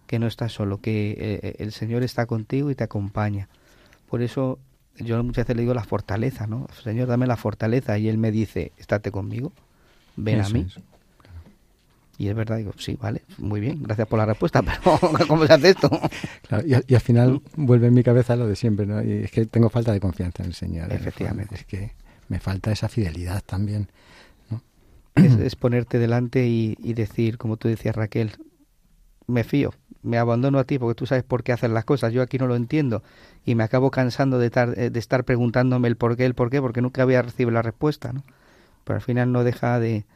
que 0.06 0.18
no 0.18 0.26
estás 0.26 0.52
solo, 0.52 0.80
que 0.80 1.16
eh, 1.18 1.56
el 1.58 1.72
Señor 1.72 2.02
está 2.02 2.26
contigo 2.26 2.70
y 2.70 2.74
te 2.74 2.84
acompaña. 2.84 3.48
Por 4.08 4.22
eso 4.22 4.58
yo 4.98 5.22
muchas 5.22 5.44
veces 5.44 5.56
le 5.56 5.62
digo 5.62 5.74
la 5.74 5.84
fortaleza, 5.84 6.46
¿no? 6.46 6.66
Señor, 6.82 7.08
dame 7.08 7.26
la 7.26 7.36
fortaleza 7.36 7.98
y 7.98 8.08
Él 8.08 8.18
me 8.18 8.30
dice, 8.30 8.72
estate 8.76 9.10
conmigo, 9.10 9.52
ven 10.16 10.40
a 10.40 10.48
mí. 10.48 10.66
Y 12.18 12.28
es 12.28 12.34
verdad, 12.34 12.58
digo, 12.58 12.72
sí, 12.76 12.96
vale, 13.00 13.22
muy 13.38 13.60
bien, 13.60 13.82
gracias 13.82 14.06
por 14.06 14.18
la 14.18 14.26
respuesta, 14.26 14.62
pero 14.82 15.26
¿cómo 15.26 15.46
se 15.46 15.54
hace 15.54 15.70
esto? 15.70 15.90
y, 16.64 16.94
al 16.94 17.00
final 17.00 17.40
vuelve 17.56 17.86
en 17.86 17.94
mi 17.94 18.02
cabeza 18.02 18.36
lo 18.36 18.46
de 18.46 18.54
siempre, 18.54 18.86
¿no? 18.86 19.02
Y 19.02 19.24
es 19.24 19.30
que 19.30 19.46
tengo 19.46 19.70
falta 19.70 19.92
de 19.92 20.00
confianza 20.00 20.42
en 20.42 20.50
el 20.50 20.54
Señor. 20.54 20.92
Efectivamente. 20.92 21.54
Es 21.54 21.64
que 21.64 21.92
me 22.28 22.38
falta 22.38 22.70
esa 22.70 22.88
fidelidad 22.88 23.42
también. 23.44 23.88
¿No? 25.16 25.22
Es, 25.42 25.56
ponerte 25.56 25.98
delante 25.98 26.46
y, 26.46 26.74
decir, 26.94 27.38
como 27.38 27.56
tú 27.56 27.68
decías, 27.68 27.96
Raquel, 27.96 28.32
me 29.26 29.44
fío, 29.44 29.72
me 30.02 30.18
abandono 30.18 30.58
a 30.58 30.64
ti 30.64 30.78
porque 30.78 30.94
tú 30.94 31.06
sabes 31.06 31.24
por 31.24 31.42
qué 31.42 31.52
hacer 31.52 31.70
las 31.70 31.84
cosas, 31.84 32.12
yo 32.12 32.22
aquí 32.22 32.38
no 32.38 32.46
lo 32.46 32.56
entiendo 32.56 33.02
y 33.44 33.54
me 33.54 33.64
acabo 33.64 33.90
cansando 33.90 34.38
de, 34.38 34.50
de 34.50 34.98
estar 34.98 35.24
preguntándome 35.24 35.88
el 35.88 35.96
por 35.96 36.16
qué, 36.16 36.24
el 36.24 36.34
por 36.34 36.50
qué, 36.50 36.60
porque 36.60 36.82
nunca 36.82 37.02
había 37.02 37.22
recibido 37.22 37.50
la 37.50 37.62
respuesta, 37.62 38.12
¿no? 38.12 38.22
Pero 38.84 38.96
al 38.96 39.02
final 39.02 39.30
no 39.30 39.44
deja 39.44 39.78
de, 39.78 40.06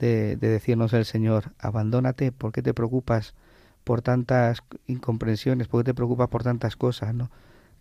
de, 0.00 0.36
decirnos 0.36 0.92
el 0.92 1.04
Señor, 1.04 1.52
abandónate, 1.58 2.32
¿por 2.32 2.52
qué 2.52 2.62
te 2.62 2.74
preocupas 2.74 3.34
por 3.84 4.02
tantas 4.02 4.62
incomprensiones? 4.86 5.68
¿Por 5.68 5.82
qué 5.82 5.90
te 5.90 5.94
preocupas 5.94 6.28
por 6.28 6.42
tantas 6.42 6.76
cosas? 6.76 7.14
¿no? 7.14 7.30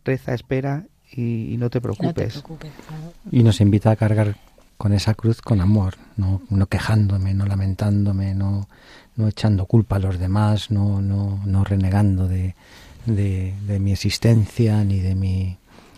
Reza, 0.04 0.34
espera 0.34 0.86
y, 1.12 1.56
no 1.58 1.70
te 1.70 1.82
preocupes. 1.82 2.44
Y 3.32 3.44
nos 3.44 3.62
invita 3.62 3.92
a 3.92 3.96
cargar 3.96 4.36
con 4.80 4.94
esa 4.94 5.14
cruz 5.14 5.42
con 5.42 5.60
amor, 5.60 5.96
no, 6.16 6.42
no 6.50 6.66
quejándome, 6.68 7.34
no 7.34 7.46
lamentándome, 7.46 8.34
no, 8.34 8.70
no 9.18 9.28
echando 9.28 9.66
culpa 9.66 9.98
a 9.98 10.00
los 10.00 10.18
demás, 10.20 10.72
no, 10.72 11.02
no, 11.02 11.42
no 11.46 11.66
renegando 11.66 12.30
de, 12.30 12.56
de, 13.06 13.80
mi 13.82 13.92
existencia 13.92 14.82
ni 14.86 15.02
de 15.02 15.16
mi 15.16 15.58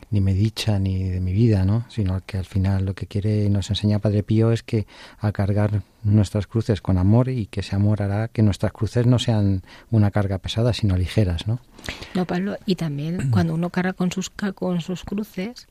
ni 0.10 0.20
me 0.20 0.34
dicha 0.34 0.80
ni 0.80 1.04
de 1.04 1.22
mi 1.22 1.32
vida, 1.32 1.64
¿no? 1.64 1.86
Sino 1.90 2.22
que 2.26 2.40
al 2.40 2.44
final 2.46 2.84
lo 2.84 2.96
que 2.96 3.06
quiere 3.06 3.48
nos 3.52 3.70
enseña 3.70 4.00
Padre 4.00 4.24
Pío 4.24 4.52
es 4.52 4.64
que 4.64 4.88
a 5.20 5.32
cargar 5.32 5.84
nuestras 6.04 6.48
cruces 6.48 6.82
con 6.82 6.98
amor 6.98 7.30
y 7.30 7.46
que 7.46 7.60
ese 7.60 7.76
amor 7.76 8.02
hará 8.02 8.30
que 8.30 8.42
nuestras 8.42 8.74
cruces 8.74 9.06
no 9.06 9.20
sean 9.20 9.62
una 9.92 10.10
carga 10.10 10.40
pesada, 10.40 10.74
sino 10.74 10.98
ligeras, 10.98 11.48
¿no? 11.48 11.60
No, 12.16 12.26
Pablo, 12.26 12.58
y 12.66 12.76
también 12.76 13.30
cuando 13.30 13.54
uno 13.54 13.70
carga 13.70 13.94
con 13.94 14.12
sus 14.12 14.32
con 14.32 14.82
sus 14.82 15.04
cruces, 15.04 15.68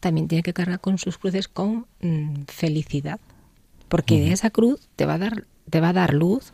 también 0.00 0.28
tiene 0.28 0.42
que 0.42 0.52
cargar 0.52 0.80
con 0.80 0.98
sus 0.98 1.18
cruces 1.18 1.48
con 1.48 1.86
mm, 2.00 2.44
felicidad, 2.46 3.20
porque 3.88 4.32
esa 4.32 4.50
cruz 4.50 4.88
te 4.96 5.06
va 5.06 5.14
a 5.14 5.18
dar 5.18 5.44
te 5.70 5.80
va 5.80 5.90
a 5.90 5.92
dar 5.92 6.14
luz 6.14 6.52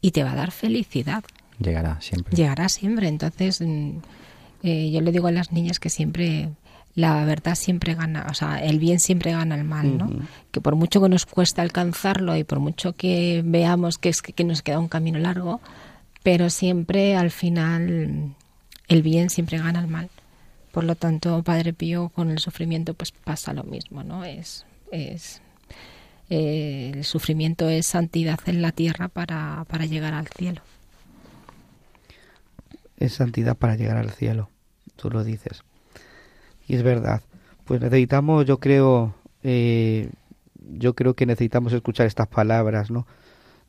y 0.00 0.12
te 0.12 0.24
va 0.24 0.32
a 0.32 0.36
dar 0.36 0.50
felicidad. 0.50 1.24
Llegará 1.58 2.00
siempre. 2.00 2.36
Llegará 2.36 2.68
siempre, 2.68 3.08
entonces 3.08 3.60
mm, 3.60 3.98
eh, 4.62 4.90
yo 4.90 5.00
le 5.00 5.12
digo 5.12 5.26
a 5.26 5.32
las 5.32 5.52
niñas 5.52 5.80
que 5.80 5.90
siempre 5.90 6.50
la 6.94 7.24
verdad 7.24 7.54
siempre 7.54 7.94
gana, 7.94 8.26
o 8.28 8.34
sea, 8.34 8.60
el 8.60 8.80
bien 8.80 8.98
siempre 8.98 9.30
gana 9.30 9.54
el 9.54 9.62
mal, 9.62 9.98
¿no? 9.98 10.10
Que 10.50 10.60
por 10.60 10.74
mucho 10.74 11.00
que 11.00 11.08
nos 11.08 11.26
cuesta 11.26 11.62
alcanzarlo 11.62 12.36
y 12.36 12.42
por 12.42 12.58
mucho 12.58 12.92
que 12.92 13.42
veamos 13.44 13.98
que 13.98 14.08
es 14.08 14.20
que, 14.20 14.42
nos 14.42 14.62
queda 14.62 14.80
un 14.80 14.88
camino 14.88 15.20
largo, 15.20 15.60
pero 16.24 16.50
siempre 16.50 17.14
al 17.14 17.30
final 17.30 18.34
el 18.88 19.02
bien 19.02 19.30
siempre 19.30 19.58
gana 19.58 19.78
el 19.78 19.86
mal. 19.86 20.10
Por 20.72 20.84
lo 20.84 20.94
tanto, 20.94 21.42
Padre 21.42 21.72
Pío 21.72 22.10
con 22.10 22.30
el 22.30 22.38
sufrimiento 22.38 22.94
pues 22.94 23.12
pasa 23.12 23.52
lo 23.52 23.64
mismo, 23.64 24.02
¿no? 24.02 24.24
Es 24.24 24.64
es 24.90 25.40
eh, 26.30 26.92
el 26.94 27.04
sufrimiento 27.04 27.68
es 27.68 27.86
santidad 27.86 28.38
en 28.46 28.62
la 28.62 28.72
tierra 28.72 29.08
para, 29.08 29.64
para 29.68 29.86
llegar 29.86 30.14
al 30.14 30.28
cielo 30.28 30.62
es 32.98 33.14
santidad 33.14 33.56
para 33.56 33.76
llegar 33.76 33.96
al 33.96 34.10
cielo. 34.10 34.50
Tú 34.96 35.10
lo 35.10 35.24
dices. 35.24 35.62
Y 36.66 36.74
es 36.74 36.82
verdad. 36.82 37.22
Pues 37.64 37.80
necesitamos, 37.80 38.44
yo 38.46 38.58
creo, 38.58 39.14
eh, 39.42 40.10
yo 40.56 40.94
creo 40.94 41.14
que 41.14 41.26
necesitamos 41.26 41.72
escuchar 41.72 42.06
estas 42.06 42.26
palabras, 42.26 42.90
¿no? 42.90 43.06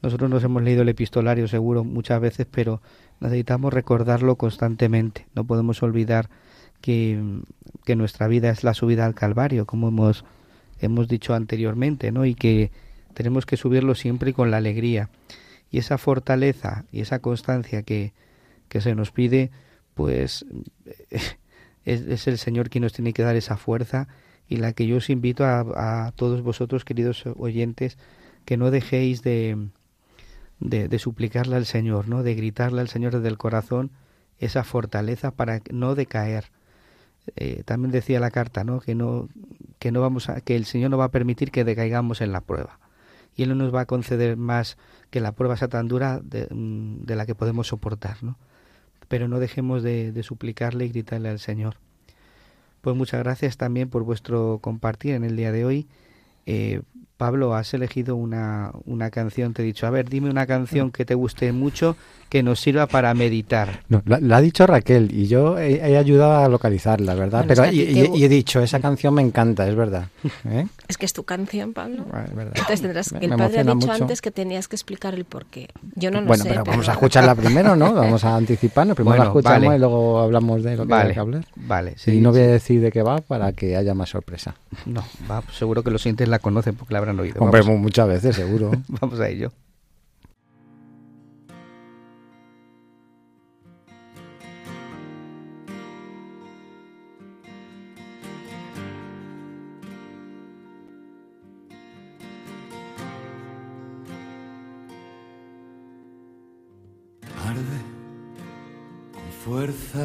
Nosotros 0.02 0.30
nos 0.30 0.44
hemos 0.44 0.64
leído 0.64 0.82
el 0.82 0.90
epistolario 0.90 1.48
seguro 1.48 1.84
muchas 1.84 2.22
veces, 2.22 2.48
pero 2.50 2.82
necesitamos 3.20 3.74
recordarlo 3.74 4.36
constantemente. 4.36 5.28
No 5.36 5.44
podemos 5.44 5.84
olvidar 5.84 6.30
que, 6.82 7.22
que 7.86 7.96
nuestra 7.96 8.28
vida 8.28 8.50
es 8.50 8.64
la 8.64 8.74
subida 8.74 9.06
al 9.06 9.16
Calvario, 9.16 9.66
como 9.66 9.90
hemos, 9.90 10.26
hemos 10.80 11.08
dicho 11.08 11.34
anteriormente, 11.34 12.12
¿no? 12.12 12.26
Y 12.26 12.36
que 12.36 12.72
tenemos 13.14 13.46
que 13.46 13.58
subirlo 13.58 13.96
siempre 13.96 14.34
con 14.34 14.52
la 14.52 14.58
alegría. 14.58 15.10
Y 15.72 15.78
esa 15.78 15.98
fortaleza 15.98 16.86
y 16.92 17.02
esa 17.02 17.20
constancia 17.20 17.84
que, 17.84 18.14
que 18.70 18.82
se 18.82 18.96
nos 18.96 19.12
pide, 19.12 19.52
pues 19.94 20.46
es, 21.86 22.28
el 22.28 22.38
Señor 22.38 22.70
quien 22.70 22.84
nos 22.84 22.94
tiene 22.94 23.14
que 23.14 23.24
dar 23.24 23.36
esa 23.36 23.58
fuerza 23.58 24.08
y 24.48 24.58
la 24.58 24.74
que 24.74 24.88
yo 24.88 24.98
os 24.98 25.10
invito 25.10 25.46
a, 25.46 26.12
todos 26.16 26.42
vosotros, 26.42 26.86
queridos 26.86 27.24
oyentes, 27.36 27.98
que 28.46 28.58
no 28.58 28.72
dejéis 28.72 29.22
de, 29.22 29.68
de, 30.60 31.00
suplicarle 31.00 31.56
al 31.56 31.68
Señor, 31.68 32.08
¿no? 32.08 32.24
de 32.24 32.34
gritarle 32.34 32.82
al 32.82 32.88
Señor 32.88 33.14
desde 33.14 33.28
el 33.28 33.38
corazón 33.38 33.92
esa 34.40 34.64
fortaleza 34.64 35.32
para 35.32 35.62
no 35.70 35.94
decaer. 35.94 36.46
Eh, 37.36 37.64
también 37.66 37.92
decía 37.92 38.20
la 38.20 38.32
carta, 38.32 38.64
¿no? 38.64 38.80
Que 38.80 38.96
no, 38.96 39.30
que 39.80 39.92
no 39.92 40.02
vamos 40.02 40.30
a, 40.30 40.42
que 40.42 40.56
el 40.56 40.66
Señor 40.66 40.92
no 40.92 40.98
va 40.98 41.06
a 41.06 41.12
permitir 41.12 41.52
que 41.52 41.64
decaigamos 41.64 42.22
en 42.22 42.32
la 42.32 42.42
prueba. 42.42 42.80
Y 43.36 43.44
Él 43.44 43.50
no 43.50 43.56
nos 43.56 43.74
va 43.74 43.82
a 43.82 43.86
conceder 43.86 44.38
más 44.38 44.78
que 45.10 45.22
la 45.22 45.32
prueba 45.32 45.58
sea 45.58 45.68
tan 45.68 45.88
dura 45.88 46.20
de, 46.24 46.48
mm, 46.50 47.06
de 47.06 47.16
la 47.16 47.26
que 47.26 47.36
podemos 47.36 47.68
soportar, 47.68 48.24
¿no? 48.24 48.38
pero 49.10 49.28
no 49.28 49.40
dejemos 49.40 49.84
de, 49.84 50.18
suplicarle 50.24 50.86
y 50.86 50.90
gritarle 50.90 51.28
al 51.30 51.40
Señor. 51.40 51.76
Pues 52.80 52.96
muchas 52.96 53.22
gracias 53.22 53.58
también 53.58 53.90
por 53.90 54.04
vuestro 54.04 54.60
compartir 54.62 55.16
en 55.16 55.26
el 55.26 55.36
día 55.36 55.52
de 55.52 55.66
hoy. 55.66 55.88
Eh, 56.46 56.82
Pablo, 57.20 57.54
has 57.54 57.74
elegido 57.74 58.16
una, 58.16 58.72
una, 58.86 59.10
canción, 59.10 59.54
te 59.54 59.62
he 59.62 59.66
dicho, 59.66 59.86
a 59.86 59.90
ver, 59.90 60.08
dime 60.08 60.30
una 60.30 60.48
canción 60.48 60.90
que 60.90 61.04
te 61.04 61.16
guste 61.16 61.52
mucho, 61.52 61.98
que 62.30 62.44
nos 62.44 62.62
sirva 62.62 62.88
para 62.88 63.14
meditar. 63.14 63.82
No, 63.90 64.02
la, 64.06 64.38
ha 64.38 64.42
dicho 64.42 64.66
Raquel 64.66 65.12
y 65.14 65.28
yo 65.28 65.60
he, 65.60 65.98
ayudado 65.98 66.46
a 66.46 66.48
localizarla, 66.48 67.16
¿verdad? 67.16 67.44
Pero 67.46 67.70
y, 67.70 68.24
he 68.24 68.30
dicho, 68.30 68.62
esa 68.62 68.80
canción 68.80 69.16
me 69.16 69.22
encanta, 69.22 69.68
es 69.68 69.76
verdad. 69.76 70.08
¿eh? 70.46 70.66
Es 70.90 70.98
que 70.98 71.06
es 71.06 71.14
tu 71.14 71.24
canción, 71.24 71.74
Pablo. 71.74 72.04
Ah, 72.12 72.26
es 72.28 72.36
verdad. 72.36 72.54
Entonces 72.56 72.82
tendrás 72.82 73.10
que 73.14 73.24
el 73.26 73.30
padre 73.36 73.60
ha 73.60 73.64
dicho 73.64 73.76
mucho. 73.76 73.92
antes 73.92 74.22
que 74.22 74.32
tenías 74.32 74.68
que 74.68 74.76
explicar 74.76 75.14
el 75.14 75.24
porqué. 75.24 75.70
Yo 75.96 76.10
no 76.10 76.20
lo 76.20 76.26
bueno, 76.28 76.44
sé. 76.44 76.50
pero 76.50 76.64
vamos 76.66 76.90
a 76.90 76.94
escucharla 76.94 77.36
primero, 77.36 77.76
¿no? 77.76 77.94
Vamos 78.00 78.24
a 78.26 78.36
anticiparnos. 78.36 78.96
Primero 78.96 79.12
Bueno, 79.18 79.24
la 79.26 79.30
escuchamos 79.30 79.66
vale. 79.66 79.76
y 79.76 79.80
luego 79.80 80.20
hablamos 80.20 80.64
de 80.64 80.76
lo 80.76 80.84
que 80.88 80.90
Vale, 80.90 81.10
hay 81.10 81.14
que 81.14 81.20
hablar. 81.20 81.46
vale. 81.56 81.92
Y 81.96 82.00
sí, 82.00 82.20
no 82.20 82.32
voy 82.32 82.42
a 82.42 82.48
decir 82.48 82.82
de 82.82 82.92
qué 82.92 83.04
va 83.04 83.20
para 83.22 83.54
que 83.54 83.78
haya 83.78 83.94
más 83.94 84.10
sorpresa. 84.10 84.56
No, 84.88 85.04
va, 85.30 85.44
seguro 85.52 85.84
que 85.84 85.92
los 85.92 86.04
oyentes 86.04 86.28
la 86.28 86.40
conocen 86.40 86.76
porque 86.76 86.94
la 86.94 87.00
habrán 87.00 87.20
oído. 87.20 87.40
Hombre, 87.40 87.62
Vamos, 87.62 87.80
muchas 87.80 88.08
veces, 88.08 88.36
seguro. 88.36 88.72
vamos 88.88 89.20
a 89.20 89.30
ello. 89.30 89.52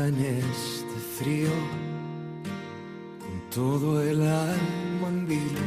Fuerza 0.04 0.08
en 0.08 0.24
este 0.24 0.98
frío, 1.18 1.50
con 3.20 3.50
todo 3.50 4.02
el 4.02 4.20
alma 4.22 5.08
en 5.08 5.26
vilo, 5.26 5.60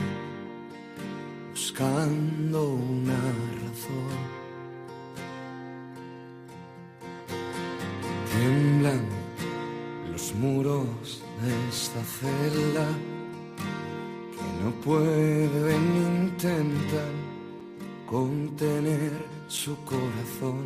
buscando 1.51 2.73
una 2.73 3.15
razón. 3.63 4.37
Tiemblan 8.31 9.01
los 10.11 10.33
muros 10.35 11.23
de 11.41 11.69
esta 11.69 12.03
celda 12.03 12.87
que 14.31 14.63
no 14.63 14.71
pueden 14.83 15.83
intentar 16.15 17.11
contener 18.05 19.25
su 19.47 19.75
corazón. 19.85 20.65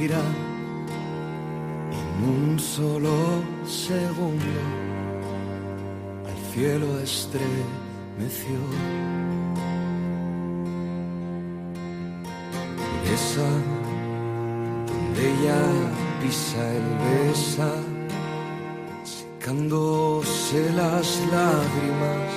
En 0.00 0.24
un 2.24 2.58
solo 2.58 3.42
segundo. 3.66 4.44
Al 6.26 6.52
cielo 6.52 6.98
estremeció. 7.00 8.58
Esa 13.12 13.50
donde 14.86 15.30
ella 15.30 15.62
pisa 16.22 16.62
el 16.72 16.88
besa 17.04 17.70
secándose 19.04 20.72
las 20.72 21.20
lágrimas 21.30 22.30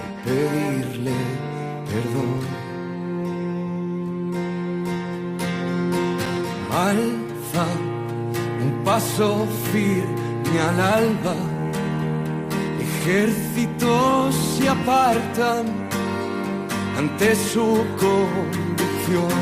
al 0.00 0.12
pedirle 0.24 1.12
perdón. 1.84 2.59
Alza 6.90 7.66
un 8.64 8.82
paso 8.84 9.46
firme 9.72 10.56
al 10.68 10.80
alba, 10.80 11.36
ejércitos 12.80 14.34
se 14.34 14.68
apartan 14.68 15.66
ante 16.98 17.36
su 17.36 17.68
convicción. 18.04 19.40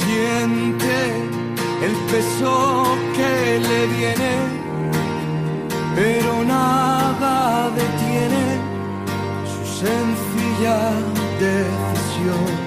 Siente 0.00 0.98
el 1.86 1.94
peso 2.12 2.84
que 3.16 3.58
le 3.68 3.80
viene, 3.96 4.32
pero 5.96 6.44
nada 6.44 7.68
detiene 7.80 8.44
su 9.52 9.62
sencilla 9.82 10.78
decisión. 11.40 12.59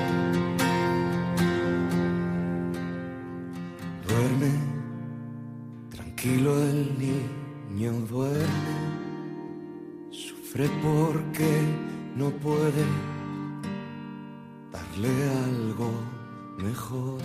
Sufre 10.54 10.70
porque 10.84 11.62
no 12.16 12.30
puede 12.30 12.86
darle 14.72 15.10
algo 15.46 15.92
mejor. 16.58 17.22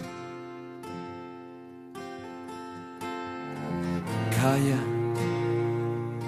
calla 4.41 4.81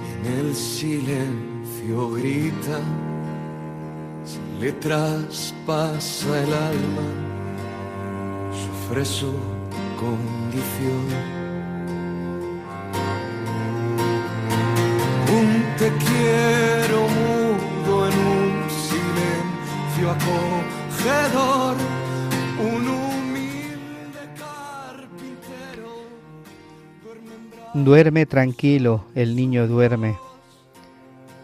y 0.02 0.28
en 0.28 0.38
el 0.38 0.54
silencio 0.54 2.10
grita, 2.10 2.80
se 4.24 4.40
le 4.60 4.72
traspasa 4.72 6.42
el 6.42 6.52
alma, 6.52 7.08
sufre 8.52 9.04
su 9.04 9.32
condición. 9.96 11.40
Te 15.80 15.90
quiero 15.92 16.79
Duerme 27.72 28.26
tranquilo, 28.26 29.04
el 29.14 29.36
niño 29.36 29.66
duerme. 29.66 30.16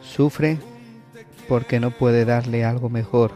Sufre 0.02 0.58
porque 1.48 1.80
no 1.80 1.92
puede 1.92 2.24
darle 2.24 2.64
algo 2.64 2.90
mejor. 2.90 3.32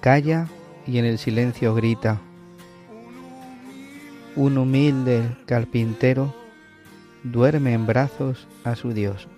Calla 0.00 0.48
y 0.86 0.98
en 0.98 1.04
el 1.04 1.18
silencio 1.18 1.74
grita. 1.74 2.20
Un 4.36 4.56
humilde 4.56 5.36
carpintero 5.46 6.34
duerme 7.22 7.74
en 7.74 7.86
brazos 7.86 8.46
a 8.64 8.76
su 8.76 8.92
Dios. 8.92 9.28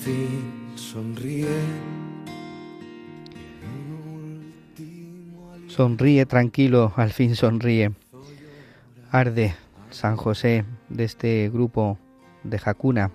Fin, 0.00 0.72
sonríe. 0.76 1.48
Sonríe 5.68 6.26
tranquilo, 6.26 6.92
al 6.96 7.10
fin 7.12 7.36
sonríe. 7.36 7.92
Arde 9.10 9.54
San 9.90 10.16
José 10.16 10.64
de 10.88 11.04
este 11.04 11.50
grupo 11.52 11.98
de 12.44 12.58
Jacuna. 12.58 13.10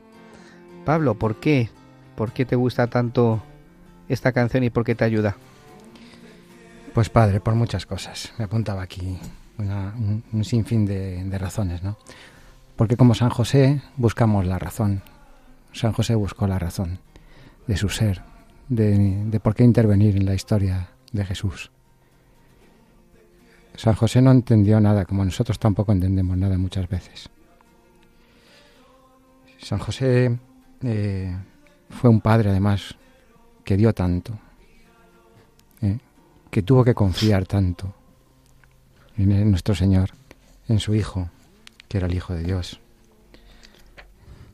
Pablo, 0.85 1.15
¿por 1.15 1.39
qué? 1.39 1.69
¿Por 2.15 2.31
qué 2.31 2.45
te 2.45 2.55
gusta 2.55 2.87
tanto 2.87 3.41
esta 4.07 4.31
canción 4.31 4.63
y 4.63 4.69
por 4.69 4.85
qué 4.85 4.95
te 4.95 5.03
ayuda? 5.03 5.35
Pues 6.93 7.09
padre, 7.09 7.39
por 7.41 7.55
muchas 7.55 7.85
cosas. 7.85 8.31
Me 8.37 8.45
apuntaba 8.45 8.81
aquí 8.81 9.17
una- 9.57 9.93
un, 9.97 10.23
un 10.31 10.43
sinfín 10.45 10.85
de, 10.85 11.23
de 11.25 11.37
razones, 11.37 11.83
¿no? 11.83 11.97
Porque 12.77 12.95
como 12.97 13.15
San 13.15 13.29
José 13.29 13.81
buscamos 13.97 14.45
la 14.45 14.59
razón. 14.59 15.01
San 15.75 15.91
José 15.91 16.15
buscó 16.15 16.47
la 16.47 16.57
razón 16.57 16.99
de 17.67 17.75
su 17.75 17.89
ser, 17.89 18.21
de, 18.69 19.39
por 19.43 19.53
qué 19.53 19.65
intervenir 19.65 20.15
en 20.15 20.25
la 20.25 20.33
historia 20.33 20.87
de 21.11 21.25
Jesús. 21.25 21.69
San 23.75 23.93
José 23.93 24.21
no 24.21 24.31
entendió 24.31 24.79
nada, 24.79 25.03
como 25.03 25.25
nosotros 25.25 25.59
tampoco 25.59 25.91
entendemos 25.91 26.37
nada 26.37 26.57
muchas 26.57 26.87
veces. 26.87 27.29
San 29.59 29.79
José 29.79 30.39
eh, 30.81 31.35
fue 31.89 32.09
un 32.09 32.21
padre, 32.21 32.51
además, 32.51 32.95
que 33.65 33.75
dio 33.75 33.93
tanto, 33.93 34.39
¿eh? 35.81 35.97
que 36.49 36.61
tuvo 36.61 36.85
que 36.85 36.93
confiar 36.93 37.45
tanto 37.45 37.93
en 39.17 39.51
nuestro 39.51 39.75
Señor, 39.75 40.11
en 40.69 40.79
su 40.79 40.95
Hijo, 40.95 41.29
que 41.89 41.97
era 41.97 42.07
el 42.07 42.13
Hijo 42.13 42.33
de 42.33 42.43
Dios, 42.43 42.79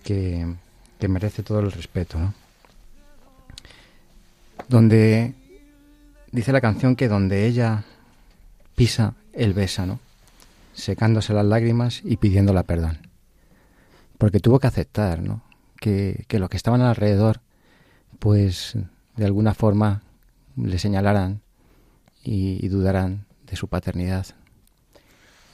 que, 0.03 0.55
que 1.01 1.07
merece 1.07 1.41
todo 1.41 1.61
el 1.61 1.71
respeto, 1.71 2.19
¿no? 2.19 2.35
Donde 4.69 5.33
dice 6.31 6.51
la 6.51 6.61
canción 6.61 6.95
que 6.95 7.07
donde 7.07 7.47
ella 7.47 7.85
pisa, 8.75 9.15
él 9.33 9.53
besa, 9.53 9.87
¿no? 9.87 9.99
Secándose 10.75 11.33
las 11.33 11.45
lágrimas 11.45 12.01
y 12.03 12.17
pidiéndola 12.17 12.61
perdón. 12.61 12.99
Porque 14.19 14.39
tuvo 14.39 14.59
que 14.59 14.67
aceptar, 14.67 15.23
¿no? 15.23 15.41
Que, 15.79 16.25
que 16.27 16.37
los 16.37 16.49
que 16.49 16.57
estaban 16.57 16.81
alrededor, 16.81 17.41
pues 18.19 18.77
de 19.17 19.25
alguna 19.25 19.55
forma 19.55 20.03
le 20.55 20.77
señalaran 20.77 21.41
y, 22.23 22.67
dudaran 22.67 23.25
de 23.49 23.55
su 23.55 23.67
paternidad. 23.67 24.27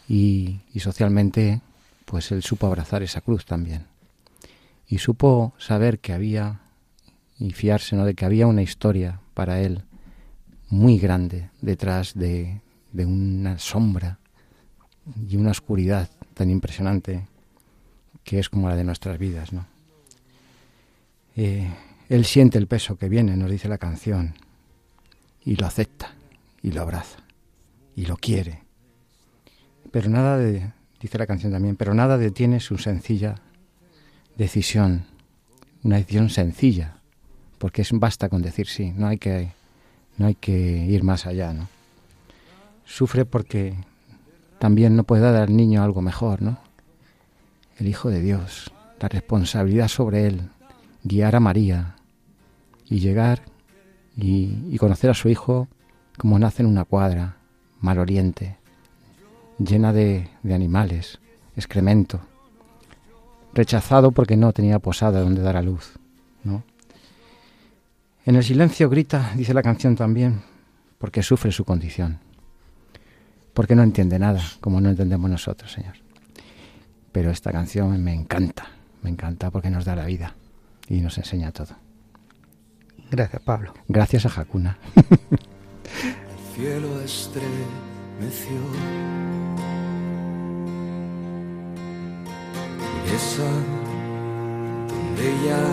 Y, 0.09 0.59
y, 0.73 0.81
socialmente, 0.81 1.61
pues 2.03 2.33
él 2.33 2.43
supo 2.43 2.67
abrazar 2.67 3.01
esa 3.01 3.21
cruz 3.21 3.45
también. 3.45 3.85
Y 4.87 4.99
supo 4.99 5.53
saber 5.57 5.99
que 5.99 6.13
había 6.13 6.61
y 7.39 7.51
fiarse 7.51 7.95
¿no? 7.95 8.05
de 8.05 8.15
que 8.15 8.25
había 8.25 8.47
una 8.47 8.61
historia 8.61 9.21
para 9.33 9.59
él 9.61 9.83
muy 10.69 10.97
grande 10.97 11.49
detrás 11.61 12.13
de, 12.13 12.61
de 12.91 13.05
una 13.05 13.59
sombra 13.59 14.19
y 15.27 15.37
una 15.37 15.51
oscuridad 15.51 16.09
tan 16.33 16.49
impresionante 16.49 17.27
que 18.23 18.39
es 18.39 18.49
como 18.49 18.67
la 18.67 18.75
de 18.75 18.83
nuestras 18.83 19.17
vidas, 19.17 19.53
¿no? 19.53 19.65
Eh, 21.35 21.69
él 22.09 22.25
siente 22.25 22.57
el 22.57 22.67
peso 22.67 22.97
que 22.97 23.09
viene, 23.09 23.37
nos 23.37 23.51
dice 23.51 23.69
la 23.69 23.77
canción, 23.77 24.35
y 25.45 25.55
lo 25.55 25.65
acepta, 25.65 26.13
y 26.61 26.71
lo 26.71 26.81
abraza, 26.81 27.19
y 27.95 28.05
lo 28.05 28.17
quiere. 28.17 28.63
Pero 29.91 30.09
nada 30.09 30.37
de, 30.37 30.73
dice 30.99 31.17
la 31.17 31.27
canción 31.27 31.53
también, 31.53 31.75
pero 31.75 31.93
nada 31.93 32.17
detiene 32.17 32.59
su 32.59 32.77
sencilla 32.77 33.35
decisión, 34.37 35.05
una 35.83 35.97
decisión 35.97 36.29
sencilla, 36.29 36.97
porque 37.57 37.81
es 37.81 37.91
basta 37.91 38.29
con 38.29 38.41
decir 38.41 38.67
sí, 38.67 38.93
no 38.95 39.07
hay 39.07 39.17
que, 39.17 39.51
no 40.17 40.27
hay 40.27 40.35
que 40.35 40.53
ir 40.53 41.03
más 41.03 41.25
allá, 41.25 41.53
¿no? 41.53 41.67
Sufre 42.85 43.25
porque 43.25 43.75
también 44.59 44.95
no 44.95 45.03
puede 45.03 45.23
dar 45.23 45.35
al 45.35 45.55
niño 45.55 45.83
algo 45.83 46.01
mejor, 46.01 46.41
¿no? 46.41 46.59
El 47.77 47.87
Hijo 47.87 48.09
de 48.09 48.21
Dios, 48.21 48.71
la 48.99 49.09
responsabilidad 49.09 49.87
sobre 49.87 50.27
él, 50.27 50.49
guiar 51.03 51.35
a 51.35 51.39
María 51.39 51.95
y 52.85 52.99
llegar 52.99 53.41
y, 54.15 54.77
conocer 54.77 55.09
a 55.09 55.15
su 55.15 55.29
hijo 55.29 55.67
como 56.17 56.39
nace 56.39 56.63
en 56.63 56.69
una 56.69 56.85
cuadra, 56.85 57.37
mal 57.79 57.99
oriente, 57.99 58.57
llena 59.59 59.93
de, 59.93 60.29
de 60.43 60.53
animales, 60.53 61.19
excremento, 61.55 62.21
rechazado 63.57 64.11
porque 64.11 64.37
no 64.37 64.53
tenía 64.53 64.77
posada 64.79 65.19
donde 65.19 65.41
dar 65.41 65.57
a 65.57 65.63
luz, 65.63 65.93
¿no? 66.43 66.63
En 68.25 68.35
el 68.35 68.43
silencio 68.43 68.89
grita, 68.89 69.31
dice 69.35 69.53
la 69.53 69.63
canción 69.63 69.95
también, 69.95 70.43
porque 70.99 71.23
sufre 71.23 71.51
su 71.51 71.65
condición, 71.65 72.19
porque 73.53 73.75
no 73.75 73.83
entiende 73.83 74.19
nada, 74.19 74.41
como 74.61 74.79
no 74.79 74.89
entendemos 74.89 75.29
nosotros, 75.29 75.71
Señor. 75.71 75.95
Pero 77.11 77.31
esta 77.31 77.51
canción 77.51 78.01
me 78.03 78.13
encanta, 78.13 78.67
me 79.01 79.09
encanta 79.09 79.49
porque 79.49 79.71
nos 79.71 79.85
da 79.85 79.95
la 79.95 80.05
vida 80.05 80.35
y 80.87 81.01
nos 81.01 81.17
enseña 81.17 81.51
todo. 81.51 81.75
Gracias, 83.09 83.41
Pablo. 83.41 83.73
Gracias 83.87 84.25
a 84.25 84.29
Jacuna. 84.29 84.77
El 85.01 86.55
cielo 86.55 87.01
estremeció. 87.01 87.47
Esa 93.15 93.51
donde 94.89 95.23
ella 95.33 95.63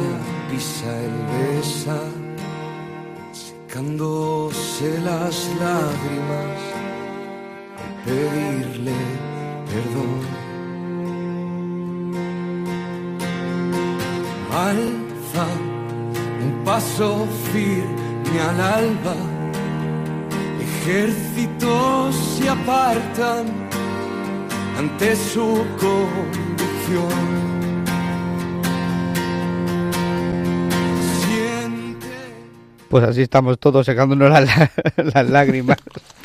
pisa 0.51 0.91
el 1.07 1.17
besa, 1.33 2.01
secándose 3.33 5.01
las 5.01 5.49
lágrimas 5.61 6.61
al 7.83 7.93
pedirle 8.05 8.99
perdón. 9.67 10.21
Alza 14.53 15.47
un 16.45 16.65
paso 16.65 17.27
firme 17.53 18.41
al 18.49 18.61
alba, 18.61 19.17
ejércitos 20.61 22.15
se 22.15 22.49
apartan 22.49 23.47
ante 24.79 25.17
su 25.17 25.65
convicción. 25.81 26.44
Pues 32.95 33.03
así 33.03 33.23
estamos 33.23 33.59
todos 33.59 33.87
secándonos 33.87 34.31
las, 34.31 35.29
lágrimas. 35.29 35.79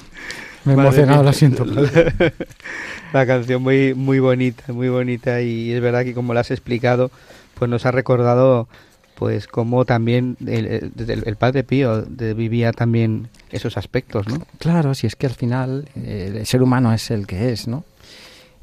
Me 0.65 0.73
he 0.73 0.75
emocionado, 0.75 1.23
lo 1.23 1.33
siento. 1.33 1.65
La, 3.13 3.25
canción 3.25 3.63
muy, 3.63 3.95
muy 3.95 4.19
bonita, 4.19 4.71
muy 4.71 4.87
bonita 4.87 5.41
y 5.41 5.71
es 5.71 5.81
verdad 5.81 6.03
que 6.03 6.13
como 6.13 6.35
la 6.35 6.41
has 6.41 6.51
explicado, 6.51 7.09
pues 7.55 7.71
nos 7.71 7.87
ha 7.87 7.91
recordado 7.91 8.67
pues 9.15 9.47
cómo 9.47 9.83
también 9.85 10.37
el, 10.45 11.35
padre 11.39 11.63
Pío 11.63 12.05
vivía 12.05 12.71
también 12.71 13.29
esos 13.49 13.75
aspectos, 13.75 14.27
¿no? 14.27 14.45
Claro, 14.59 14.93
si 14.93 15.07
es 15.07 15.15
que 15.15 15.25
al 15.25 15.33
final 15.33 15.89
eh, 15.95 16.35
el 16.35 16.45
ser 16.45 16.61
humano 16.61 16.93
es 16.93 17.09
el 17.09 17.25
que 17.25 17.51
es, 17.51 17.67
¿no? 17.67 17.83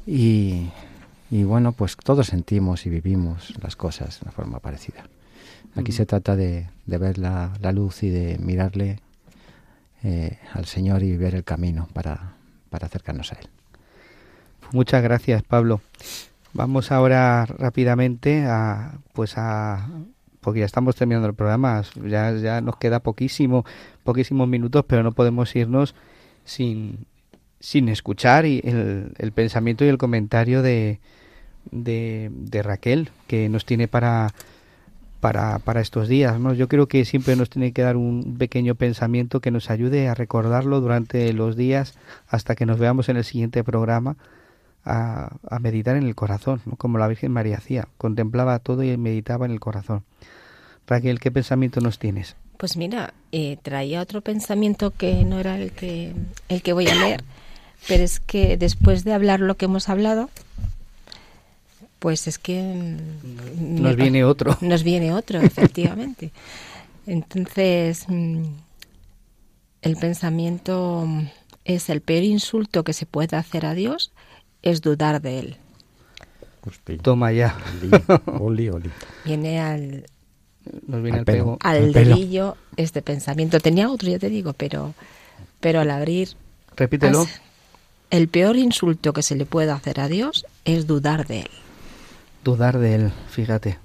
Y, 0.05 0.69
bueno, 1.29 1.73
pues 1.73 1.97
todos 1.97 2.27
sentimos 2.27 2.85
y 2.85 2.89
vivimos 2.89 3.53
las 3.61 3.75
cosas 3.75 4.19
de 4.19 4.25
una 4.25 4.31
forma 4.31 4.59
parecida. 4.59 5.07
Aquí 5.75 5.91
se 5.91 6.05
trata 6.05 6.35
de, 6.35 6.69
ver 6.85 7.17
la, 7.17 7.51
luz 7.73 8.03
y 8.03 8.09
de 8.09 8.37
mirarle 8.39 8.99
eh, 10.03 10.39
al 10.53 10.65
Señor 10.65 11.03
y 11.03 11.17
ver 11.17 11.35
el 11.35 11.43
camino 11.43 11.87
para, 11.93 12.33
para 12.69 12.87
acercarnos 12.87 13.33
a 13.33 13.35
Él. 13.35 13.49
Muchas 14.71 15.03
gracias, 15.03 15.43
Pablo. 15.43 15.81
Vamos 16.53 16.91
ahora 16.91 17.45
rápidamente 17.45 18.45
a, 18.45 18.97
pues 19.13 19.37
a, 19.37 19.87
porque 20.39 20.61
ya 20.61 20.65
estamos 20.65 20.95
terminando 20.95 21.27
el 21.27 21.35
programa, 21.35 21.83
ya, 22.05 22.31
ya 22.33 22.61
nos 22.61 22.77
queda 22.77 23.01
poquísimo, 23.01 23.65
poquísimos 24.03 24.47
minutos, 24.47 24.85
pero 24.87 25.03
no 25.03 25.11
podemos 25.11 25.55
irnos 25.55 25.93
sin, 26.45 27.05
sin 27.59 27.89
escuchar 27.89 28.45
el, 28.45 29.13
el 29.17 29.31
pensamiento 29.33 29.85
y 29.85 29.89
el 29.89 29.97
comentario 29.97 30.61
de, 30.61 30.99
de, 31.71 32.31
Raquel 32.63 33.09
que 33.27 33.49
nos 33.49 33.65
tiene 33.65 33.87
para, 33.87 34.33
para, 35.19 35.59
para 35.59 35.81
estos 35.81 36.07
días. 36.07 36.37
Yo 36.55 36.67
creo 36.67 36.87
que 36.87 37.05
siempre 37.05 37.35
nos 37.35 37.49
tiene 37.49 37.71
que 37.71 37.81
dar 37.81 37.97
un 37.97 38.37
pequeño 38.37 38.75
pensamiento 38.75 39.39
que 39.39 39.51
nos 39.51 39.69
ayude 39.69 40.07
a 40.07 40.13
recordarlo 40.13 40.81
durante 40.81 41.31
los 41.33 41.55
días 41.55 41.97
hasta 42.27 42.55
que 42.55 42.65
nos 42.65 42.79
veamos 42.79 43.09
en 43.09 43.17
el 43.17 43.23
siguiente 43.23 43.63
programa 43.63 44.17
a, 44.87 45.59
meditar 45.59 45.97
en 45.97 46.03
el 46.03 46.15
corazón, 46.15 46.61
como 46.77 46.97
la 46.97 47.07
Virgen 47.07 47.31
María 47.31 47.57
hacía, 47.57 47.87
contemplaba 47.97 48.59
todo 48.59 48.83
y 48.83 48.95
meditaba 48.97 49.45
en 49.45 49.51
el 49.51 49.59
corazón. 49.59 50.03
Raquel, 50.87 51.19
¿qué 51.19 51.31
pensamiento 51.31 51.81
nos 51.81 51.99
tienes? 51.99 52.35
Pues 52.57 52.77
mira, 52.77 53.13
eh, 53.31 53.57
traía 53.61 54.01
otro 54.01 54.21
pensamiento 54.21 54.91
que 54.91 55.25
no 55.25 55.39
era 55.39 55.57
el 55.57 55.71
que, 55.71 56.15
el 56.49 56.61
que 56.61 56.73
voy 56.73 56.87
a 56.87 56.95
leer, 56.95 57.23
pero 57.87 58.03
es 58.03 58.19
que 58.19 58.57
después 58.57 59.03
de 59.03 59.13
hablar 59.13 59.41
lo 59.41 59.57
que 59.57 59.65
hemos 59.65 59.89
hablado, 59.89 60.29
pues 61.99 62.27
es 62.27 62.37
que... 62.37 62.97
Nos 63.57 63.95
viene 63.95 64.23
otro. 64.23 64.57
Nos 64.61 64.83
viene 64.83 65.13
otro, 65.13 65.41
efectivamente. 65.41 66.31
Entonces, 67.07 68.05
mm, 68.07 68.43
el 69.81 69.95
pensamiento 69.97 71.07
es 71.65 71.89
el 71.89 72.01
peor 72.01 72.23
insulto 72.23 72.83
que 72.83 72.93
se 72.93 73.05
puede 73.05 73.37
hacer 73.37 73.65
a 73.65 73.73
Dios 73.73 74.11
es 74.61 74.81
dudar 74.81 75.21
de 75.21 75.39
él. 75.39 75.57
Toma 77.01 77.31
ya. 77.31 77.57
Viene 79.23 79.61
al, 79.61 80.05
Nos 80.85 81.01
viene 81.01 81.19
al, 81.19 81.25
pego. 81.25 81.57
al, 81.61 81.93
dedillo 81.93 82.57
este 82.75 83.01
pensamiento. 83.01 83.59
Tenía 83.59 83.89
otro, 83.89 84.09
ya 84.09 84.19
te 84.19 84.29
digo, 84.29 84.53
pero, 84.53 84.93
pero 85.59 85.79
al 85.79 85.91
abrir... 85.91 86.29
Repítelo. 86.75 87.25
El 88.09 88.27
peor 88.27 88.57
insulto 88.57 89.13
que 89.13 89.21
se 89.21 89.35
le 89.35 89.45
puede 89.45 89.71
hacer 89.71 89.99
a 89.99 90.07
Dios 90.07 90.45
es 90.65 90.87
dudar 90.87 91.27
de 91.27 91.41
Él. 91.41 91.49
Dudar 92.43 92.77
de 92.79 92.95
Él, 92.95 93.11
fíjate. 93.29 93.77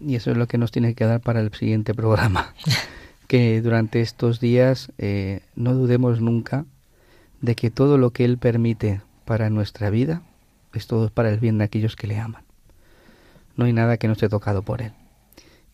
Y 0.00 0.16
eso 0.16 0.30
es 0.30 0.36
lo 0.36 0.46
que 0.46 0.58
nos 0.58 0.72
tiene 0.72 0.94
que 0.94 1.04
dar 1.04 1.20
para 1.20 1.40
el 1.40 1.52
siguiente 1.52 1.94
programa. 1.94 2.54
que 3.28 3.62
durante 3.62 4.00
estos 4.00 4.40
días 4.40 4.92
eh, 4.98 5.40
no 5.56 5.74
dudemos 5.74 6.20
nunca 6.20 6.66
de 7.40 7.54
que 7.54 7.70
todo 7.70 7.96
lo 7.96 8.10
que 8.10 8.24
Él 8.24 8.36
permite 8.36 9.00
para 9.24 9.48
nuestra 9.48 9.90
vida 9.90 10.22
es 10.74 10.86
todo 10.86 11.08
para 11.08 11.30
el 11.30 11.38
bien 11.38 11.58
de 11.58 11.64
aquellos 11.64 11.96
que 11.96 12.06
le 12.06 12.18
aman. 12.18 12.42
No 13.56 13.64
hay 13.64 13.72
nada 13.72 13.96
que 13.96 14.06
no 14.06 14.14
esté 14.14 14.28
tocado 14.28 14.62
por 14.62 14.82
Él. 14.82 14.92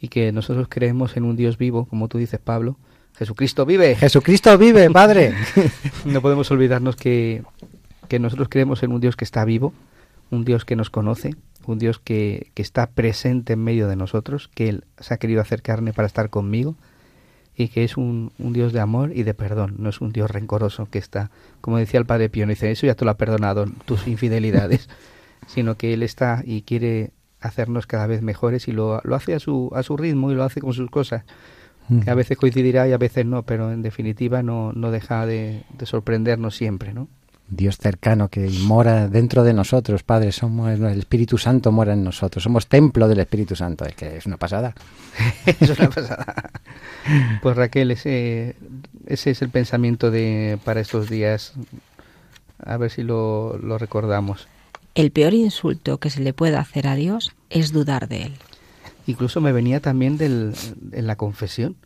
Y 0.01 0.09
que 0.09 0.30
nosotros 0.32 0.68
creemos 0.68 1.16
en 1.16 1.24
un 1.24 1.36
Dios 1.36 1.59
vivo, 1.59 1.86
como 1.86 2.09
tú 2.09 2.18
dices, 2.18 2.38
Pablo, 2.38 2.76
Jesucristo 3.16 3.66
vive. 3.66 3.96
Jesucristo 3.96 4.57
vive, 4.57 4.88
Padre. 4.90 5.34
no 6.05 6.22
podemos 6.22 6.51
olvidarnos 6.53 6.94
que, 6.94 7.42
que 8.07 8.20
nosotros 8.20 8.49
creemos 8.49 8.82
en 8.84 8.92
un 8.92 9.01
Dios 9.01 9.16
que 9.16 9.24
está 9.24 9.44
vivo, 9.44 9.72
un 10.30 10.44
Dios 10.44 10.64
que 10.64 10.76
nos 10.76 10.90
conoce, 10.90 11.34
un 11.66 11.78
Dios 11.78 11.98
que, 11.98 12.50
que, 12.54 12.62
está 12.62 12.90
presente 12.90 13.54
en 13.54 13.64
medio 13.64 13.88
de 13.88 13.96
nosotros, 13.96 14.48
que 14.54 14.68
Él 14.68 14.84
se 14.98 15.14
ha 15.14 15.18
querido 15.18 15.40
hacer 15.40 15.62
carne 15.62 15.92
para 15.92 16.06
estar 16.06 16.30
conmigo 16.30 16.76
y 17.56 17.68
que 17.68 17.84
es 17.84 17.96
un, 17.96 18.32
un, 18.38 18.52
Dios 18.52 18.72
de 18.72 18.80
amor 18.80 19.12
y 19.14 19.24
de 19.24 19.34
perdón, 19.34 19.74
no 19.78 19.90
es 19.90 20.00
un 20.00 20.12
Dios 20.12 20.30
rencoroso 20.30 20.88
que 20.90 20.98
está, 20.98 21.30
como 21.60 21.78
decía 21.78 21.98
el 21.98 22.06
Padre 22.06 22.28
Pío, 22.28 22.46
no 22.46 22.50
dice, 22.50 22.70
eso 22.70 22.86
ya 22.86 22.94
te 22.94 23.04
lo 23.04 23.10
ha 23.10 23.16
perdonado, 23.16 23.66
tus 23.84 24.06
infidelidades, 24.06 24.88
sino 25.46 25.76
que 25.76 25.92
Él 25.92 26.02
está 26.02 26.42
y 26.44 26.62
quiere 26.62 27.10
hacernos 27.40 27.86
cada 27.86 28.06
vez 28.06 28.22
mejores 28.22 28.68
y 28.68 28.72
lo, 28.72 29.00
lo 29.04 29.14
hace 29.14 29.34
a 29.34 29.40
su, 29.40 29.70
a 29.74 29.82
su 29.82 29.96
ritmo 29.96 30.30
y 30.30 30.34
lo 30.34 30.44
hace 30.44 30.60
con 30.60 30.72
sus 30.72 30.90
cosas 30.90 31.24
que 32.04 32.10
a 32.10 32.14
veces 32.14 32.36
coincidirá 32.36 32.86
y 32.86 32.92
a 32.92 32.98
veces 32.98 33.24
no, 33.24 33.44
pero 33.44 33.72
en 33.72 33.80
definitiva 33.80 34.42
no, 34.42 34.72
no 34.74 34.90
deja 34.90 35.24
de, 35.24 35.62
de 35.72 35.86
sorprendernos 35.86 36.54
siempre, 36.54 36.92
¿no? 36.92 37.08
Dios 37.51 37.78
cercano 37.78 38.28
que 38.28 38.49
mora 38.51 39.09
dentro 39.09 39.42
de 39.42 39.55
nosotros, 39.55 40.03
Padre, 40.03 40.32
somos 40.32 40.70
el 40.70 40.84
Espíritu 40.84 41.38
Santo 41.38 41.72
mora 41.72 41.94
en 41.94 42.05
nosotros, 42.05 42.44
somos 42.44 42.66
templo 42.66 43.09
del 43.09 43.20
Espíritu 43.20 43.57
Santo, 43.57 43.86
es 43.86 43.94
que 43.94 44.18
es 44.18 44.26
una 44.26 44.36
pasada. 44.36 44.74
es 45.46 45.78
una 45.78 45.88
pasada. 45.88 46.51
Pues 47.40 47.57
Raquel, 47.57 47.90
ese, 47.90 48.57
ese 49.07 49.30
es 49.30 49.40
el 49.40 49.49
pensamiento 49.49 50.11
de 50.11 50.59
para 50.64 50.80
estos 50.80 51.09
días. 51.09 51.55
A 52.62 52.76
ver 52.76 52.90
si 52.90 53.03
lo, 53.03 53.57
lo 53.59 53.78
recordamos. 53.78 54.46
El 54.94 55.11
peor 55.11 55.32
insulto 55.32 55.99
que 55.99 56.11
se 56.11 56.20
le 56.20 56.34
pueda 56.34 56.61
hacer 56.61 56.86
a 56.86 56.96
Dios 56.96 57.32
es 57.51 57.72
dudar 57.72 58.09
de 58.09 58.24
él. 58.24 58.34
Incluso 59.07 59.40
me 59.40 59.53
venía 59.53 59.80
también 59.80 60.18
del, 60.18 60.55
en 60.92 61.07
la 61.07 61.16
confesión, 61.16 61.76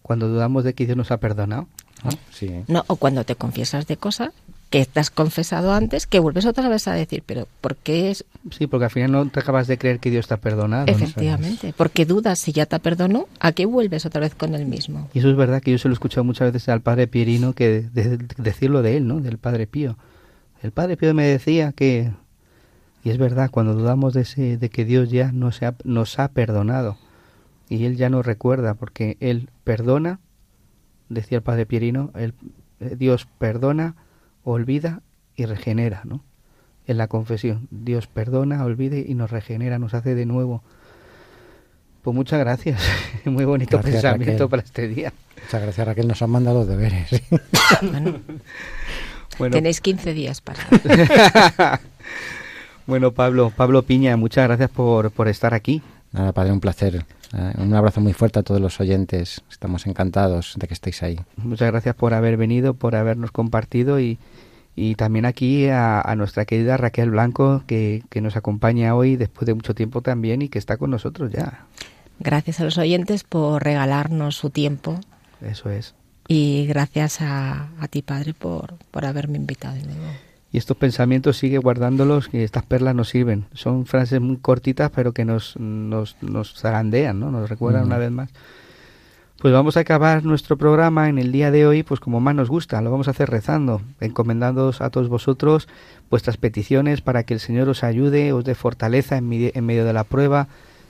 cuando 0.00 0.28
dudamos 0.28 0.64
de 0.64 0.72
que 0.72 0.86
Dios 0.86 0.96
nos 0.96 1.10
ha 1.10 1.18
perdonado. 1.18 1.68
¿no? 2.04 2.10
Sí. 2.30 2.62
No, 2.68 2.84
o 2.86 2.96
cuando 2.96 3.24
te 3.24 3.34
confiesas 3.34 3.86
de 3.86 3.96
cosas 3.96 4.32
que 4.70 4.84
te 4.86 5.00
has 5.00 5.10
confesado 5.10 5.72
antes, 5.72 6.06
que 6.06 6.18
vuelves 6.18 6.46
otra 6.46 6.68
vez 6.68 6.88
a 6.88 6.92
decir, 6.92 7.22
pero 7.24 7.46
¿por 7.60 7.76
qué 7.76 8.10
es...? 8.10 8.24
Sí, 8.50 8.66
porque 8.66 8.84
al 8.86 8.90
final 8.90 9.12
no 9.12 9.28
te 9.28 9.40
acabas 9.40 9.66
de 9.66 9.78
creer 9.78 10.00
que 10.00 10.10
Dios 10.10 10.26
te 10.26 10.34
ha 10.34 10.38
perdonado. 10.38 10.86
Efectivamente, 10.86 11.72
porque 11.76 12.04
dudas 12.06 12.38
si 12.38 12.52
ya 12.52 12.66
te 12.66 12.78
perdonó, 12.80 13.26
¿a 13.40 13.52
qué 13.52 13.66
vuelves 13.66 14.04
otra 14.06 14.20
vez 14.20 14.34
con 14.34 14.54
el 14.54 14.66
mismo? 14.66 15.08
Y 15.14 15.20
eso 15.20 15.30
es 15.30 15.36
verdad 15.36 15.62
que 15.62 15.70
yo 15.70 15.78
se 15.78 15.88
lo 15.88 15.92
he 15.92 15.96
escuchado 15.96 16.24
muchas 16.24 16.52
veces 16.52 16.68
al 16.68 16.80
padre 16.80 17.06
Pierino 17.06 17.52
que 17.52 17.82
de, 17.82 18.16
de, 18.16 18.26
decirlo 18.38 18.82
de 18.82 18.96
él, 18.96 19.06
¿no? 19.06 19.20
Del 19.20 19.38
padre 19.38 19.66
Pío. 19.66 19.96
El 20.62 20.72
padre 20.72 20.96
Pío 20.96 21.14
me 21.14 21.26
decía 21.26 21.72
que 21.72 22.12
y 23.04 23.10
es 23.10 23.18
verdad, 23.18 23.50
cuando 23.50 23.74
dudamos 23.74 24.14
de, 24.14 24.22
ese, 24.22 24.56
de 24.56 24.70
que 24.70 24.86
Dios 24.86 25.10
ya 25.10 25.30
nos 25.30 25.62
ha, 25.62 25.76
nos 25.84 26.18
ha 26.18 26.28
perdonado 26.28 26.96
y 27.68 27.84
Él 27.84 27.96
ya 27.96 28.08
nos 28.08 28.24
recuerda, 28.24 28.74
porque 28.74 29.18
Él 29.20 29.50
perdona, 29.62 30.20
decía 31.10 31.36
el 31.36 31.42
Padre 31.42 31.66
Pierino, 31.66 32.10
el, 32.14 32.32
eh, 32.80 32.96
Dios 32.96 33.28
perdona, 33.38 33.94
olvida 34.44 35.00
y 35.36 35.46
regenera, 35.46 36.02
¿no? 36.04 36.22
En 36.86 36.98
la 36.98 37.08
confesión, 37.08 37.66
Dios 37.70 38.06
perdona, 38.06 38.64
olvida 38.64 38.96
y 38.98 39.14
nos 39.14 39.30
regenera, 39.30 39.78
nos 39.78 39.94
hace 39.94 40.14
de 40.14 40.26
nuevo. 40.26 40.62
Pues 42.02 42.14
muchas 42.14 42.38
gracias, 42.38 42.82
muy 43.24 43.46
bonito 43.46 43.78
Gracias, 43.78 44.02
pensamiento 44.02 44.32
Raquel. 44.44 44.48
para 44.48 44.62
este 44.62 44.88
día. 44.88 45.12
Muchas 45.42 45.62
gracias, 45.62 45.86
Raquel, 45.86 46.06
nos 46.06 46.20
han 46.22 46.30
mandado 46.30 46.58
los 46.60 46.68
deberes. 46.68 47.08
Bueno, 47.90 48.18
Bueno, 49.38 49.54
tenéis 49.54 49.80
15 49.80 50.12
días 50.12 50.40
para... 50.40 50.60
bueno 52.86 53.10
Pablo, 53.12 53.52
Pablo 53.56 53.82
Piña, 53.82 54.16
muchas 54.16 54.46
gracias 54.46 54.70
por, 54.70 55.10
por 55.10 55.26
estar 55.26 55.54
aquí. 55.54 55.82
Nada, 56.12 56.32
Padre, 56.32 56.52
un 56.52 56.60
placer. 56.60 57.04
Eh, 57.36 57.52
un 57.58 57.74
abrazo 57.74 58.00
muy 58.00 58.12
fuerte 58.12 58.38
a 58.38 58.42
todos 58.42 58.60
los 58.60 58.78
oyentes. 58.80 59.42
Estamos 59.50 59.86
encantados 59.86 60.54
de 60.56 60.68
que 60.68 60.74
estéis 60.74 61.02
ahí. 61.02 61.18
Muchas 61.36 61.70
gracias 61.70 61.94
por 61.94 62.14
haber 62.14 62.36
venido, 62.36 62.74
por 62.74 62.94
habernos 62.94 63.32
compartido 63.32 63.98
y, 63.98 64.18
y 64.76 64.94
también 64.94 65.24
aquí 65.24 65.66
a, 65.68 66.00
a 66.00 66.14
nuestra 66.16 66.44
querida 66.44 66.76
Raquel 66.76 67.10
Blanco 67.10 67.62
que, 67.66 68.02
que 68.08 68.20
nos 68.20 68.36
acompaña 68.36 68.94
hoy 68.94 69.16
después 69.16 69.46
de 69.46 69.54
mucho 69.54 69.74
tiempo 69.74 70.00
también 70.00 70.42
y 70.42 70.48
que 70.48 70.58
está 70.58 70.76
con 70.76 70.90
nosotros 70.90 71.32
ya. 71.32 71.66
Gracias 72.20 72.60
a 72.60 72.64
los 72.64 72.78
oyentes 72.78 73.24
por 73.24 73.64
regalarnos 73.64 74.36
su 74.36 74.50
tiempo 74.50 75.00
Eso 75.40 75.70
es. 75.70 75.94
y 76.28 76.66
gracias 76.66 77.20
a, 77.20 77.70
a 77.80 77.88
ti, 77.88 78.02
Padre, 78.02 78.34
por, 78.34 78.76
por 78.92 79.04
haberme 79.04 79.36
invitado 79.38 79.74
de 79.74 79.82
nuevo. 79.82 80.02
Y 80.54 80.58
estos 80.58 80.76
pensamientos 80.76 81.36
sigue 81.36 81.58
guardándolos 81.58 82.30
y 82.32 82.38
estas 82.38 82.62
perlas 82.62 82.94
nos 82.94 83.08
sirven. 83.08 83.46
Son 83.54 83.86
frases 83.86 84.20
muy 84.20 84.36
cortitas 84.36 84.88
pero 84.94 85.10
que 85.10 85.24
nos, 85.24 85.56
nos, 85.58 86.16
nos 86.22 86.54
zarandean, 86.54 87.18
¿no? 87.18 87.32
Nos 87.32 87.50
recuerdan 87.50 87.86
una 87.86 87.98
vez 87.98 88.12
más. 88.12 88.30
Pues 89.40 89.52
vamos 89.52 89.76
a 89.76 89.80
acabar 89.80 90.24
nuestro 90.24 90.56
programa 90.56 91.08
en 91.08 91.18
el 91.18 91.32
día 91.32 91.50
de 91.50 91.66
hoy, 91.66 91.82
pues 91.82 91.98
como 91.98 92.20
más 92.20 92.36
nos 92.36 92.48
gusta, 92.50 92.80
lo 92.82 92.92
vamos 92.92 93.08
a 93.08 93.10
hacer 93.10 93.30
rezando, 93.30 93.82
encomendándoos 94.00 94.80
a 94.80 94.90
todos 94.90 95.08
vosotros 95.08 95.66
vuestras 96.08 96.36
peticiones 96.36 97.00
para 97.00 97.24
que 97.24 97.34
el 97.34 97.40
Señor 97.40 97.68
os 97.68 97.82
ayude, 97.82 98.32
os 98.32 98.44
dé 98.44 98.54
fortaleza 98.54 99.16
en, 99.16 99.28
mi- 99.28 99.50
en 99.52 99.66
medio 99.66 99.84
de 99.84 99.92
la 99.92 100.04
prueba, 100.04 100.46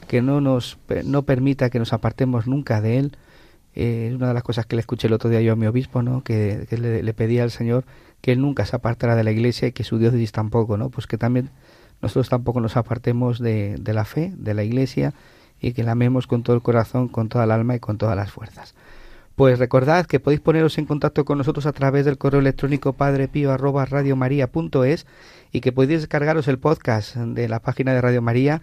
que 0.08 0.20
no 0.20 0.42
nos 0.42 0.76
no 1.06 1.22
permita 1.22 1.70
que 1.70 1.78
nos 1.78 1.94
apartemos 1.94 2.46
nunca 2.46 2.82
de 2.82 2.98
Él. 2.98 3.16
Eh, 3.74 4.08
es 4.10 4.14
una 4.14 4.28
de 4.28 4.34
las 4.34 4.42
cosas 4.42 4.66
que 4.66 4.76
le 4.76 4.80
escuché 4.80 5.06
el 5.08 5.14
otro 5.14 5.30
día 5.30 5.40
yo 5.40 5.54
a 5.54 5.56
mi 5.56 5.66
obispo, 5.66 6.02
¿no? 6.02 6.22
Que, 6.22 6.66
que 6.68 6.76
le, 6.76 7.02
le 7.02 7.14
pedía 7.14 7.42
al 7.44 7.50
Señor 7.50 7.84
que 8.24 8.32
Él 8.32 8.40
nunca 8.40 8.64
se 8.64 8.74
apartara 8.74 9.14
de 9.16 9.22
la 9.22 9.32
Iglesia 9.32 9.68
y 9.68 9.72
que 9.72 9.84
su 9.84 9.98
diócesis 9.98 10.32
tampoco, 10.32 10.78
¿no? 10.78 10.88
Pues 10.88 11.06
que 11.06 11.18
también 11.18 11.50
nosotros 12.00 12.30
tampoco 12.30 12.58
nos 12.58 12.78
apartemos 12.78 13.38
de, 13.38 13.78
la 13.84 14.06
fe, 14.06 14.32
de 14.38 14.54
la 14.54 14.64
Iglesia 14.64 15.12
y 15.60 15.74
que 15.74 15.82
la 15.82 15.92
amemos 15.92 16.26
con 16.26 16.42
todo 16.42 16.56
el 16.56 16.62
corazón, 16.62 17.08
con 17.08 17.28
toda 17.28 17.44
el 17.44 17.50
alma 17.50 17.76
y 17.76 17.80
con 17.80 17.98
todas 17.98 18.16
las 18.16 18.32
fuerzas. 18.32 18.74
Pues 19.36 19.58
recordad 19.58 20.06
que 20.06 20.20
podéis 20.20 20.40
poneros 20.40 20.78
en 20.78 20.86
contacto 20.86 21.26
con 21.26 21.36
nosotros 21.36 21.66
a 21.66 21.74
través 21.74 22.06
del 22.06 22.16
correo 22.16 22.40
electrónico 22.40 22.94
padrepío@radiomaria.es 22.94 25.06
y 25.52 25.60
que 25.60 25.72
podéis 25.72 26.00
descargaros 26.00 26.48
el 26.48 26.58
podcast 26.58 27.16
de 27.16 27.46
la 27.46 27.60
página 27.60 27.92
de 27.92 28.00
Radio 28.00 28.22
María 28.22 28.62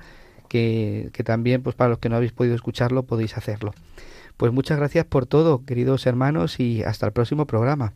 que, 0.50 1.12
que 1.14 1.24
también 1.24 1.62
pues 1.62 1.76
para 1.76 1.92
los 1.92 2.00
que 2.00 2.10
no 2.10 2.16
habéis 2.16 2.32
podido 2.32 2.56
escucharlo 2.56 3.04
podéis 3.04 3.38
hacerlo. 3.38 3.76
Pues 4.38 4.52
muchas 4.52 4.80
gracias 4.80 5.06
por 5.06 5.28
todo, 5.28 5.64
queridos 5.66 6.08
hermanos, 6.08 6.60
y 6.60 6.82
hasta 6.82 7.06
el 7.06 7.12
próximo 7.12 7.46
programa. 7.46 7.94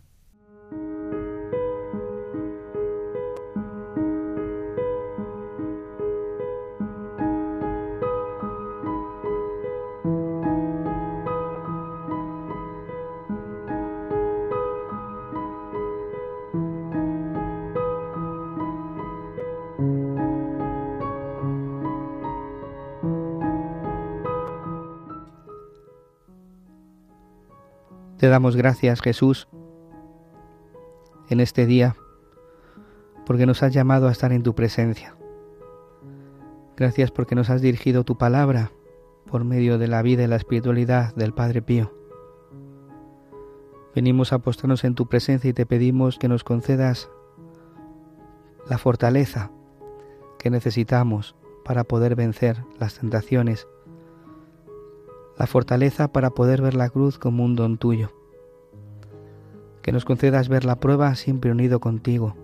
Te 28.26 28.30
damos 28.30 28.56
gracias, 28.56 29.02
Jesús, 29.02 29.48
en 31.30 31.40
este 31.40 31.68
día, 31.68 31.96
porque 33.24 33.46
nos 33.46 33.62
has 33.62 33.72
llamado 33.72 34.08
a 34.08 34.12
estar 34.12 34.32
en 34.32 34.42
tu 34.42 34.56
presencia. 34.56 35.16
Gracias 36.76 37.12
porque 37.12 37.36
nos 37.36 37.52
has 37.52 37.62
dirigido 37.62 38.04
tu 38.04 38.18
palabra 38.18 38.72
por 39.30 39.44
medio 39.44 39.78
de 39.78 39.88
la 39.88 40.02
vida 40.02 40.24
y 40.24 40.28
la 40.28 40.38
espiritualidad 40.38 41.14
del 41.14 41.36
Padre 41.36 41.62
Pío. 41.62 41.94
Venimos 43.94 44.34
a 44.34 44.40
postrarnos 44.40 44.86
en 44.86 44.96
tu 44.96 45.08
presencia 45.08 45.52
y 45.52 45.54
te 45.54 45.68
pedimos 45.68 46.18
que 46.18 46.28
nos 46.28 46.44
concedas 46.44 47.12
la 48.68 48.80
fortaleza 48.80 49.52
que 50.40 50.50
necesitamos 50.50 51.36
para 51.64 51.84
poder 51.84 52.16
vencer 52.16 52.64
las 52.80 52.98
tentaciones 52.98 53.68
la 55.38 55.48
fortaleza 55.48 56.08
para 56.08 56.30
poder 56.30 56.62
ver 56.62 56.76
la 56.76 56.90
cruz 56.90 57.20
como 57.20 57.44
un 57.44 57.56
don 57.56 57.78
tuyo. 57.78 58.12
Que 59.82 59.92
nos 59.92 60.06
concedas 60.06 60.50
ver 60.50 60.66
la 60.66 60.80
prueba 60.80 61.14
siempre 61.16 61.52
unido 61.52 61.80
contigo, 61.80 62.36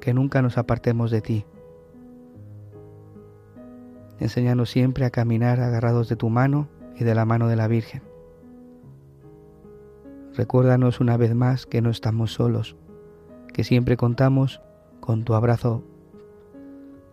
que 0.00 0.14
nunca 0.14 0.42
nos 0.42 0.58
apartemos 0.58 1.10
de 1.10 1.20
ti. 1.20 1.46
Enséñanos 4.18 4.70
siempre 4.70 5.04
a 5.04 5.10
caminar 5.10 5.60
agarrados 5.60 6.08
de 6.08 6.16
tu 6.16 6.28
mano 6.28 6.68
y 6.96 7.04
de 7.04 7.14
la 7.14 7.24
mano 7.24 7.46
de 7.46 7.56
la 7.56 7.68
Virgen. 7.68 8.02
Recuérdanos 10.34 11.00
una 11.00 11.16
vez 11.16 11.34
más 11.34 11.66
que 11.66 11.82
no 11.82 11.90
estamos 11.90 12.32
solos, 12.32 12.76
que 13.52 13.64
siempre 13.64 13.96
contamos 13.96 14.60
con 15.00 15.24
tu 15.24 15.34
abrazo, 15.34 15.84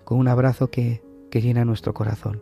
con 0.04 0.18
un 0.18 0.28
abrazo 0.28 0.70
que, 0.70 1.04
que 1.30 1.42
llena 1.42 1.66
nuestro 1.66 1.94
corazón. 1.94 2.42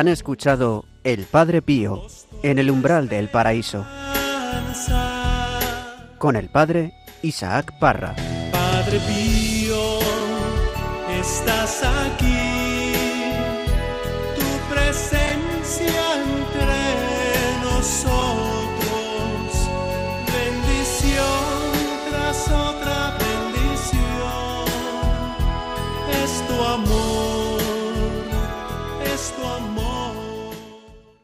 Han 0.00 0.08
escuchado 0.08 0.86
El 1.04 1.26
Padre 1.26 1.60
Pío 1.60 2.06
en 2.42 2.58
el 2.58 2.70
umbral 2.70 3.10
del 3.10 3.28
paraíso 3.28 3.84
con 6.16 6.36
el 6.36 6.48
Padre 6.48 6.94
Isaac 7.20 7.78
Parra. 7.78 8.16
Padre 8.50 8.98
Pío, 9.00 9.98
estás 11.20 11.82
aquí. 11.84 12.39